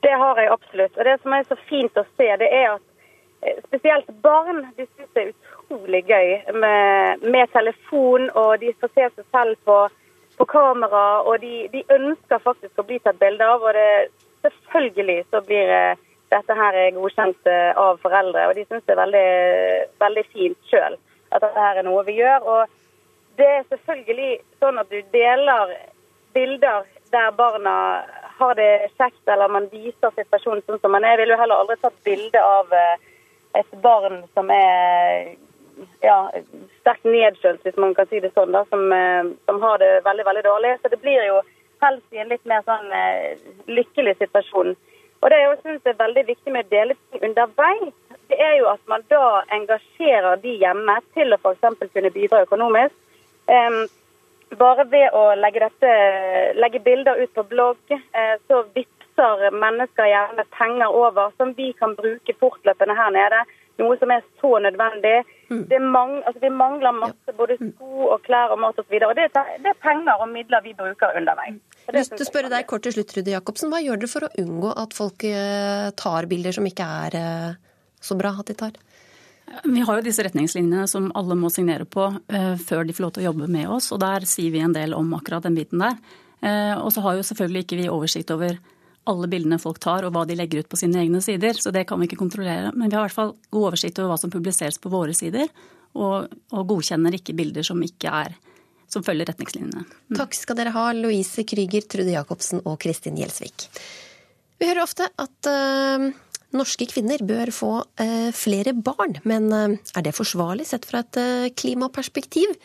Det 0.01 0.15
har 0.17 0.39
jeg 0.41 0.53
absolutt. 0.55 0.95
Og 0.97 1.05
det 1.05 1.19
som 1.21 1.35
er 1.37 1.45
så 1.49 1.59
fint 1.69 1.99
å 1.99 2.07
se, 2.15 2.31
det 2.41 2.49
er 2.49 2.77
at 2.77 2.87
spesielt 3.67 4.09
barn 4.23 4.67
de 4.77 4.87
syns 4.87 5.15
det 5.15 5.23
er 5.23 5.33
utrolig 5.33 6.03
gøy 6.09 6.53
med, 6.53 7.25
med, 7.25 7.49
telefon, 7.53 8.29
og 8.35 8.61
de 8.61 8.73
får 8.81 8.93
se 8.95 9.09
seg 9.15 9.27
selv 9.33 9.61
på, 9.65 9.79
på 10.37 10.47
kamera. 10.51 11.05
Og 11.25 11.41
de, 11.41 11.69
de, 11.73 11.85
ønsker 11.97 12.43
faktisk 12.45 12.79
å 12.79 12.87
bli 12.89 13.01
tatt 13.01 13.21
bilde 13.21 13.47
av, 13.47 13.65
og 13.65 13.77
det, 13.77 14.13
selvfølgelig 14.45 15.19
så 15.31 15.43
blir 15.47 15.73
eh, 15.77 16.03
dette 16.33 16.57
her 16.57 16.81
godkjent 16.97 17.51
eh, 17.51 17.71
av 17.79 18.01
foreldre. 18.05 18.49
Og 18.51 18.59
de 18.59 18.67
syns 18.69 18.85
det 18.87 18.97
er 18.97 19.03
veldig, 19.05 19.31
veldig 20.05 20.27
fint 20.35 20.71
sjøl 20.71 20.99
at 21.31 21.43
dette 21.45 21.65
her 21.65 21.81
er 21.81 21.87
noe 21.87 22.05
vi 22.07 22.19
gjør. 22.21 22.45
Og 22.45 23.41
det 23.41 23.49
er 23.49 23.69
selvfølgelig 23.73 24.33
sånn 24.63 24.81
at 24.83 24.91
du 24.93 25.01
deler 25.15 25.77
bilder 26.35 26.89
der 27.11 27.31
barna 27.35 27.77
har 28.41 28.55
det 28.55 28.91
kjekt, 28.97 29.23
eller 29.29 29.51
man 29.51 29.67
viser 29.73 30.13
situasjonen 30.15 30.63
sånn 30.67 30.81
som 30.83 30.93
man 30.95 31.05
er. 31.05 31.17
Jeg 31.17 31.25
ville 31.25 31.37
jo 31.37 31.41
heller 31.43 31.63
aldri 31.63 31.77
tatt 31.81 31.97
bilde 32.07 32.43
av 32.43 32.71
eh, 32.77 33.09
et 33.59 33.71
barn 33.83 34.23
som 34.35 34.51
er 34.55 35.33
ja, 36.05 36.19
sterkt 36.81 37.07
nedkjølt, 37.09 37.63
hvis 37.65 37.81
man 37.81 37.95
kan 37.97 38.09
si 38.11 38.21
det 38.23 38.33
sånn, 38.35 38.53
da, 38.55 38.65
som, 38.71 38.85
eh, 38.93 39.33
som, 39.49 39.61
har 39.63 39.81
det 39.83 39.91
veldig 40.07 40.27
veldig 40.29 40.45
dårlig. 40.47 40.77
Så 40.83 40.93
det 40.93 41.01
blir 41.03 41.25
jo 41.27 41.41
helst 41.85 42.15
i 42.15 42.21
en 42.23 42.31
litt 42.33 42.47
mer 42.49 42.65
sånn 42.69 42.93
eh, 42.93 43.41
lykkelig 43.71 44.19
situasjon. 44.21 44.75
Og 45.21 45.31
Det 45.31 45.39
jeg 45.41 45.57
syns 45.63 45.89
er 45.89 46.01
veldig 46.01 46.25
viktig 46.31 46.53
med 46.53 46.67
å 46.67 46.73
dele 46.73 46.97
ting 46.97 47.25
underveis, 47.29 47.95
det 48.31 48.39
er 48.41 48.55
jo 48.61 48.69
at 48.71 48.81
man 48.89 49.03
da 49.11 49.43
engasjerer 49.53 50.41
de 50.41 50.55
hjemme 50.63 50.97
til 51.17 51.35
å 51.35 51.39
f.eks. 51.41 51.91
kunne 51.93 52.13
bidra 52.15 52.45
økonomisk. 52.47 52.95
Um, 53.51 53.83
bare 54.61 54.87
ved 54.89 55.17
å 55.17 55.25
legge, 55.37 55.67
dette, 55.67 55.91
legge 56.57 56.81
bilder 56.87 57.21
ut 57.21 57.33
på 57.35 57.45
blogg, 57.51 57.83
uh, 57.91 58.37
så 58.49 58.63
vippser 59.21 59.51
mennesker 59.61 60.07
gjerne 60.07 60.45
penger 60.59 60.89
over 60.89 61.33
som 61.37 61.55
vi 61.57 61.73
kan 61.73 61.95
bruke 61.95 62.35
fortløpende 62.41 62.95
her 62.95 63.11
nede. 63.11 63.45
Noe 63.81 63.97
som 63.97 64.11
er 64.11 64.23
så 64.41 64.59
nødvendig. 64.61 65.25
Mm. 65.49 65.65
Det, 65.69 65.79
mang, 65.81 66.23
altså 66.27 66.41
vi 66.43 66.51
mangler 66.51 66.93
masse 66.93 67.33
både 67.37 67.57
sko 67.57 68.11
og 68.13 68.23
klær 68.23 68.53
og 68.53 68.61
mat 68.61 68.79
osv. 68.79 68.93
Og, 68.93 69.09
og 69.09 69.17
det, 69.17 69.31
det, 69.33 69.71
er 69.73 69.79
penger 69.81 70.21
og 70.21 70.29
midler 70.29 70.61
vi 70.65 70.75
bruker 70.77 71.17
underveis. 71.17 71.57
Lyst 71.95 72.13
til 72.13 72.27
å 72.27 72.29
spørre 72.29 72.53
deg 72.53 72.69
kort 72.69 72.85
til 72.85 72.95
slutt, 72.95 73.15
Rudi 73.17 73.33
Jacobsen. 73.33 73.73
Hva 73.73 73.81
gjør 73.81 74.03
dere 74.03 74.13
for 74.13 74.27
å 74.27 74.33
unngå 74.43 74.75
at 74.77 74.97
folk 74.97 75.25
eh, 75.27 75.89
tar 75.97 76.29
bilder 76.31 76.55
som 76.55 76.69
ikke 76.69 76.89
er 77.07 77.17
eh, 77.19 77.59
så 78.01 78.17
bra 78.21 78.35
at 78.39 78.53
de 78.53 78.59
tar? 78.59 78.77
Vi 79.65 79.81
har 79.83 79.99
jo 79.99 80.05
disse 80.05 80.23
retningslinjene 80.23 80.85
som 80.87 81.09
alle 81.19 81.35
må 81.35 81.49
signere 81.51 81.83
på 81.83 82.05
uh, 82.07 82.53
før 82.61 82.85
de 82.87 82.95
får 82.95 83.03
lov 83.03 83.15
til 83.17 83.25
å 83.25 83.31
jobbe 83.33 83.49
med 83.51 83.67
oss, 83.75 83.89
og 83.91 83.99
der 83.99 84.23
sier 84.29 84.53
vi 84.55 84.61
en 84.63 84.77
del 84.77 84.95
om 84.95 85.09
akkurat 85.17 85.43
den 85.43 85.57
biten 85.59 85.83
der. 85.83 85.97
Uh, 86.39 86.77
og 86.85 86.93
så 86.95 87.03
har 87.03 87.19
jo 87.19 87.25
selvfølgelig 87.27 87.65
ikke 87.65 87.81
vi 87.81 87.89
oversikt 87.91 88.31
over 88.31 88.61
alle 89.09 89.29
bildene 89.33 89.59
folk 89.61 89.81
tar 89.83 90.05
og 90.07 90.13
hva 90.15 90.27
de 90.29 90.37
legger 90.39 90.63
ut 90.63 90.71
på 90.71 90.79
sine 90.79 91.01
egne 91.01 91.23
sider, 91.25 91.57
så 91.57 91.73
det 91.75 91.87
kan 91.89 92.01
vi 92.01 92.09
ikke 92.09 92.21
kontrollere. 92.21 92.73
Men 92.75 92.91
vi 92.91 92.97
har 92.97 93.05
i 93.05 93.09
hvert 93.09 93.17
fall 93.17 93.35
god 93.49 93.71
oversikt 93.71 93.99
over 93.99 94.13
hva 94.13 94.21
som 94.21 94.33
publiseres 94.33 94.79
på 94.83 94.93
våre 94.93 95.17
sider, 95.17 95.49
og, 95.99 96.31
og 96.55 96.69
godkjenner 96.71 97.17
ikke 97.17 97.35
bilder 97.39 97.67
som 97.67 97.81
ikke 97.83 98.13
er 98.25 98.37
som 98.91 99.05
følger 99.07 99.29
retningslinjene. 99.31 99.85
Mm. 99.87 100.17
Takk 100.19 100.35
skal 100.35 100.59
dere 100.59 100.75
ha, 100.75 100.89
Louise 100.97 101.45
Krüger, 101.47 101.85
Trude 101.87 102.11
Jacobsen 102.11 102.63
og 102.65 102.79
Kristin 102.83 103.19
Gjelsvik. 103.19 103.69
Vi 104.61 104.67
hører 104.69 104.85
ofte 104.87 105.09
at 105.21 105.51
uh 105.51 106.11
Norske 106.51 106.83
kvinner 106.91 107.23
bør 107.23 107.53
få 107.55 107.69
eh, 108.03 108.33
flere 108.35 108.73
barn, 108.75 109.21
men 109.23 109.45
eh, 109.55 109.77
er 109.95 110.03
det 110.03 110.17
forsvarlig 110.17 110.65
sett 110.67 110.89
fra 110.89 111.05
et 111.05 111.55
klimaperspektiv? 111.55 112.57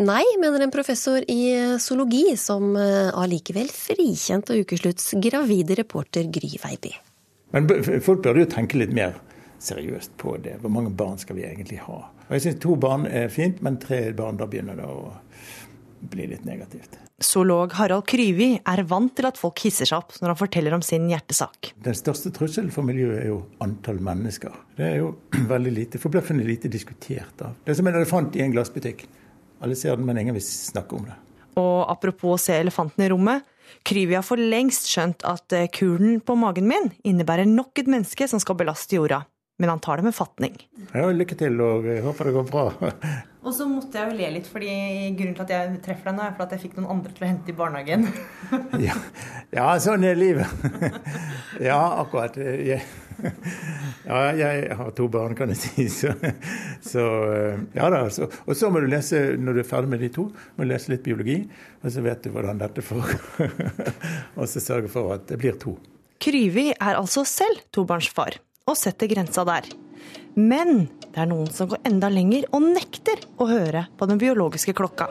Nei, 0.00 0.24
mener 0.40 0.64
en 0.64 0.72
professor 0.72 1.24
i 1.28 1.42
zoologi, 1.82 2.36
som 2.40 2.72
allikevel 2.76 3.68
frikjent 3.68 4.50
av 4.50 4.62
Ukeslutts 4.62 5.10
gravide 5.20 5.76
reporter 5.76 6.30
Gry 6.32 6.56
Veiby. 6.62 6.94
Men 7.52 7.68
folk 8.00 8.22
burde 8.24 8.46
jo 8.46 8.48
tenke 8.48 8.80
litt 8.80 8.94
mer 8.96 9.18
seriøst 9.62 10.16
på 10.16 10.36
det. 10.42 10.56
Hvor 10.62 10.72
mange 10.72 10.92
barn 10.96 11.20
skal 11.20 11.36
vi 11.38 11.46
egentlig 11.46 11.82
ha? 11.86 12.00
Og 12.28 12.34
Jeg 12.36 12.46
syns 12.46 12.60
to 12.64 12.76
barn 12.80 13.06
er 13.06 13.28
fint, 13.32 13.60
men 13.62 13.78
tre 13.82 14.06
barn, 14.16 14.40
da 14.40 14.48
begynner 14.48 14.78
det 14.78 14.88
å 14.88 15.12
bli 16.12 16.26
litt 16.32 16.46
negativt. 16.48 16.96
Zoolog 17.22 17.76
Harald 17.78 18.08
Kryvi 18.10 18.56
er 18.58 18.82
vant 18.90 19.12
til 19.14 19.28
at 19.28 19.38
folk 19.38 19.60
hisser 19.62 19.86
seg 19.86 20.00
opp 20.00 20.16
når 20.18 20.32
han 20.32 20.38
forteller 20.40 20.74
om 20.74 20.82
sin 20.82 21.04
hjertesak. 21.10 21.70
Den 21.84 21.94
største 21.94 22.32
trusselen 22.34 22.72
for 22.74 22.82
miljøet 22.88 23.20
er 23.20 23.28
jo 23.28 23.42
antall 23.62 24.00
mennesker. 24.02 24.56
Det 24.78 24.88
er 24.88 24.96
jo 25.04 25.12
veldig 25.54 25.74
lite, 25.76 26.02
forbløffende 26.02 26.46
lite 26.48 26.72
diskutert 26.72 27.44
av. 27.46 27.54
Det 27.62 27.74
er 27.74 27.78
som 27.78 27.92
en 27.92 28.00
elefant 28.00 28.40
i 28.40 28.42
en 28.42 28.56
glassbutikk. 28.56 29.06
Alle 29.62 29.78
ser 29.78 29.96
den, 29.96 30.06
men 30.08 30.18
ingen 30.20 30.36
vil 30.36 30.44
snakke 30.44 30.98
om 30.98 31.08
det. 31.08 31.16
Og 31.60 31.84
apropos 31.92 32.36
å 32.36 32.40
se 32.40 32.56
elefanten 32.58 33.04
i 33.04 33.10
rommet. 33.12 33.48
Kryvi 33.86 34.16
har 34.18 34.24
for 34.26 34.40
lengst 34.40 34.90
skjønt 34.90 35.24
at 35.26 35.54
eh, 35.56 35.68
kulen 35.72 36.20
på 36.20 36.36
magen 36.38 36.68
min 36.68 36.90
innebærer 37.08 37.48
nok 37.48 37.80
et 37.80 37.88
menneske 37.90 38.26
som 38.28 38.42
skal 38.42 38.58
belaste 38.58 38.98
jorda 38.98 39.22
men 39.62 39.68
han 39.68 39.80
tar 39.80 39.96
det 39.96 40.02
med 40.02 40.14
fatning. 40.14 40.56
Ja, 40.90 41.06
lykke 41.14 41.36
til, 41.38 41.60
og 41.62 41.84
jeg 41.86 42.02
håper 42.02 42.26
det 42.26 42.32
går 42.34 42.46
bra. 42.48 42.64
og 43.46 43.52
så 43.54 43.66
måtte 43.70 44.00
jeg 44.00 44.10
jo 44.10 44.16
le 44.18 44.30
litt, 44.34 44.48
fordi 44.50 44.72
grunnen 45.18 45.36
til 45.38 45.44
at 45.44 45.52
jeg 45.54 45.76
treffer 45.84 46.10
deg 46.10 46.16
nå, 46.16 46.24
er 46.24 46.34
for 46.34 46.46
at 46.46 46.56
jeg 46.56 46.64
fikk 46.64 46.80
noen 46.80 46.88
andre 46.96 47.12
til 47.14 47.22
å 47.22 47.28
hente 47.30 47.52
i 47.52 47.56
barnehagen. 47.60 48.08
ja. 48.88 48.96
ja, 49.54 49.68
sånn 49.84 50.08
er 50.08 50.18
livet. 50.18 50.66
ja, 51.68 51.78
akkurat. 52.00 52.40
Jeg, 52.42 52.82
ja, 54.10 54.20
jeg 54.36 54.76
har 54.78 54.90
to 54.96 55.08
barn, 55.12 55.34
kan 55.38 55.52
jeg 55.52 55.60
si. 55.62 55.86
Så, 56.02 56.12
så 56.82 57.04
ja 57.76 57.88
da. 57.92 58.04
Så, 58.10 58.28
og 58.46 58.56
så 58.58 58.70
må 58.72 58.82
du 58.82 58.88
lese, 58.90 59.20
når 59.38 59.58
du 59.58 59.62
er 59.62 59.68
ferdig 59.68 59.92
med 59.92 60.02
de 60.02 60.10
to, 60.12 60.26
må 60.56 60.66
du 60.66 60.70
lese 60.72 60.92
litt 60.92 61.04
biologi, 61.06 61.38
og 61.82 61.92
så 61.94 62.04
vet 62.04 62.24
du 62.24 62.32
hvordan 62.34 62.60
dette 62.62 62.84
foregår. 62.84 63.54
og 64.38 64.48
så 64.50 64.62
sørge 64.62 64.90
for 64.92 65.14
at 65.16 65.28
det 65.30 65.38
blir 65.42 65.58
to. 65.60 65.76
Kryvi 66.22 66.70
er 66.72 66.98
altså 66.98 67.24
selv 67.26 67.64
tobarnsfar 67.74 68.38
og 68.70 68.78
setter 68.78 69.10
grensa 69.10 69.44
der. 69.48 69.66
Men 70.38 70.86
det 71.12 71.20
er 71.20 71.28
noen 71.28 71.50
som 71.52 71.68
går 71.70 71.82
enda 71.88 72.08
lenger 72.12 72.46
og 72.54 72.64
nekter 72.72 73.20
å 73.42 73.48
høre 73.50 73.86
på 73.98 74.08
den 74.08 74.20
biologiske 74.22 74.74
klokka. 74.76 75.10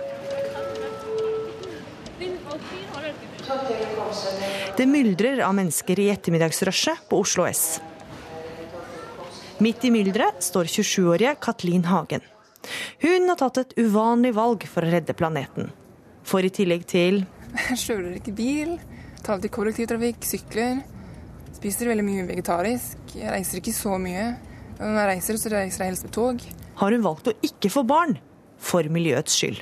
Det 4.78 4.88
myldrer 4.88 5.43
av 5.45 5.54
mennesker 5.54 5.99
i 5.99 6.10
ettermiddagsrushet 6.14 7.10
på 7.12 7.20
Oslo 7.22 7.45
S. 7.45 7.82
Midt 9.62 9.84
i 9.86 9.91
mylderet 9.93 10.41
står 10.41 10.66
27-årige 10.74 11.36
Katlin 11.38 11.84
Hagen. 11.86 12.24
Hun 13.03 13.30
har 13.30 13.38
tatt 13.38 13.59
et 13.62 13.76
uvanlig 13.78 14.32
valg 14.34 14.64
for 14.66 14.82
å 14.82 14.89
redde 14.89 15.14
planeten. 15.14 15.70
For 16.26 16.41
i 16.41 16.49
tillegg 16.49 16.88
til 16.89 17.20
Jeg 17.68 17.78
kjører 17.84 18.16
ikke 18.18 18.34
bil, 18.39 18.72
tar 19.22 19.38
til 19.43 19.53
kollektivtrafikk, 19.53 20.26
sykler. 20.26 20.82
Spiser 21.53 21.91
veldig 21.91 22.07
mye 22.07 22.26
vegetarisk. 22.32 23.14
Jeg 23.14 23.30
reiser 23.36 23.62
ikke 23.62 23.76
så 23.78 24.01
mye. 24.01 24.26
Når 24.80 24.97
jeg 24.97 25.09
reiser, 25.12 25.41
så 25.43 25.53
reiser 25.53 25.86
jeg 25.86 25.93
helst 25.93 26.09
med 26.09 26.18
tog. 26.18 26.49
Har 26.82 26.97
hun 26.97 27.05
valgt 27.05 27.30
å 27.30 27.38
ikke 27.45 27.70
få 27.70 27.86
barn, 27.86 28.18
for 28.57 28.89
miljøets 28.89 29.38
skyld. 29.38 29.62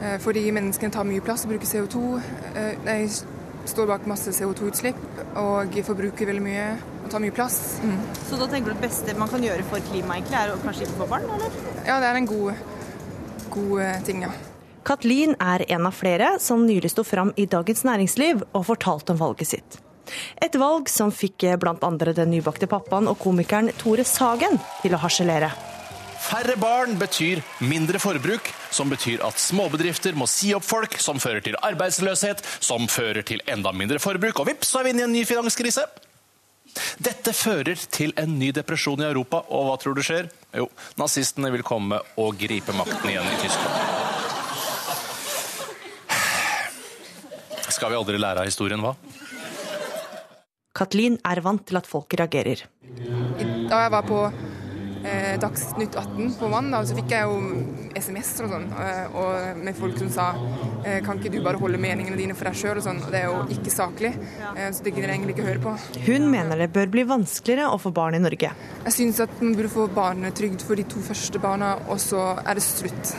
Eh, 0.00 0.16
fordi 0.24 0.48
menneskene 0.48 0.96
tar 0.96 1.04
mye 1.04 1.20
plass 1.20 1.44
og 1.44 1.52
bruker 1.52 1.74
CO2. 1.74 2.06
Eh, 2.56 2.72
jeg 2.88 3.12
står 3.68 3.92
bak 3.92 4.08
masse 4.08 4.32
CO2-utslipp 4.32 5.24
og 5.36 5.76
forbruker 5.84 6.32
veldig 6.32 6.48
mye 6.48 6.68
og 7.06 7.14
tar 7.14 7.22
mye 7.22 7.34
plass. 7.34 7.78
Mm. 7.84 7.96
Så 8.26 8.40
da 8.40 8.50
tenker 8.50 8.72
du 8.72 8.76
det 8.76 8.88
beste 8.88 9.14
man 9.18 9.30
kan 9.30 9.44
gjøre 9.46 9.64
for 9.70 9.84
klimaet 9.90 10.20
egentlig 10.20 10.40
er 10.42 10.52
å 10.52 10.58
kanskje 10.64 10.88
ikke 10.88 11.00
få 11.00 11.08
barn, 11.14 11.30
eller? 11.38 11.56
Ja, 11.86 12.00
det 12.02 12.10
er 12.10 12.20
en 12.20 12.28
god, 12.28 12.68
god 13.54 13.74
eh, 13.86 13.96
ting, 14.06 14.26
ja. 14.26 14.34
Katlin 14.86 15.34
er 15.42 15.64
en 15.74 15.88
av 15.88 15.96
flere 15.98 16.36
som 16.42 16.62
nylig 16.66 16.92
sto 16.92 17.02
fram 17.06 17.32
i 17.34 17.48
Dagens 17.50 17.82
Næringsliv 17.88 18.44
og 18.52 18.68
fortalte 18.68 19.16
om 19.16 19.18
valget 19.18 19.50
sitt. 19.50 19.80
Et 20.38 20.54
valg 20.54 20.86
som 20.90 21.10
fikk 21.10 21.48
bl.a. 21.58 21.90
den 22.06 22.30
nybakte 22.30 22.68
pappaen 22.70 23.10
og 23.10 23.18
komikeren 23.18 23.72
Tore 23.80 24.06
Sagen 24.06 24.60
til 24.84 24.94
å 24.94 25.02
harselere. 25.02 25.50
Færre 26.26 26.56
barn 26.58 26.96
betyr 26.98 27.42
mindre 27.62 28.00
forbruk, 28.02 28.48
som 28.74 28.90
betyr 28.90 29.22
at 29.26 29.38
småbedrifter 29.38 30.16
må 30.18 30.26
si 30.30 30.52
opp 30.56 30.64
folk, 30.66 30.96
som 31.02 31.20
fører 31.22 31.42
til 31.44 31.58
arbeidsløshet, 31.66 32.42
som 32.58 32.88
fører 32.90 33.26
til 33.26 33.42
enda 33.50 33.70
mindre 33.74 34.00
forbruk, 34.02 34.40
og 34.42 34.48
vips, 34.50 34.72
så 34.72 34.80
er 34.80 34.88
vi 34.88 34.94
inne 34.94 35.04
i 35.04 35.06
en 35.06 35.14
ny 35.14 35.22
finanskrise. 35.28 35.84
Dette 37.02 37.32
fører 37.36 37.78
til 37.92 38.12
en 38.20 38.38
ny 38.38 38.50
depresjon 38.56 39.00
i 39.02 39.08
Europa, 39.08 39.42
og 39.48 39.68
hva 39.68 39.76
tror 39.80 39.96
du 39.96 40.02
skjer? 40.04 40.28
Jo, 40.56 40.68
nazistene 41.00 41.50
vil 41.54 41.64
komme 41.66 42.00
og 42.20 42.36
gripe 42.40 42.74
makten 42.76 43.10
igjen 43.10 43.28
i 43.32 43.38
Tyskland. 43.42 43.74
Skal 47.76 47.92
vi 47.92 47.98
aldri 47.98 48.20
lære 48.20 48.40
av 48.40 48.48
historien, 48.48 48.80
hva? 48.80 48.94
Katlin 50.76 51.16
er 51.24 51.40
vant 51.44 51.64
til 51.68 51.76
at 51.80 51.88
folk 51.88 52.12
reagerer. 52.20 52.66
Da 53.68 53.82
jeg 53.84 53.92
var 53.92 54.04
på 54.06 54.20
eh, 55.04 55.34
Dagsnytt 55.40 55.96
18 55.96 56.34
på 56.38 56.48
mandag, 56.52 56.86
så 56.88 56.96
fikk 56.96 57.12
jeg 57.14 57.26
jo 57.26 57.36
SMS-er 57.96 58.46
og 58.46 58.52
sånn, 58.52 58.66
eh, 58.82 59.16
og 59.16 59.60
med 59.64 59.76
folk 59.78 59.98
som 60.00 60.10
sa 60.12 60.26
eh, 60.84 61.00
kan 61.04 61.20
ikke 61.20 61.32
du 61.36 61.38
bare 61.44 61.60
holde 61.60 61.80
meningene 61.80 62.18
dine 62.18 62.36
for 62.36 62.48
deg 62.48 62.58
sjøl, 62.58 62.80
og 62.80 62.84
sånn. 62.86 63.00
Og 63.04 63.12
det 63.14 63.22
er 63.22 63.28
jo 63.30 63.38
ikke 63.56 63.72
saklig, 63.72 64.12
eh, 64.54 64.68
så 64.70 64.84
det 64.84 64.92
gidder 64.94 65.12
jeg 65.12 65.18
egentlig 65.20 65.36
ikke 65.36 65.48
høre 65.48 65.64
på. 65.64 65.76
Hun 66.08 66.28
mener 66.32 66.60
det 66.64 66.70
bør 66.76 66.92
bli 66.92 67.06
vanskeligere 67.08 67.70
å 67.72 67.80
få 67.80 67.92
barn 67.96 68.18
i 68.18 68.22
Norge. 68.22 68.52
Jeg 68.86 68.96
syns 68.98 69.22
at 69.24 69.32
man 69.40 69.56
burde 69.58 69.72
få 69.72 69.88
barnetrygd 69.96 70.64
for 70.66 70.78
de 70.78 70.86
to 70.88 71.02
første 71.04 71.42
barna, 71.42 71.76
og 71.88 71.98
så 72.02 72.28
er 72.42 72.58
det 72.58 72.64
slutt. 72.66 73.16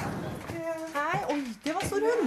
Hei, 0.98 1.20
oi, 1.34 1.42
det 1.64 1.76
var 1.76 1.84
stor 1.88 2.02
hund! 2.08 2.26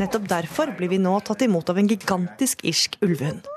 Nettopp 0.00 0.28
derfor 0.30 0.70
blir 0.78 0.88
vi 0.92 1.00
nå 1.02 1.16
tatt 1.26 1.42
imot 1.44 1.70
av 1.72 1.80
en 1.80 1.88
gigantisk 1.90 2.62
irsk 2.68 2.96
ulvehund. 3.04 3.48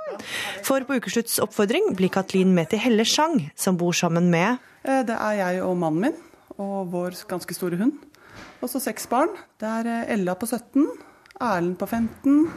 For 0.64 0.84
på 0.88 1.00
Ukeslutts 1.00 1.40
oppfordring 1.44 1.94
blir 1.98 2.12
Katlin 2.14 2.54
med 2.56 2.70
til 2.70 2.80
Helle 2.84 3.06
Sjang, 3.08 3.50
som 3.56 3.78
bor 3.78 3.94
sammen 3.94 4.30
med 4.34 4.60
Eh, 4.84 5.04
Det 5.08 5.16
er 5.16 5.38
jeg 5.40 5.62
og 5.64 5.78
mannen 5.80 6.02
min 6.02 6.18
og 6.60 6.92
vår 6.92 7.16
ganske 7.28 7.56
store 7.56 7.80
hund. 7.80 7.94
Og 8.62 8.70
så 8.70 8.82
seks 8.84 9.08
barn. 9.08 9.32
Det 9.60 9.68
er 9.68 9.88
eh, 9.88 10.14
Ella 10.18 10.36
på 10.36 10.46
17, 10.46 10.86
Erlend 11.42 11.78
på 11.80 11.88
15, 11.88 12.52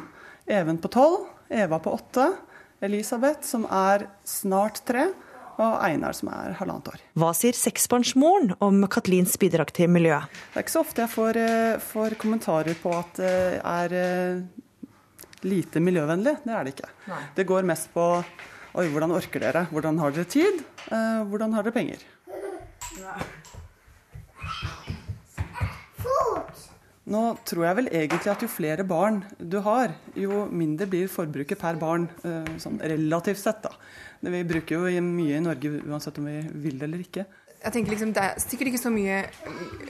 Even 0.46 0.78
på 0.78 0.90
12, 0.90 1.26
Eva 1.50 1.78
på 1.82 1.94
8, 1.94 2.26
Elisabeth 2.86 3.46
som 3.46 3.64
er 3.70 4.08
snart 4.26 4.82
tre, 4.86 5.08
og 5.56 5.78
Einar 5.80 6.12
som 6.12 6.28
er 6.28 6.52
halvannet 6.58 6.90
år. 6.92 7.00
Hva 7.16 7.30
sier 7.32 7.56
seksbarnsmoren 7.56 8.52
om 8.60 8.82
Katlins 8.92 9.38
bidrag 9.40 9.70
til 9.72 9.88
miljøet? 9.88 10.28
Det 10.52 10.60
er 10.60 10.66
ikke 10.66 10.74
så 10.74 10.82
ofte 10.84 11.00
jeg 11.06 11.14
får, 11.14 11.38
eh, 11.40 11.78
får 11.80 12.18
kommentarer 12.20 12.76
på 12.82 12.92
at 12.92 13.14
det 13.22 13.62
er 13.64 13.96
lite 15.46 15.80
miljøvennlig. 15.82 16.36
Det 16.44 16.52
er 16.54 16.66
det 16.68 16.74
ikke. 16.76 16.90
Nei. 17.12 17.22
Det 17.38 17.46
går 17.48 17.66
mest 17.72 17.92
på 17.94 18.06
Oi, 18.76 18.90
hvordan 18.92 19.14
orker 19.16 19.40
dere? 19.40 19.62
Hvordan 19.72 19.96
har 20.02 20.12
dere 20.12 20.28
tid? 20.28 20.58
Eh, 20.92 21.22
Hvordan 21.30 21.54
har 21.56 21.64
dere 21.64 21.72
penger? 21.72 22.02
Nå 27.06 27.20
tror 27.46 27.62
jeg 27.68 27.78
vel 27.78 27.88
egentlig 27.94 28.30
at 28.32 28.42
jo 28.42 28.48
flere 28.50 28.84
barn 28.84 29.20
du 29.38 29.60
har, 29.62 29.92
jo 30.18 30.42
mindre 30.50 30.88
blir 30.90 31.06
forbruket 31.08 31.60
per 31.60 31.78
barn, 31.78 32.08
eh, 32.26 32.48
sånn 32.58 32.80
relativt 32.82 33.38
sett. 33.38 33.62
da. 33.62 33.70
Vi 34.26 34.42
bruker 34.44 34.76
jo 34.90 35.02
mye 35.06 35.36
i 35.38 35.44
Norge 35.44 35.70
uansett 35.86 36.18
om 36.18 36.26
vi 36.26 36.40
vil 36.66 36.78
det 36.80 36.88
eller 36.88 37.04
ikke. 37.04 37.24
Jeg 37.66 37.74
tenker 37.74 37.96
liksom, 37.96 38.12
Det 38.14 38.22
er 38.22 38.38
sikkert 38.38 38.68
ikke 38.70 38.78
så 38.78 38.92
mye 38.94 39.16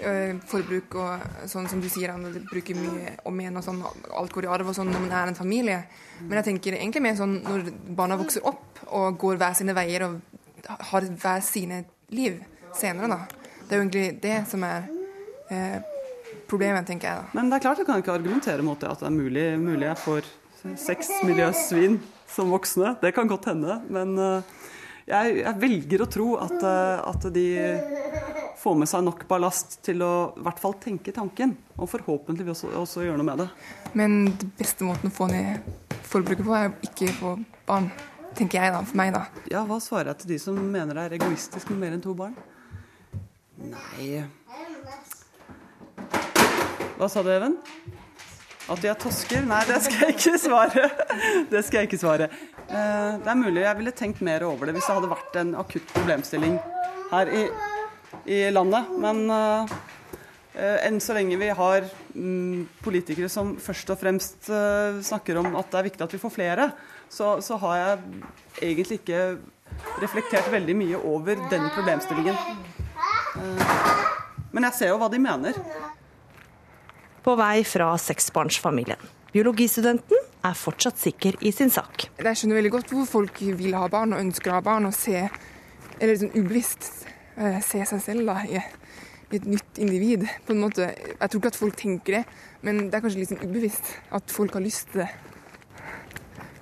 øh, 0.01 0.39
forbruk 0.49 0.95
og 0.97 1.27
sånn 1.51 1.69
som 1.69 1.83
du 1.83 1.91
sier, 1.93 2.15
at 2.15 2.23
du 2.33 2.39
bruker 2.49 2.79
mye 2.79 3.17
om 3.29 3.43
igjen 3.43 3.61
og 3.61 3.67
sånn, 3.67 3.83
alt 4.17 4.33
går 4.33 4.49
i 4.49 4.53
arv 4.55 4.71
og 4.73 4.79
sånn 4.79 4.89
når 4.89 5.05
man 5.05 5.17
er 5.19 5.33
en 5.33 5.39
familie. 5.39 5.83
Men 6.23 6.41
jeg 6.41 6.49
tenker 6.51 6.79
egentlig 6.79 7.05
mer 7.05 7.19
sånn 7.19 7.37
når 7.45 7.69
barna 7.99 8.17
vokser 8.17 8.47
opp 8.49 8.81
og 8.87 9.19
går 9.21 9.43
hver 9.43 9.59
sine 9.59 9.77
veier 9.77 10.07
og 10.09 10.17
har 10.93 11.11
hver 11.21 11.45
sine 11.45 11.83
liv 12.17 12.41
senere, 12.77 13.13
da. 13.13 13.53
Det 13.67 13.75
er 13.75 13.81
jo 13.81 13.85
egentlig 13.85 14.07
det 14.23 14.39
som 14.49 14.65
er 14.65 14.89
øh, 15.53 15.79
problemet, 16.49 16.89
tenker 16.89 17.11
jeg 17.11 17.21
da. 17.21 17.37
Men 17.37 17.51
det 17.51 17.59
er 17.59 17.67
klart 17.67 17.83
du 17.83 17.87
kan 17.89 18.01
ikke 18.01 18.17
argumentere 18.17 18.65
mot 18.65 18.81
det 18.81 18.89
at 18.89 19.05
det 19.05 19.11
er 19.11 19.17
mulig, 19.21 19.47
mulig 19.61 19.93
får 20.01 20.33
seks 20.81 21.11
miljøsvin 21.27 22.01
som 22.31 22.51
voksne. 22.51 22.97
Det 23.03 23.13
kan 23.15 23.29
godt 23.29 23.51
hende. 23.53 23.81
Men 23.93 24.17
eh, 24.19 24.57
jeg, 25.07 25.37
jeg 25.39 25.59
velger 25.63 26.03
å 26.03 26.09
tro 26.11 26.27
at, 26.43 26.57
eh, 26.67 27.05
at 27.11 27.27
de 27.35 27.47
får 28.59 28.79
med 28.81 28.91
seg 28.91 29.05
nok 29.07 29.23
ballast 29.31 29.79
til 29.87 30.03
å 30.03 30.13
i 30.35 30.43
hvert 30.43 30.63
fall 30.63 30.75
tenke 30.83 31.15
tanken. 31.15 31.55
Og 31.77 31.91
forhåpentligvis 31.93 32.65
også, 32.67 32.73
også 32.81 33.05
gjøre 33.07 33.21
noe 33.21 33.29
med 33.29 33.45
det. 33.45 33.49
Men 33.95 34.19
den 34.33 34.53
beste 34.59 34.87
måten 34.89 35.13
å 35.13 35.15
få 35.15 35.29
ned 35.31 35.63
forbruket 36.07 36.47
på, 36.47 36.57
er 36.57 36.73
å 36.73 36.89
ikke 36.89 37.13
få 37.21 37.37
barn. 37.69 37.91
Tenker 38.37 38.61
jeg, 38.61 38.73
da. 38.75 38.83
For 38.85 38.99
meg, 38.99 39.15
da. 39.15 39.23
Ja, 39.53 39.63
hva 39.69 39.79
svarer 39.81 40.13
jeg 40.13 40.25
til 40.25 40.35
de 40.35 40.41
som 40.43 40.59
mener 40.59 40.99
det 40.99 41.07
er 41.07 41.19
egoistisk 41.21 41.71
med 41.73 41.85
mer 41.85 41.97
enn 41.97 42.05
to 42.05 42.13
barn? 42.17 42.35
Nei 43.57 44.27
Hva 46.99 47.09
sa 47.09 47.23
du, 47.25 47.31
Even? 47.33 47.57
At 48.69 48.83
er 48.85 48.99
tosker? 48.99 49.45
Nei, 49.47 49.63
det 49.69 49.79
skal 49.87 50.09
jeg 50.09 50.17
ikke 50.17 50.39
svare. 50.43 50.89
Det 51.53 51.63
skal 51.65 51.85
jeg 51.85 51.93
ikke 51.93 52.03
svare. 52.03 52.29
Eh, 52.67 53.19
Det 53.23 53.31
er 53.31 53.39
mulig 53.39 53.63
jeg 53.63 53.79
ville 53.79 53.95
tenkt 53.95 54.23
mer 54.27 54.43
over 54.47 54.67
det 54.67 54.77
hvis 54.77 54.87
det 54.89 54.97
hadde 54.97 55.11
vært 55.13 55.37
en 55.41 55.53
akutt 55.61 55.93
problemstilling 55.95 56.57
her 57.13 57.31
i, 57.31 57.45
i 58.27 58.41
landet. 58.51 58.91
Men 59.03 59.23
eh, 59.31 59.75
eh, 60.59 60.79
enn 60.89 60.99
så 61.03 61.15
lenge 61.15 61.39
vi 61.39 61.51
har 61.61 61.87
mm, 62.15 62.67
politikere 62.83 63.31
som 63.31 63.55
først 63.63 63.93
og 63.95 64.01
fremst 64.03 64.51
snakker 65.07 65.39
om 65.43 65.55
at 65.55 65.71
det 65.71 65.81
er 65.81 65.89
viktig 65.91 66.07
at 66.07 66.17
vi 66.17 66.23
får 66.23 66.35
flere, 66.35 66.71
så, 67.09 67.37
så 67.45 67.59
har 67.63 67.77
jeg 67.79 67.99
egentlig 68.63 69.01
ikke 69.03 69.21
reflektert 70.03 70.49
veldig 70.51 70.75
mye 70.79 70.99
over 71.07 71.39
den 71.53 71.69
problemstillingen. 71.75 72.35
Men 74.51 74.67
jeg 74.67 74.79
ser 74.79 74.91
jo 74.91 74.99
hva 74.99 75.11
de 75.13 75.21
mener. 75.21 75.59
På 77.23 77.37
vei 77.39 77.61
fra 77.69 77.93
seksbarnsfamilien. 78.01 79.03
Biologistudenten 79.35 80.23
er 80.47 80.59
fortsatt 80.59 80.99
sikker 81.01 81.39
i 81.41 81.53
sin 81.55 81.71
sak. 81.73 82.09
Jeg 82.19 82.39
skjønner 82.39 82.61
veldig 82.61 82.73
godt 82.77 82.95
hvor 82.95 83.07
folk 83.11 83.43
vil 83.59 83.77
ha 83.77 83.87
barn 83.93 84.15
og 84.17 84.23
ønsker 84.23 84.53
å 84.53 84.59
ha 84.59 84.65
barn, 84.65 84.89
og 84.89 84.97
se, 84.97 85.27
eller 85.99 86.19
sånn 86.21 86.35
ubevisst 86.37 86.91
eh, 87.37 87.61
se 87.65 87.85
seg 87.91 88.03
selv 88.05 88.31
da, 88.31 88.41
i, 88.47 88.61
i 89.33 89.41
et 89.41 89.47
nytt 89.49 89.81
individ. 89.83 90.27
på 90.47 90.55
en 90.55 90.65
måte. 90.65 90.91
Jeg 90.95 91.31
tror 91.31 91.43
ikke 91.43 91.55
at 91.55 91.61
folk 91.61 91.79
tenker 91.79 92.21
det, 92.21 92.25
men 92.67 92.87
det 92.87 92.99
er 92.99 93.07
kanskje 93.07 93.23
litt 93.23 93.33
sånn 93.35 93.47
ubevisst 93.47 93.95
at 94.17 94.35
folk 94.35 94.59
har 94.59 94.65
lyst 94.65 94.93
til 94.93 95.05
det. 95.05 95.11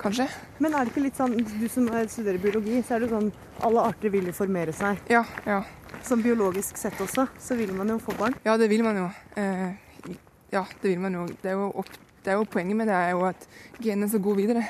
Kanskje? 0.04 0.26
Men 0.60 0.74
er 0.74 0.84
det 0.84 0.92
ikke 0.92 1.06
litt 1.06 1.16
sånn, 1.16 1.38
du 1.38 1.64
som 1.72 1.86
studerer 2.12 2.40
biologi, 2.42 2.82
så 2.84 2.98
er 2.98 3.04
det 3.04 3.12
sånn 3.14 3.30
alle 3.64 3.86
arter 3.88 4.12
vil 4.12 4.28
jo 4.28 4.34
formere 4.36 4.74
seg. 4.76 5.00
Ja, 5.08 5.22
ja. 5.48 5.62
Som 6.04 6.20
biologisk 6.20 6.76
sett 6.76 6.98
også, 7.00 7.24
så 7.40 7.56
vil 7.56 7.72
man 7.72 7.88
jo 7.88 7.96
få 8.02 8.12
barn. 8.18 8.36
Ja, 8.44 8.58
det 8.60 8.68
vil 8.68 8.84
man 8.84 8.98
jo. 9.00 9.06
Eh, 9.40 9.70
ja, 10.52 10.64
det 10.82 10.90
vil 10.90 11.00
man 11.00 11.16
jo. 11.16 11.24
Det 11.40 11.54
er 11.54 11.56
jo, 11.56 11.70
opp, 11.80 11.88
det 12.24 12.32
er 12.32 12.40
jo 12.40 12.48
poenget 12.48 12.78
med 12.78 12.88
det 12.88 12.96
er 12.96 13.12
jo 13.12 13.24
at 13.28 13.48
genene 13.78 14.08
skal 14.08 14.22
gå 14.24 14.34
videre. 14.38 14.64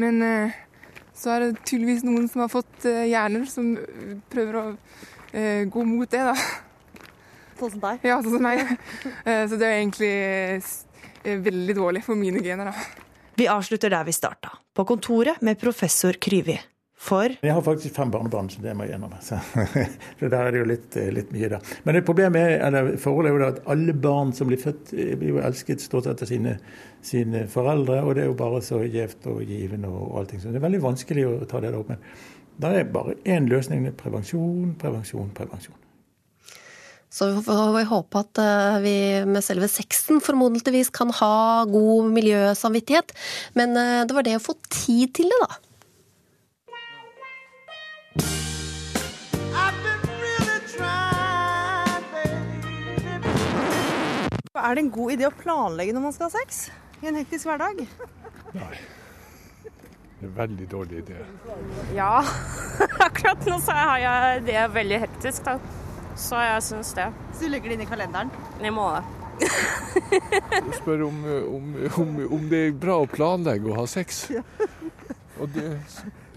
Men 0.00 0.22
eh, 0.24 0.54
så 1.14 1.34
er 1.34 1.44
det 1.44 1.64
tydeligvis 1.68 2.04
noen 2.06 2.28
som 2.30 2.44
har 2.44 2.52
fått 2.52 2.86
eh, 2.88 3.04
hjerner 3.10 3.46
som 3.50 3.74
prøver 4.32 4.60
å 4.60 4.64
eh, 5.32 5.64
gå 5.70 5.84
mot 5.86 6.10
det, 6.10 6.24
da. 6.24 6.34
Sånn 7.60 7.76
som 7.76 7.84
deg? 7.84 8.02
Ja, 8.08 8.18
sånn 8.24 8.34
som 8.34 8.42
meg. 8.42 8.64
Så 9.22 9.56
det 9.60 9.68
er 9.68 9.76
egentlig 9.78 10.08
veldig 11.22 11.76
dårlig 11.78 12.02
for 12.02 12.18
mine 12.18 12.42
gener, 12.42 12.72
da. 12.72 13.04
Vi 13.38 13.46
avslutter 13.50 13.92
der 13.94 14.06
vi 14.06 14.14
starta, 14.14 14.50
på 14.74 14.84
kontoret 14.86 15.38
med 15.42 15.60
professor 15.62 16.18
Kryvi. 16.18 16.58
For 17.04 17.34
Jeg 17.44 17.52
har 17.52 17.64
faktisk 17.64 17.96
fem 17.98 18.12
barnebarn, 18.12 18.48
så 18.48 18.62
det 18.64 18.72
må 18.76 18.86
jeg 18.86 18.96
innrømme. 18.96 19.18
Så, 19.24 19.36
så 20.20 20.30
der 20.32 20.38
er 20.38 20.54
det 20.54 20.62
jo 20.62 20.68
litt, 20.70 20.96
litt 21.12 21.34
mye, 21.34 21.50
da. 21.52 21.58
Men 21.84 21.98
det 21.98 22.04
problemet 22.08 22.40
er, 22.40 22.54
eller 22.64 22.94
forholdet 23.00 23.30
er 23.30 23.34
jo 23.34 23.42
da 23.42 23.50
at 23.52 23.60
alle 23.74 23.96
barn 24.06 24.32
som 24.36 24.48
blir 24.48 24.62
født, 24.62 24.94
eh, 24.96 25.12
blir 25.20 25.34
jo 25.34 25.42
elsket 25.44 25.84
stort 25.84 26.08
sett 26.08 26.24
av 26.24 26.30
sine, 26.30 26.56
sine 27.04 27.44
foreldre. 27.52 28.00
Og 28.06 28.16
det 28.16 28.24
er 28.24 28.30
jo 28.30 28.38
bare 28.38 28.62
så 28.64 28.80
gjevt 28.86 29.28
og 29.34 29.44
givende 29.44 29.92
og, 29.92 30.00
og 30.06 30.22
allting. 30.22 30.40
Så 30.40 30.54
det 30.54 30.62
er 30.62 30.64
veldig 30.64 30.84
vanskelig 30.86 31.26
å 31.28 31.34
ta 31.50 31.60
det 31.60 31.74
opp. 31.76 31.92
Men 31.92 32.00
da 32.64 32.72
er 32.72 32.88
bare 32.94 33.18
én 33.28 33.50
løsning. 33.52 33.84
Det 33.84 33.92
er 33.92 34.00
prevensjon, 34.00 34.76
prevensjon, 34.80 35.28
prevensjon. 35.36 35.80
Så 37.14 37.28
vi 37.30 37.44
får 37.46 37.84
håpe 37.92 38.24
at 38.24 38.40
eh, 38.42 38.80
vi 38.82 38.96
med 39.28 39.44
selve 39.46 39.68
sexen 39.70 40.18
formodentligvis 40.24 40.90
kan 40.94 41.12
ha 41.20 41.62
god 41.70 42.08
miljøsamvittighet. 42.16 43.14
Men 43.60 43.76
eh, 43.78 44.00
det 44.08 44.16
var 44.16 44.26
det 44.26 44.38
å 44.40 44.42
få 44.42 44.56
tid 44.66 45.12
til 45.20 45.30
det, 45.30 45.44
da. 45.44 45.60
Er 54.62 54.76
det 54.76 54.84
en 54.84 54.90
god 54.94 55.12
idé 55.16 55.26
å 55.26 55.34
planlegge 55.34 55.94
når 55.96 56.02
man 56.04 56.12
skal 56.14 56.28
ha 56.28 56.38
sex? 56.38 56.68
I 57.02 57.08
en 57.10 57.16
hektisk 57.18 57.48
hverdag? 57.48 57.80
Nei. 58.54 58.76
Det 59.64 60.28
er 60.28 60.28
en 60.28 60.36
veldig 60.36 60.66
dårlig 60.70 61.00
idé. 61.02 61.16
Ja, 61.96 62.22
akkurat 63.08 63.42
nå 63.50 63.58
så 63.64 63.74
har 63.74 63.98
jeg 63.98 64.44
det 64.46 64.62
veldig 64.76 65.00
hektisk, 65.02 65.48
da. 65.48 65.58
Så 66.14 66.38
jeg 66.38 66.62
syns 66.68 66.94
det. 66.94 67.08
Så 67.34 67.44
du 67.44 67.50
legger 67.50 67.72
det 67.72 67.80
inn 67.80 67.84
i 67.84 67.90
kalenderen? 67.90 68.30
I 68.62 68.70
må 68.70 68.86
det. 68.94 69.02
Du 70.54 70.72
spør 70.78 71.08
om, 71.08 71.20
om, 71.50 71.70
om, 71.98 72.16
om 72.38 72.48
det 72.52 72.66
er 72.68 72.76
bra 72.78 73.00
å 73.02 73.10
planlegge 73.10 73.72
å 73.72 73.80
ha 73.80 73.88
sex. 73.90 74.28
Og 75.42 75.50
det, 75.50 75.66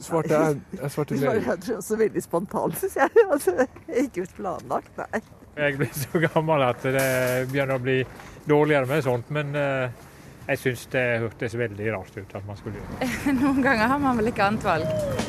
svarte 0.01 0.33
jeg, 0.33 0.61
jeg 0.81 0.93
svarte 0.97 1.21
nei. 1.21 1.35
Jeg 1.37 1.61
tror 1.67 1.77
også 1.83 2.01
veldig 2.01 2.23
spontant, 2.25 2.81
syns 2.81 2.97
jeg. 2.97 3.27
Altså, 3.29 3.69
ikke 4.07 4.25
planlagt, 4.39 4.97
nei. 5.05 5.21
Jeg 5.57 5.77
blir 5.77 5.93
så 5.97 6.19
gammel 6.21 6.61
at 6.67 6.83
det 6.85 7.05
begynner 7.49 7.79
å 7.79 7.81
bli 7.81 7.97
dårligere 8.45 8.85
med 8.89 9.03
sånt, 9.03 9.31
men 9.33 9.55
eh, 9.57 10.03
jeg 10.47 10.61
syns 10.61 10.85
det 10.93 11.05
hørtes 11.23 11.57
veldig 11.57 11.89
rart 11.95 12.13
ut 12.19 12.37
at 12.37 12.45
man 12.47 12.59
skulle 12.59 12.77
gjøre 12.77 12.99
det. 13.01 13.37
Noen 13.41 13.63
ganger 13.65 13.89
har 13.95 14.03
man 14.05 14.21
vel 14.21 14.31
ikke 14.31 14.51
annet 14.51 14.69
valg. 14.69 15.25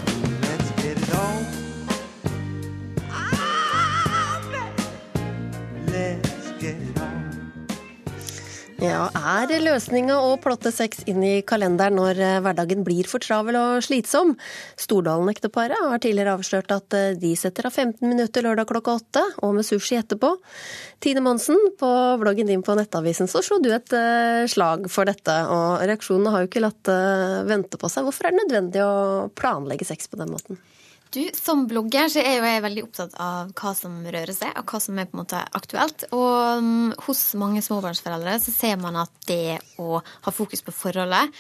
Ja, 8.79 9.09
er 9.11 9.51
løsninga 9.59 10.21
å 10.23 10.37
plotte 10.39 10.71
sex 10.71 11.01
inn 11.11 11.19
i 11.27 11.41
kalenderen 11.43 11.97
når 11.99 12.21
eh, 12.23 12.37
hverdagen 12.45 12.85
blir 12.87 13.09
for 13.11 13.19
travel 13.19 13.59
og 13.59 13.81
slitsom? 13.83 14.37
Stordalen-ekteparet 14.79 15.83
har 15.91 15.99
tidligere 15.99 16.37
avslørt 16.39 16.71
at 16.77 16.95
eh, 16.95 17.17
de 17.19 17.33
setter 17.35 17.67
av 17.67 17.75
15 17.75 18.07
minutter 18.07 18.47
lørdag 18.47 18.71
klokka 18.71 18.95
åtte, 19.01 19.25
og 19.43 19.57
med 19.59 19.67
sushi 19.67 19.99
etterpå. 19.99 20.31
Tine 21.03 21.25
Monsen, 21.27 21.59
på 21.81 21.91
bloggen 22.23 22.47
din 22.47 22.63
på 22.63 22.79
Nettavisen 22.79 23.27
så 23.27 23.43
slo 23.43 23.59
du 23.59 23.73
et 23.75 23.99
eh, 23.99 24.47
slag 24.47 24.87
for 24.95 25.11
dette, 25.11 25.41
og 25.51 25.83
reaksjonene 25.83 26.37
har 26.37 26.47
jo 26.47 26.53
ikke 26.53 26.63
latt 26.69 26.95
vente 27.51 27.83
på 27.83 27.91
seg. 27.91 28.07
Hvorfor 28.07 28.31
er 28.31 28.37
det 28.37 28.45
nødvendig 28.45 28.87
å 28.87 29.27
planlegge 29.35 29.91
sex 29.91 30.07
på 30.07 30.23
den 30.23 30.31
måten? 30.31 30.63
Du, 31.11 31.23
Som 31.33 31.65
blogger 31.69 32.11
så 32.13 32.21
er 32.21 32.37
jo 32.37 32.45
jeg 32.45 32.63
veldig 32.65 32.83
opptatt 32.85 33.15
av 33.23 33.53
hva 33.57 33.71
som 33.77 33.95
rører 34.05 34.35
seg, 34.37 34.53
og 34.61 34.69
hva 34.69 34.81
som 34.83 34.99
er 35.01 35.07
på 35.09 35.17
en 35.17 35.23
måte 35.23 35.41
aktuelt. 35.57 36.05
Og 36.13 36.61
um, 36.61 36.91
hos 37.07 37.23
mange 37.41 37.63
småbarnsforeldre 37.65 38.35
så 38.45 38.53
ser 38.53 38.77
man 38.81 38.99
at 39.01 39.13
det 39.29 39.57
å 39.81 40.03
ha 40.03 40.35
fokus 40.35 40.61
på 40.67 40.75
forholdet 40.77 41.33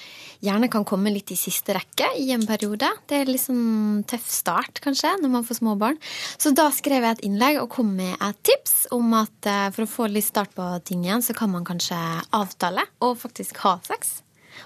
gjerne 0.45 0.71
kan 0.73 0.87
komme 0.89 1.12
litt 1.12 1.35
i 1.35 1.39
siste 1.39 1.77
rekke 1.77 2.14
i 2.16 2.31
en 2.33 2.47
periode. 2.49 2.89
Det 3.11 3.21
er 3.21 3.35
sånn 3.41 4.05
tøff 4.09 4.25
start, 4.33 4.81
kanskje, 4.85 5.12
når 5.21 5.37
man 5.37 5.45
får 5.45 5.61
små 5.61 5.77
barn. 5.81 6.01
Så 6.41 6.55
da 6.57 6.71
skrev 6.73 7.05
jeg 7.05 7.19
et 7.19 7.25
innlegg 7.29 7.61
og 7.61 7.73
kom 7.77 7.93
med 7.99 8.16
et 8.25 8.41
tips 8.49 8.87
om 8.97 9.12
at 9.21 9.51
uh, 9.53 9.69
for 9.75 9.85
å 9.85 9.93
få 9.99 10.09
litt 10.09 10.31
start 10.31 10.57
på 10.57 10.71
ting 10.89 11.05
igjen, 11.05 11.25
så 11.25 11.37
kan 11.37 11.53
man 11.53 11.69
kanskje 11.69 11.99
avtale 12.33 12.89
og 13.05 13.19
faktisk 13.21 13.61
ha 13.66 13.77
sex. 13.85 14.23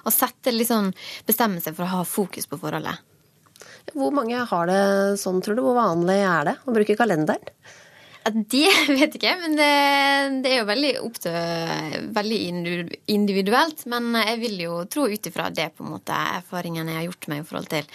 Og 0.07 0.15
sette 0.15 0.55
litt 0.55 0.71
sånn, 0.71 0.95
bestemme 1.27 1.59
seg 1.61 1.75
for 1.75 1.89
å 1.89 1.97
ha 1.99 2.05
fokus 2.07 2.47
på 2.47 2.63
forholdet. 2.63 3.12
Hvor 3.93 4.13
mange 4.15 4.45
har 4.49 4.69
det 4.71 4.83
sånn, 5.21 5.43
tror 5.45 5.59
du? 5.59 5.65
Hvor 5.67 5.79
vanlig 5.79 6.21
er 6.25 6.51
det 6.51 6.59
å 6.65 6.75
bruke 6.75 6.97
kalenderen? 6.99 7.53
Det 8.23 8.69
vet 8.95 9.17
jeg 9.17 9.19
ikke, 9.19 9.35
men 9.41 9.57
det, 9.59 9.73
det 10.45 10.53
er 10.53 10.61
jo 10.61 10.69
veldig 10.69 10.93
til 11.25 12.07
veldig 12.15 12.39
individuelt. 13.11 13.85
Men 13.91 14.13
jeg 14.21 14.39
vil 14.45 14.63
jo 14.67 14.79
tro 14.91 15.09
ut 15.11 15.29
ifra 15.33 15.51
det 15.51 15.73
på 15.77 15.87
en 15.87 15.93
måte 15.97 16.23
erfaringene 16.39 16.95
jeg 16.95 17.01
har 17.01 17.11
gjort 17.11 17.29
meg 17.33 17.43
i 17.43 17.49
forhold 17.51 17.73
til 17.73 17.91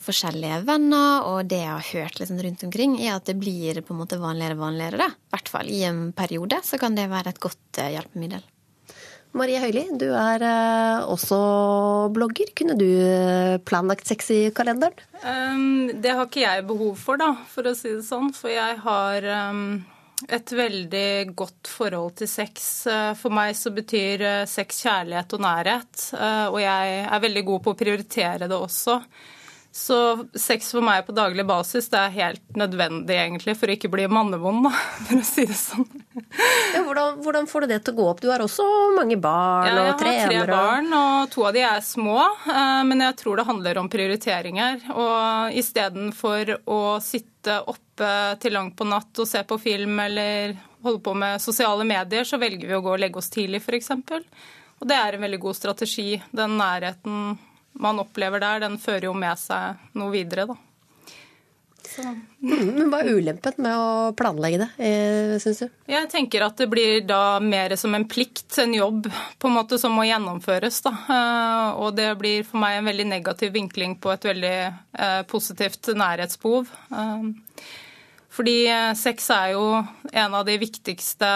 forskjellige 0.00 0.62
venner, 0.64 1.26
og 1.28 1.50
det 1.50 1.60
jeg 1.60 1.74
har 1.74 1.88
hørt 1.90 2.20
liksom 2.22 2.40
rundt 2.40 2.64
omkring, 2.64 2.96
er 3.02 3.18
at 3.18 3.28
det 3.28 3.36
blir 3.40 3.82
på 3.84 3.94
en 3.94 4.00
måte 4.00 4.20
vanligere 4.20 4.56
og 4.56 4.64
vanligere. 4.64 5.10
I 5.12 5.34
hvert 5.34 5.52
fall 5.52 5.68
i 5.68 5.82
en 5.88 6.06
periode 6.16 6.62
så 6.64 6.80
kan 6.80 6.96
det 6.96 7.10
være 7.12 7.34
et 7.34 7.42
godt 7.42 7.82
eh, 7.82 7.92
hjelpemiddel. 7.98 8.42
Marie 9.30 9.60
Høili, 9.62 9.84
du 9.94 10.08
er 10.10 10.42
eh, 10.42 11.04
også 11.06 11.38
blogger. 12.14 12.50
Kunne 12.58 12.74
du 12.78 12.88
eh, 12.88 13.60
planlagt 13.62 14.10
sex 14.10 14.30
i 14.34 14.40
kalenderen? 14.54 14.96
Um, 15.22 15.86
det 16.02 16.16
har 16.16 16.26
ikke 16.26 16.42
jeg 16.42 16.66
behov 16.66 16.98
for, 16.98 17.20
da, 17.20 17.30
for 17.46 17.70
å 17.70 17.74
si 17.78 17.92
det 17.94 18.02
sånn. 18.08 18.32
For 18.34 18.50
jeg 18.50 18.80
har 18.82 19.28
um, 19.52 19.62
et 20.26 20.50
veldig 20.50 21.36
godt 21.38 21.70
forhold 21.70 22.18
til 22.18 22.30
sex. 22.32 22.66
Uh, 22.90 23.12
For 23.18 23.30
meg 23.34 23.54
så 23.58 23.70
betyr 23.76 24.26
sex 24.50 24.82
kjærlighet 24.82 25.38
og 25.38 25.44
nærhet. 25.46 26.06
Og 26.50 26.58
jeg 26.64 27.02
er 27.06 27.26
veldig 27.28 27.44
god 27.52 27.62
på 27.66 27.76
å 27.76 27.80
prioritere 27.84 28.50
det 28.50 28.58
også. 28.58 28.98
Så 29.72 29.96
sex 30.34 30.72
for 30.74 30.82
meg 30.82 31.04
på 31.06 31.12
daglig 31.14 31.44
basis 31.46 31.86
det 31.92 31.98
er 32.00 32.14
helt 32.16 32.56
nødvendig 32.58 33.14
egentlig 33.14 33.52
for 33.54 33.70
å 33.70 33.74
ikke 33.76 33.90
bli 33.92 34.08
mannevond, 34.10 34.64
da, 34.66 34.72
for 35.06 35.20
å 35.20 35.26
si 35.28 35.44
det 35.46 35.54
sånn. 35.54 35.84
Ja, 36.74 36.80
hvordan, 36.82 37.20
hvordan 37.22 37.46
får 37.46 37.62
du 37.64 37.66
det 37.70 37.78
til 37.86 37.94
å 37.94 37.98
gå 38.00 38.06
opp? 38.10 38.22
Du 38.24 38.26
har 38.32 38.42
også 38.42 38.66
mange 38.96 39.14
barn 39.22 39.68
Ja, 39.70 39.74
og 39.76 39.84
jeg 39.84 39.92
har 39.92 40.00
tre 40.00 40.40
barn, 40.50 40.88
og 40.98 41.30
to 41.30 41.44
av 41.46 41.54
de 41.54 41.62
er 41.68 41.84
små. 41.86 42.16
eh, 42.50 42.80
Men 42.88 43.04
jeg 43.06 43.16
tror 43.22 43.38
det 43.38 43.46
handler 43.46 43.78
om 43.78 43.90
prioriteringer. 43.92 44.80
Og 44.90 45.54
istedenfor 45.62 46.50
å 46.66 46.80
sitte 47.04 47.60
oppe 47.70 48.10
til 48.42 48.56
langt 48.56 48.74
på 48.78 48.88
natt 48.90 49.22
og 49.22 49.28
se 49.28 49.42
på 49.46 49.58
film 49.62 50.00
eller 50.02 50.56
holde 50.82 51.02
på 51.04 51.14
med 51.14 51.38
sosiale 51.44 51.84
medier, 51.86 52.26
så 52.26 52.40
velger 52.42 52.66
vi 52.66 52.74
å 52.74 52.82
gå 52.82 52.94
og 52.96 53.02
legge 53.02 53.20
oss 53.22 53.30
tidlig, 53.30 53.62
f.eks. 53.62 53.90
Og 54.80 54.88
det 54.88 54.96
er 54.96 55.14
en 55.14 55.22
veldig 55.26 55.40
god 55.46 55.56
strategi. 55.58 56.14
Den 56.34 56.58
nærheten 56.58 57.36
man 57.72 58.00
opplever 58.02 58.40
der, 58.42 58.60
den 58.64 58.78
fører 58.82 59.10
jo 59.10 59.14
med 59.14 59.38
seg 59.38 59.78
noe 59.98 60.10
videre, 60.14 60.46
da. 60.50 60.56
Så. 61.90 62.02
Mm, 62.04 62.68
Men 62.76 62.90
hva 62.92 63.00
er 63.02 63.16
ulempen 63.18 63.56
med 63.64 63.74
å 63.74 64.12
planlegge 64.14 64.60
det, 64.62 64.68
syns 65.42 65.62
du? 65.64 65.70
Jeg 65.90 66.10
tenker 66.12 66.44
at 66.46 66.60
det 66.60 66.68
blir 66.70 67.00
da 67.08 67.40
mer 67.42 67.74
som 67.80 67.96
en 67.96 68.04
plikt, 68.06 68.46
en 68.62 68.74
jobb 68.76 69.08
på 69.10 69.48
en 69.50 69.56
måte 69.56 69.78
som 69.80 69.96
må 69.96 70.04
gjennomføres. 70.06 70.78
Da. 70.86 70.92
Eh, 71.16 71.80
Og 71.80 71.96
det 71.98 72.12
blir 72.20 72.44
for 72.46 72.62
meg 72.62 72.78
en 72.78 72.90
veldig 72.90 73.08
negativ 73.10 73.52
vinkling 73.56 73.96
på 73.98 74.12
et 74.12 74.28
veldig 74.28 74.54
eh, 74.68 75.22
positivt 75.30 75.90
nærhetsbehov. 75.96 76.70
Eh, 76.94 77.24
Fordi 78.40 78.62
eh, 78.72 78.94
sex 78.96 79.26
er 79.34 79.50
jo 79.52 79.64
en 80.16 80.34
av 80.34 80.46
de 80.48 80.54
viktigste 80.56 81.28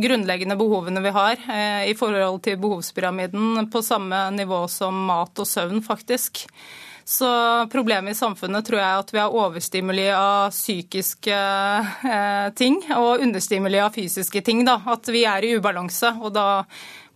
grunnleggende 0.00 0.54
behovene 0.56 1.02
vi 1.04 1.10
har 1.12 1.42
eh, 1.44 1.90
i 1.90 1.92
forhold 1.92 2.40
til 2.46 2.56
behovspyramiden, 2.62 3.66
på 3.68 3.82
samme 3.84 4.22
nivå 4.32 4.62
som 4.72 4.96
mat 5.10 5.42
og 5.44 5.44
søvn, 5.50 5.82
faktisk. 5.84 6.46
Så 7.04 7.28
problemet 7.68 8.16
i 8.16 8.16
samfunnet 8.16 8.64
tror 8.64 8.80
jeg 8.80 8.88
er 8.88 9.02
at 9.02 9.12
vi 9.12 9.20
har 9.20 9.36
overstimuli 9.42 10.08
av 10.08 10.48
psykiske 10.56 11.36
eh, 11.36 12.48
ting 12.56 12.80
og 12.96 13.26
understimuli 13.28 13.84
av 13.84 13.92
fysiske 14.00 14.40
ting. 14.48 14.64
Da. 14.64 14.80
At 14.88 15.12
vi 15.12 15.26
er 15.28 15.44
i 15.44 15.52
ubalanse, 15.60 16.16
og 16.16 16.32
da 16.32 16.48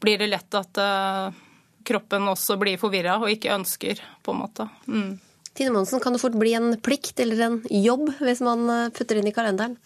blir 0.04 0.20
det 0.20 0.28
lett 0.34 0.60
at 0.60 0.84
eh, 0.84 1.42
kroppen 1.88 2.28
også 2.36 2.60
blir 2.60 2.76
forvirra 2.76 3.16
og 3.16 3.32
ikke 3.32 3.56
ønsker, 3.56 4.04
på 4.20 4.36
en 4.36 4.44
måte. 4.44 4.68
Mm. 4.84 5.12
Tine 5.56 5.74
Monsen, 5.74 6.00
kan 6.00 6.14
det 6.14 6.22
fort 6.22 6.36
bli 6.38 6.54
en 6.56 6.76
plikt 6.80 7.20
eller 7.20 7.40
en 7.46 7.58
jobb 7.68 8.08
hvis 8.22 8.40
man 8.44 8.64
eh, 8.72 8.88
putter 8.96 9.20
inn 9.20 9.28
i 9.28 9.34
kalenderen? 9.36 9.76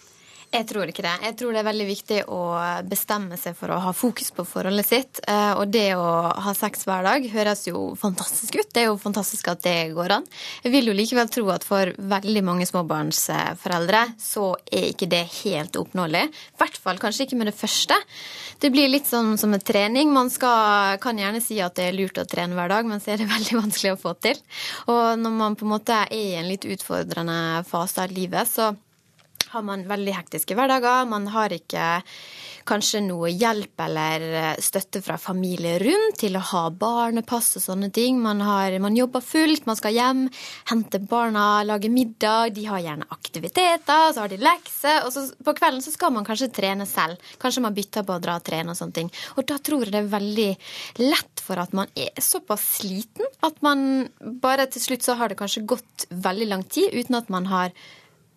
Jeg 0.57 0.64
tror 0.70 0.88
ikke 0.88 1.02
det. 1.04 1.12
Jeg 1.26 1.36
tror 1.36 1.52
det 1.52 1.61
er 1.61 1.66
veldig 1.66 1.86
viktig 1.90 2.18
å 2.32 2.40
bestemme 2.88 3.36
seg 3.36 3.57
for 3.59 3.74
å 3.74 3.80
ha 3.84 3.90
fokus 3.92 4.30
på 4.32 4.44
forholdet 4.48 4.86
sitt. 4.88 5.20
Eh, 5.28 5.52
Og 5.61 5.68
det 5.68 5.90
å 5.98 6.07
ha 6.32 6.54
sex 6.57 6.86
hver 6.88 7.04
dag 7.04 7.26
høres 7.32 7.66
jo 7.68 7.90
fantastisk 8.00 8.57
ut. 8.57 8.70
Det 8.72 8.84
er 8.84 8.88
jo 8.88 8.96
fantastisk 9.00 9.50
at 9.52 9.61
det 9.66 9.92
går 9.96 10.14
an. 10.16 10.24
Jeg 10.64 10.72
vil 10.72 10.88
jo 10.88 10.94
likevel 10.96 11.28
tro 11.32 11.44
at 11.52 11.66
for 11.66 11.92
veldig 11.96 12.42
mange 12.46 12.68
småbarnsforeldre 12.68 14.02
så 14.22 14.54
er 14.70 14.88
ikke 14.94 15.09
det 15.12 15.24
helt 15.42 15.76
oppnåelig. 15.76 16.24
I 16.30 16.61
hvert 16.62 16.80
fall 16.80 17.02
kanskje 17.02 17.26
ikke 17.26 17.40
med 17.42 17.50
det 17.50 17.57
første. 17.59 17.98
Det 18.62 18.72
blir 18.72 18.88
litt 18.88 19.09
sånn 19.11 19.36
som 19.36 19.52
en 19.52 19.61
trening. 19.61 20.12
Man 20.14 20.32
skal, 20.32 20.96
kan 21.04 21.20
gjerne 21.20 21.42
si 21.44 21.61
at 21.61 21.76
det 21.76 21.90
er 21.90 21.98
lurt 21.98 22.16
å 22.22 22.24
trene 22.28 22.57
hver 22.57 22.72
dag, 22.72 22.88
men 22.88 23.02
så 23.04 23.12
er 23.12 23.20
det 23.20 23.28
veldig 23.36 23.61
vanskelig 23.61 23.92
å 23.92 24.00
få 24.00 24.16
til. 24.24 24.40
Og 24.88 25.20
når 25.20 25.36
man 25.36 25.57
på 25.61 25.68
en 25.68 25.74
måte 25.76 26.00
er 26.07 26.16
i 26.16 26.24
en 26.40 26.48
litt 26.48 26.64
utfordrende 26.64 27.62
fase 27.68 28.07
av 28.07 28.16
livet, 28.16 28.48
så 28.48 28.72
har 29.57 29.64
man 29.66 29.86
veldig 29.88 30.14
hektiske 30.16 30.57
hverdager. 30.57 31.09
Man 31.09 31.30
har 31.34 31.54
ikke 31.54 31.86
kanskje 32.66 33.00
noe 33.04 33.30
hjelp 33.30 33.78
eller 33.84 34.24
støtte 34.62 35.00
fra 35.04 35.16
familie 35.20 35.76
rundt 35.82 36.18
til 36.22 36.34
å 36.38 36.42
ha 36.50 36.62
barnepass 36.74 37.54
og 37.61 37.64
sånne 37.64 37.90
ting. 37.94 38.18
Man, 38.22 38.42
har, 38.42 38.74
man 38.82 38.96
jobber 38.98 39.22
fullt, 39.24 39.68
man 39.68 39.78
skal 39.78 39.94
hjem, 39.94 40.24
hente 40.70 41.00
barna, 41.00 41.62
lage 41.66 41.90
middag. 41.92 42.57
De 42.57 42.66
har 42.66 42.82
gjerne 42.82 43.09
aktiviteter, 43.14 44.11
så 44.12 44.24
har 44.24 44.32
de 44.32 44.40
lekser. 44.42 45.04
Og 45.07 45.14
så 45.14 45.26
på 45.46 45.54
kvelden 45.57 45.84
så 45.84 45.94
skal 45.94 46.14
man 46.16 46.26
kanskje 46.26 46.50
trene 46.54 46.88
selv. 46.90 47.22
Kanskje 47.42 47.62
man 47.64 47.76
bytter 47.76 48.07
på 48.07 48.16
å 48.16 48.22
dra 48.22 48.38
og 48.40 48.46
trene 48.46 48.74
og 48.74 48.80
sånne 48.80 48.98
ting. 48.98 49.12
Og 49.36 49.46
da 49.48 49.61
tror 49.62 49.86
jeg 49.86 49.94
det 49.94 50.02
er 50.02 50.14
veldig 50.16 50.50
lett 51.07 51.44
for 51.46 51.62
at 51.62 51.76
man 51.76 51.92
er 51.94 52.11
såpass 52.22 52.64
sliten 52.80 53.28
at 53.46 53.61
man 53.64 54.09
bare 54.42 54.66
til 54.72 54.82
slutt 54.82 55.07
så 55.07 55.14
har 55.20 55.30
det 55.30 55.38
kanskje 55.38 55.66
gått 55.68 56.09
veldig 56.11 56.50
lang 56.50 56.66
tid 56.66 56.94
uten 56.96 57.18
at 57.18 57.30
man 57.32 57.46
har 57.50 57.70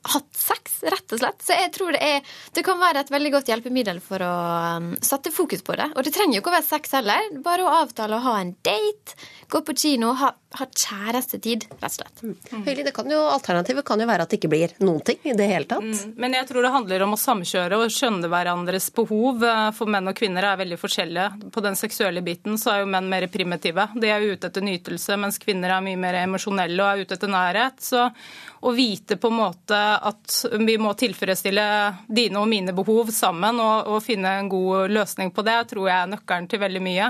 hatt 0.07 0.29
sex, 0.35 0.79
rett 0.83 1.13
og 1.13 1.19
slett. 1.19 1.41
Så 1.43 1.55
jeg 1.57 1.71
tror 1.75 1.91
det, 1.95 1.99
er, 1.99 2.35
det 2.55 2.63
kan 2.65 2.79
være 2.79 3.03
et 3.03 3.11
veldig 3.11 3.31
godt 3.35 3.49
hjelpemiddel 3.51 3.99
for 4.03 4.23
å 4.23 4.33
um, 4.79 4.91
sette 5.03 5.31
fokus 5.35 5.63
på 5.65 5.75
det. 5.75 5.89
Og 5.95 6.05
det 6.05 6.13
trenger 6.15 6.37
jo 6.37 6.43
ikke 6.43 6.53
å 6.53 6.55
være 6.55 6.69
sex 6.69 6.95
heller. 6.95 7.27
Bare 7.43 7.65
å 7.65 7.73
avtale 7.81 8.15
å 8.15 8.23
ha 8.23 8.37
en 8.39 8.53
date, 8.65 9.17
gå 9.51 9.61
på 9.65 9.75
kino, 9.75 10.13
ha, 10.19 10.31
ha 10.55 10.67
kjærestetid, 10.69 11.67
rett 11.81 11.83
og 11.89 11.95
slett. 11.97 12.23
Høyli, 12.53 12.85
det 12.87 12.93
kan 12.95 13.11
jo, 13.11 13.19
alternativet 13.33 13.85
kan 13.87 13.99
jo 13.99 14.07
være 14.09 14.25
at 14.25 14.31
det 14.31 14.39
ikke 14.39 14.51
blir 14.53 14.75
noen 14.79 15.03
ting 15.05 15.19
i 15.27 15.35
det 15.37 15.49
hele 15.51 15.67
tatt. 15.69 15.83
Mm. 15.83 16.15
Men 16.21 16.37
jeg 16.37 16.49
tror 16.51 16.65
det 16.65 16.73
handler 16.77 17.05
om 17.05 17.17
å 17.17 17.19
samkjøre 17.19 17.81
og 17.83 17.93
skjønne 17.93 18.31
hverandres 18.31 18.89
behov. 18.95 19.43
Eh, 19.43 19.65
For 19.75 19.91
menn 19.91 20.09
og 20.11 20.17
kvinner 20.17 20.47
er 20.51 20.61
veldig 20.63 20.79
forskjellige. 20.79 21.51
På 21.55 21.65
den 21.65 21.77
seksuelle 21.79 22.23
biten 22.25 22.57
så 22.61 22.75
er 22.75 22.83
jo 22.85 22.91
menn 22.95 23.11
mer 23.11 23.27
primitive. 23.31 23.89
De 23.99 24.13
er 24.13 24.23
jo 24.23 24.37
ute 24.37 24.47
etter 24.47 24.63
nytelse, 24.65 25.19
mens 25.19 25.41
kvinner 25.41 25.75
er 25.75 25.83
mye 25.85 25.99
mer 25.99 26.21
emosjonelle 26.23 26.79
og 26.79 26.89
er 26.93 27.03
ute 27.03 27.19
etter 27.19 27.31
nærhet. 27.35 27.83
Så 27.83 28.07
å 28.59 28.73
vite 28.75 29.15
på 29.19 29.31
en 29.31 29.39
måte 29.39 29.77
at 30.09 30.35
vi 30.59 30.75
må 30.81 30.93
tilfredsstille 30.97 31.65
dine 32.07 32.39
og 32.41 32.47
mine 32.49 32.73
behov 32.75 33.09
sammen 33.15 33.59
og, 33.63 33.89
og, 33.89 34.03
finne 34.05 34.31
en 34.39 34.49
god 34.51 34.91
løsning 34.93 35.33
på 35.35 35.43
det, 35.47 35.57
tror 35.71 35.89
jeg 35.89 35.95
er 35.95 36.11
nøkkelen 36.13 36.47
til 36.51 36.61
veldig 36.61 36.81
mye. 36.85 37.09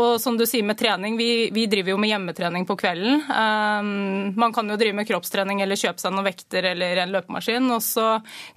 Og 0.00 0.14
som 0.22 0.38
du 0.38 0.46
sier 0.48 0.66
med 0.66 0.78
trening, 0.80 1.18
vi, 1.20 1.48
vi 1.54 1.66
driver 1.70 1.94
jo 1.94 2.00
med 2.00 2.12
hjemmetrening 2.12 2.66
på 2.68 2.78
kvelden. 2.80 3.20
Um, 3.28 3.92
man 4.40 4.54
kan 4.56 4.70
jo 4.70 4.78
drive 4.80 4.96
med 4.96 5.08
kroppstrening 5.08 5.62
eller 5.64 5.80
kjøpe 5.80 6.02
seg 6.02 6.14
noen 6.14 6.28
vekter 6.30 6.70
eller 6.72 7.04
en 7.04 7.14
løpemaskin, 7.14 7.68
og 7.74 7.84
så 7.84 8.08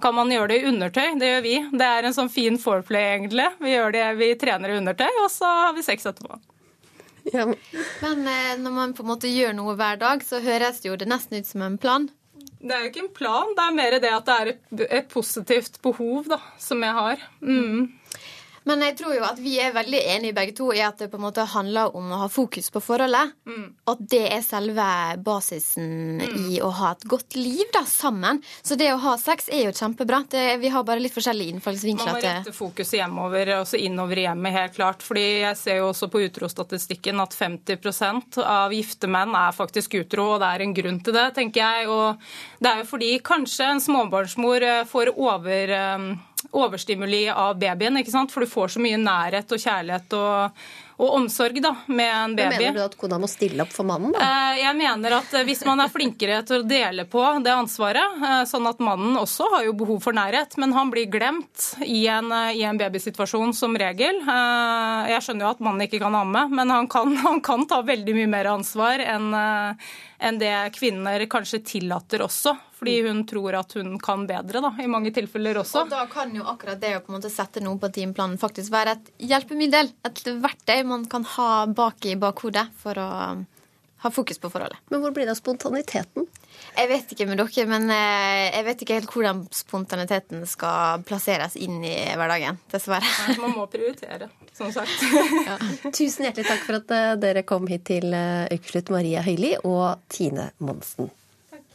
kan 0.02 0.16
man 0.16 0.32
gjøre 0.32 0.52
det 0.54 0.62
i 0.62 0.72
undertøy. 0.72 1.06
Det 1.20 1.30
gjør 1.34 1.46
vi. 1.46 1.54
Det 1.74 1.92
er 1.98 2.08
en 2.08 2.16
sånn 2.16 2.32
fin 2.32 2.58
foreplay, 2.60 3.14
egentlig. 3.18 3.50
Vi 3.60 3.76
gjør 3.76 3.94
det, 3.94 4.08
vi 4.20 4.34
trener 4.40 4.72
i 4.74 4.80
undertøy, 4.80 5.10
og 5.24 5.30
så 5.32 5.54
har 5.66 5.76
vi 5.76 5.86
sex 5.86 6.10
etterpå. 6.10 6.40
Ja. 7.32 7.46
Men 8.00 8.28
eh, 8.28 8.58
når 8.58 8.70
man 8.70 8.92
på 8.94 9.02
en 9.04 9.08
måte 9.14 9.30
gjør 9.30 9.54
noe 9.56 9.76
hver 9.78 9.96
dag, 10.00 10.24
så 10.26 10.42
høres 10.44 10.82
jo 10.84 10.96
det 11.00 11.08
nesten 11.08 11.40
ut 11.40 11.48
som 11.48 11.64
en 11.64 11.78
plan. 11.80 12.08
Det 12.64 12.72
er 12.72 12.80
jo 12.80 12.88
ikke 12.88 13.02
en 13.04 13.12
plan, 13.12 13.50
det 13.56 13.64
er 13.66 13.76
mer 13.76 13.98
det 14.00 14.08
at 14.08 14.28
det 14.28 14.34
er 14.34 14.50
et, 14.54 14.84
et 14.88 15.08
positivt 15.12 15.76
behov 15.84 16.24
da, 16.32 16.38
som 16.58 16.80
jeg 16.80 16.96
har. 16.96 17.26
Mm. 17.44 17.90
Men 18.68 18.80
jeg 18.86 18.96
tror 18.96 19.14
jo 19.18 19.24
at 19.26 19.40
vi 19.42 19.58
er 19.60 19.74
veldig 19.74 20.00
enige 20.14 20.36
begge 20.36 20.54
to 20.56 20.70
i 20.72 20.80
at 20.84 21.00
det 21.02 21.10
på 21.12 21.18
en 21.18 21.24
måte 21.26 21.44
handler 21.52 21.92
om 21.96 22.12
å 22.14 22.22
ha 22.22 22.28
fokus 22.32 22.70
på 22.72 22.80
forholdet. 22.84 23.34
Mm. 23.44 23.66
At 23.92 24.00
det 24.14 24.22
er 24.32 24.44
selve 24.44 24.86
basisen 25.24 26.22
mm. 26.22 26.38
i 26.48 26.60
å 26.64 26.70
ha 26.78 26.94
et 26.94 27.04
godt 27.08 27.36
liv 27.36 27.66
da, 27.74 27.84
sammen. 27.88 28.40
Så 28.64 28.78
det 28.80 28.88
å 28.94 29.00
ha 29.04 29.16
sex 29.20 29.50
er 29.52 29.66
jo 29.66 29.74
kjempebra. 29.76 30.22
Det, 30.32 30.44
vi 30.62 30.72
har 30.72 30.86
bare 30.88 31.02
litt 31.04 31.14
forskjellige 31.14 31.56
innfallsvinkler. 31.56 32.08
Man 32.08 32.20
må 32.20 32.24
rette 32.24 32.56
fokuset 32.56 32.98
hjemover, 33.02 33.52
altså 33.60 33.80
innover 33.80 34.22
i 34.22 34.26
hjemmet, 34.26 34.56
helt 34.56 34.78
klart. 34.78 35.04
Fordi 35.04 35.26
jeg 35.44 35.60
ser 35.60 35.80
jo 35.82 35.90
også 35.90 36.08
på 36.12 36.24
utrostatistikken 36.24 37.20
at 37.24 37.36
50% 37.36 38.40
av 38.44 38.72
gifte 38.74 39.10
menn 39.12 39.36
er 39.36 39.56
faktisk 39.56 40.00
utro, 40.00 40.34
og 40.34 40.44
det 40.44 40.52
er 40.54 40.64
en 40.64 40.76
grunn 40.76 41.02
til 41.04 41.16
det, 41.16 41.28
tenker 41.36 41.60
jeg. 41.60 41.90
Og 41.92 42.64
det 42.64 42.72
er 42.72 42.80
jo 42.80 42.92
fordi 42.94 43.16
kanskje 43.24 43.74
en 43.74 43.84
småbarnsmor 43.84 44.64
eh, 44.64 44.86
får 44.88 45.12
over 45.20 45.76
eh, 45.76 46.14
overstimuli 46.54 47.26
av 47.30 47.58
babyen, 47.58 48.00
ikke 48.00 48.14
sant? 48.14 48.32
for 48.32 48.44
du 48.44 48.50
får 48.50 48.76
så 48.76 48.82
mye 48.82 48.98
nærhet 49.00 49.50
og 49.52 49.60
kjærlighet 49.60 50.16
og, 50.18 50.64
og 51.02 51.16
omsorg 51.18 51.58
da, 51.62 51.72
med 51.86 52.10
en 52.12 52.36
baby. 52.38 52.52
Men 52.52 52.62
mener 52.62 52.78
du 52.78 52.84
at 52.84 52.96
kona 52.98 53.18
må 53.18 53.28
stille 53.30 53.64
opp 53.64 53.74
for 53.74 53.86
mannen? 53.88 54.14
da? 54.14 54.22
Eh, 54.22 54.60
jeg 54.62 54.78
mener 54.78 55.16
at 55.18 55.34
eh, 55.34 55.46
hvis 55.48 55.64
man 55.66 55.82
er 55.82 55.92
flinkere 55.92 56.40
til 56.46 56.62
å 56.62 56.68
dele 56.68 57.06
på 57.10 57.24
det 57.44 57.54
ansvaret, 57.54 58.22
eh, 58.22 58.40
sånn 58.50 58.68
at 58.70 58.82
mannen 58.84 59.18
også 59.20 59.48
har 59.56 59.66
jo 59.66 59.74
behov 59.82 60.00
for 60.06 60.16
nærhet, 60.16 60.56
men 60.62 60.76
han 60.76 60.92
blir 60.94 61.10
glemt 61.10 61.68
i 61.82 62.04
en, 62.12 62.30
i 62.54 62.62
en 62.66 62.78
babysituasjon 62.80 63.54
som 63.56 63.74
regel. 63.78 64.22
Jeg 64.24 65.20
skjønner 65.26 65.48
jo 65.48 65.52
at 65.56 65.62
mannen 65.64 65.88
ikke 65.88 66.02
kan 66.04 66.14
amme, 66.18 66.46
men 66.54 66.72
han 66.72 66.90
kan, 66.90 67.16
han 67.26 67.42
kan 67.44 67.66
ta 67.70 67.82
veldig 67.84 68.18
mye 68.22 68.30
mer 68.38 68.52
ansvar 68.54 69.02
enn 69.02 69.32
enn 70.24 70.38
det 70.40 70.52
kvinner 70.76 71.24
kanskje 71.30 71.60
tillater 71.66 72.24
også. 72.24 72.54
Fordi 72.78 72.96
hun 73.06 73.22
tror 73.28 73.56
at 73.60 73.72
hun 73.78 73.94
kan 74.02 74.26
bedre, 74.28 74.60
da, 74.64 74.70
i 74.82 74.88
mange 74.90 75.12
tilfeller 75.14 75.60
også. 75.62 75.84
Og 75.84 75.92
da 75.92 76.04
kan 76.10 76.34
jo 76.36 76.44
akkurat 76.50 76.80
det 76.80 76.94
å 76.98 77.02
på 77.04 77.12
en 77.12 77.18
måte 77.18 77.32
sette 77.32 77.62
noe 77.64 77.80
på 77.80 77.90
timeplanen 77.94 78.40
faktisk 78.40 78.72
være 78.74 78.96
et 78.98 79.10
hjelpemiddel. 79.30 79.92
Et 80.04 80.22
verktøy 80.44 80.82
man 80.88 81.06
kan 81.10 81.24
ha 81.36 81.50
bak 81.70 82.04
i 82.08 82.16
bakhodet 82.20 82.66
for 82.82 83.00
å 83.00 83.08
ha 84.04 84.12
fokus 84.12 84.40
på 84.40 84.50
forholdet. 84.52 84.80
Men 84.92 85.00
hvor 85.00 85.14
blir 85.16 85.24
det 85.24 85.36
av 85.36 85.40
spontaniteten? 85.40 86.28
Jeg 86.74 86.90
vet 86.90 87.12
ikke 87.14 87.26
med 87.28 87.38
dere, 87.38 87.66
men 87.70 87.86
eh, 87.94 88.48
jeg 88.50 88.66
vet 88.66 88.82
ikke 88.82 88.96
helt 88.98 89.12
hvordan 89.14 89.44
spontaniteten 89.54 90.42
skal 90.50 91.04
plasseres 91.06 91.54
inn 91.60 91.78
i 91.86 91.94
hverdagen. 92.18 92.58
Dessverre. 92.72 93.12
Man 93.42 93.54
må 93.58 93.68
prioritere, 93.70 94.30
som 94.56 94.72
sagt. 94.74 94.90
Ja. 95.44 95.58
Tusen 95.92 96.24
hjertelig 96.24 96.46
takk 96.48 96.62
for 96.64 96.80
at 96.80 96.92
eh, 96.96 97.12
dere 97.20 97.44
kom 97.46 97.68
hit 97.70 97.86
til 97.90 98.14
eh, 98.16 98.48
Ukeslutt, 98.54 98.90
Maria 98.94 99.22
Høili 99.26 99.54
og 99.62 100.02
Tine 100.12 100.50
Monsen. 100.64 101.12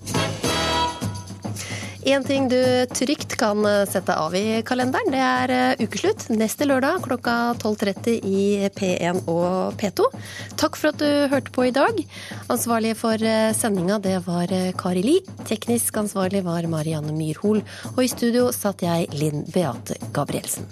Takk. 0.09 0.48
En 2.07 2.23
ting 2.23 2.47
du 2.47 2.59
trygt 2.95 3.35
kan 3.35 3.65
eh, 3.67 3.83
sette 3.89 4.15
av 4.15 4.35
i 4.35 4.61
kalenderen, 4.63 5.11
det 5.11 5.19
er 5.19 5.51
eh, 5.51 5.81
ukeslutt 5.83 6.29
neste 6.31 6.63
lørdag 6.63 7.03
klokka 7.03 7.35
12.30 7.59 8.23
i 8.23 8.43
P1 8.75 9.25
og 9.27 9.75
P2. 9.79 10.07
Takk 10.59 10.79
for 10.79 10.93
at 10.93 11.01
du 11.03 11.27
hørte 11.33 11.51
på 11.51 11.67
i 11.67 11.73
dag. 11.75 11.99
Ansvarlig 12.47 12.95
for 12.99 13.19
eh, 13.19 13.51
sendinga 13.57 13.99
det 14.03 14.15
var 14.29 14.53
Kari 14.79 15.03
Li. 15.03 15.17
Teknisk 15.49 15.99
ansvarlig 15.99 16.45
var 16.47 16.67
Marianne 16.71 17.15
Myrhol. 17.15 17.65
Og 17.97 18.05
i 18.05 18.11
studio 18.11 18.47
satt 18.55 18.85
jeg 18.85 19.11
Linn 19.19 19.43
Beate 19.51 19.99
Gabrielsen. 20.15 20.71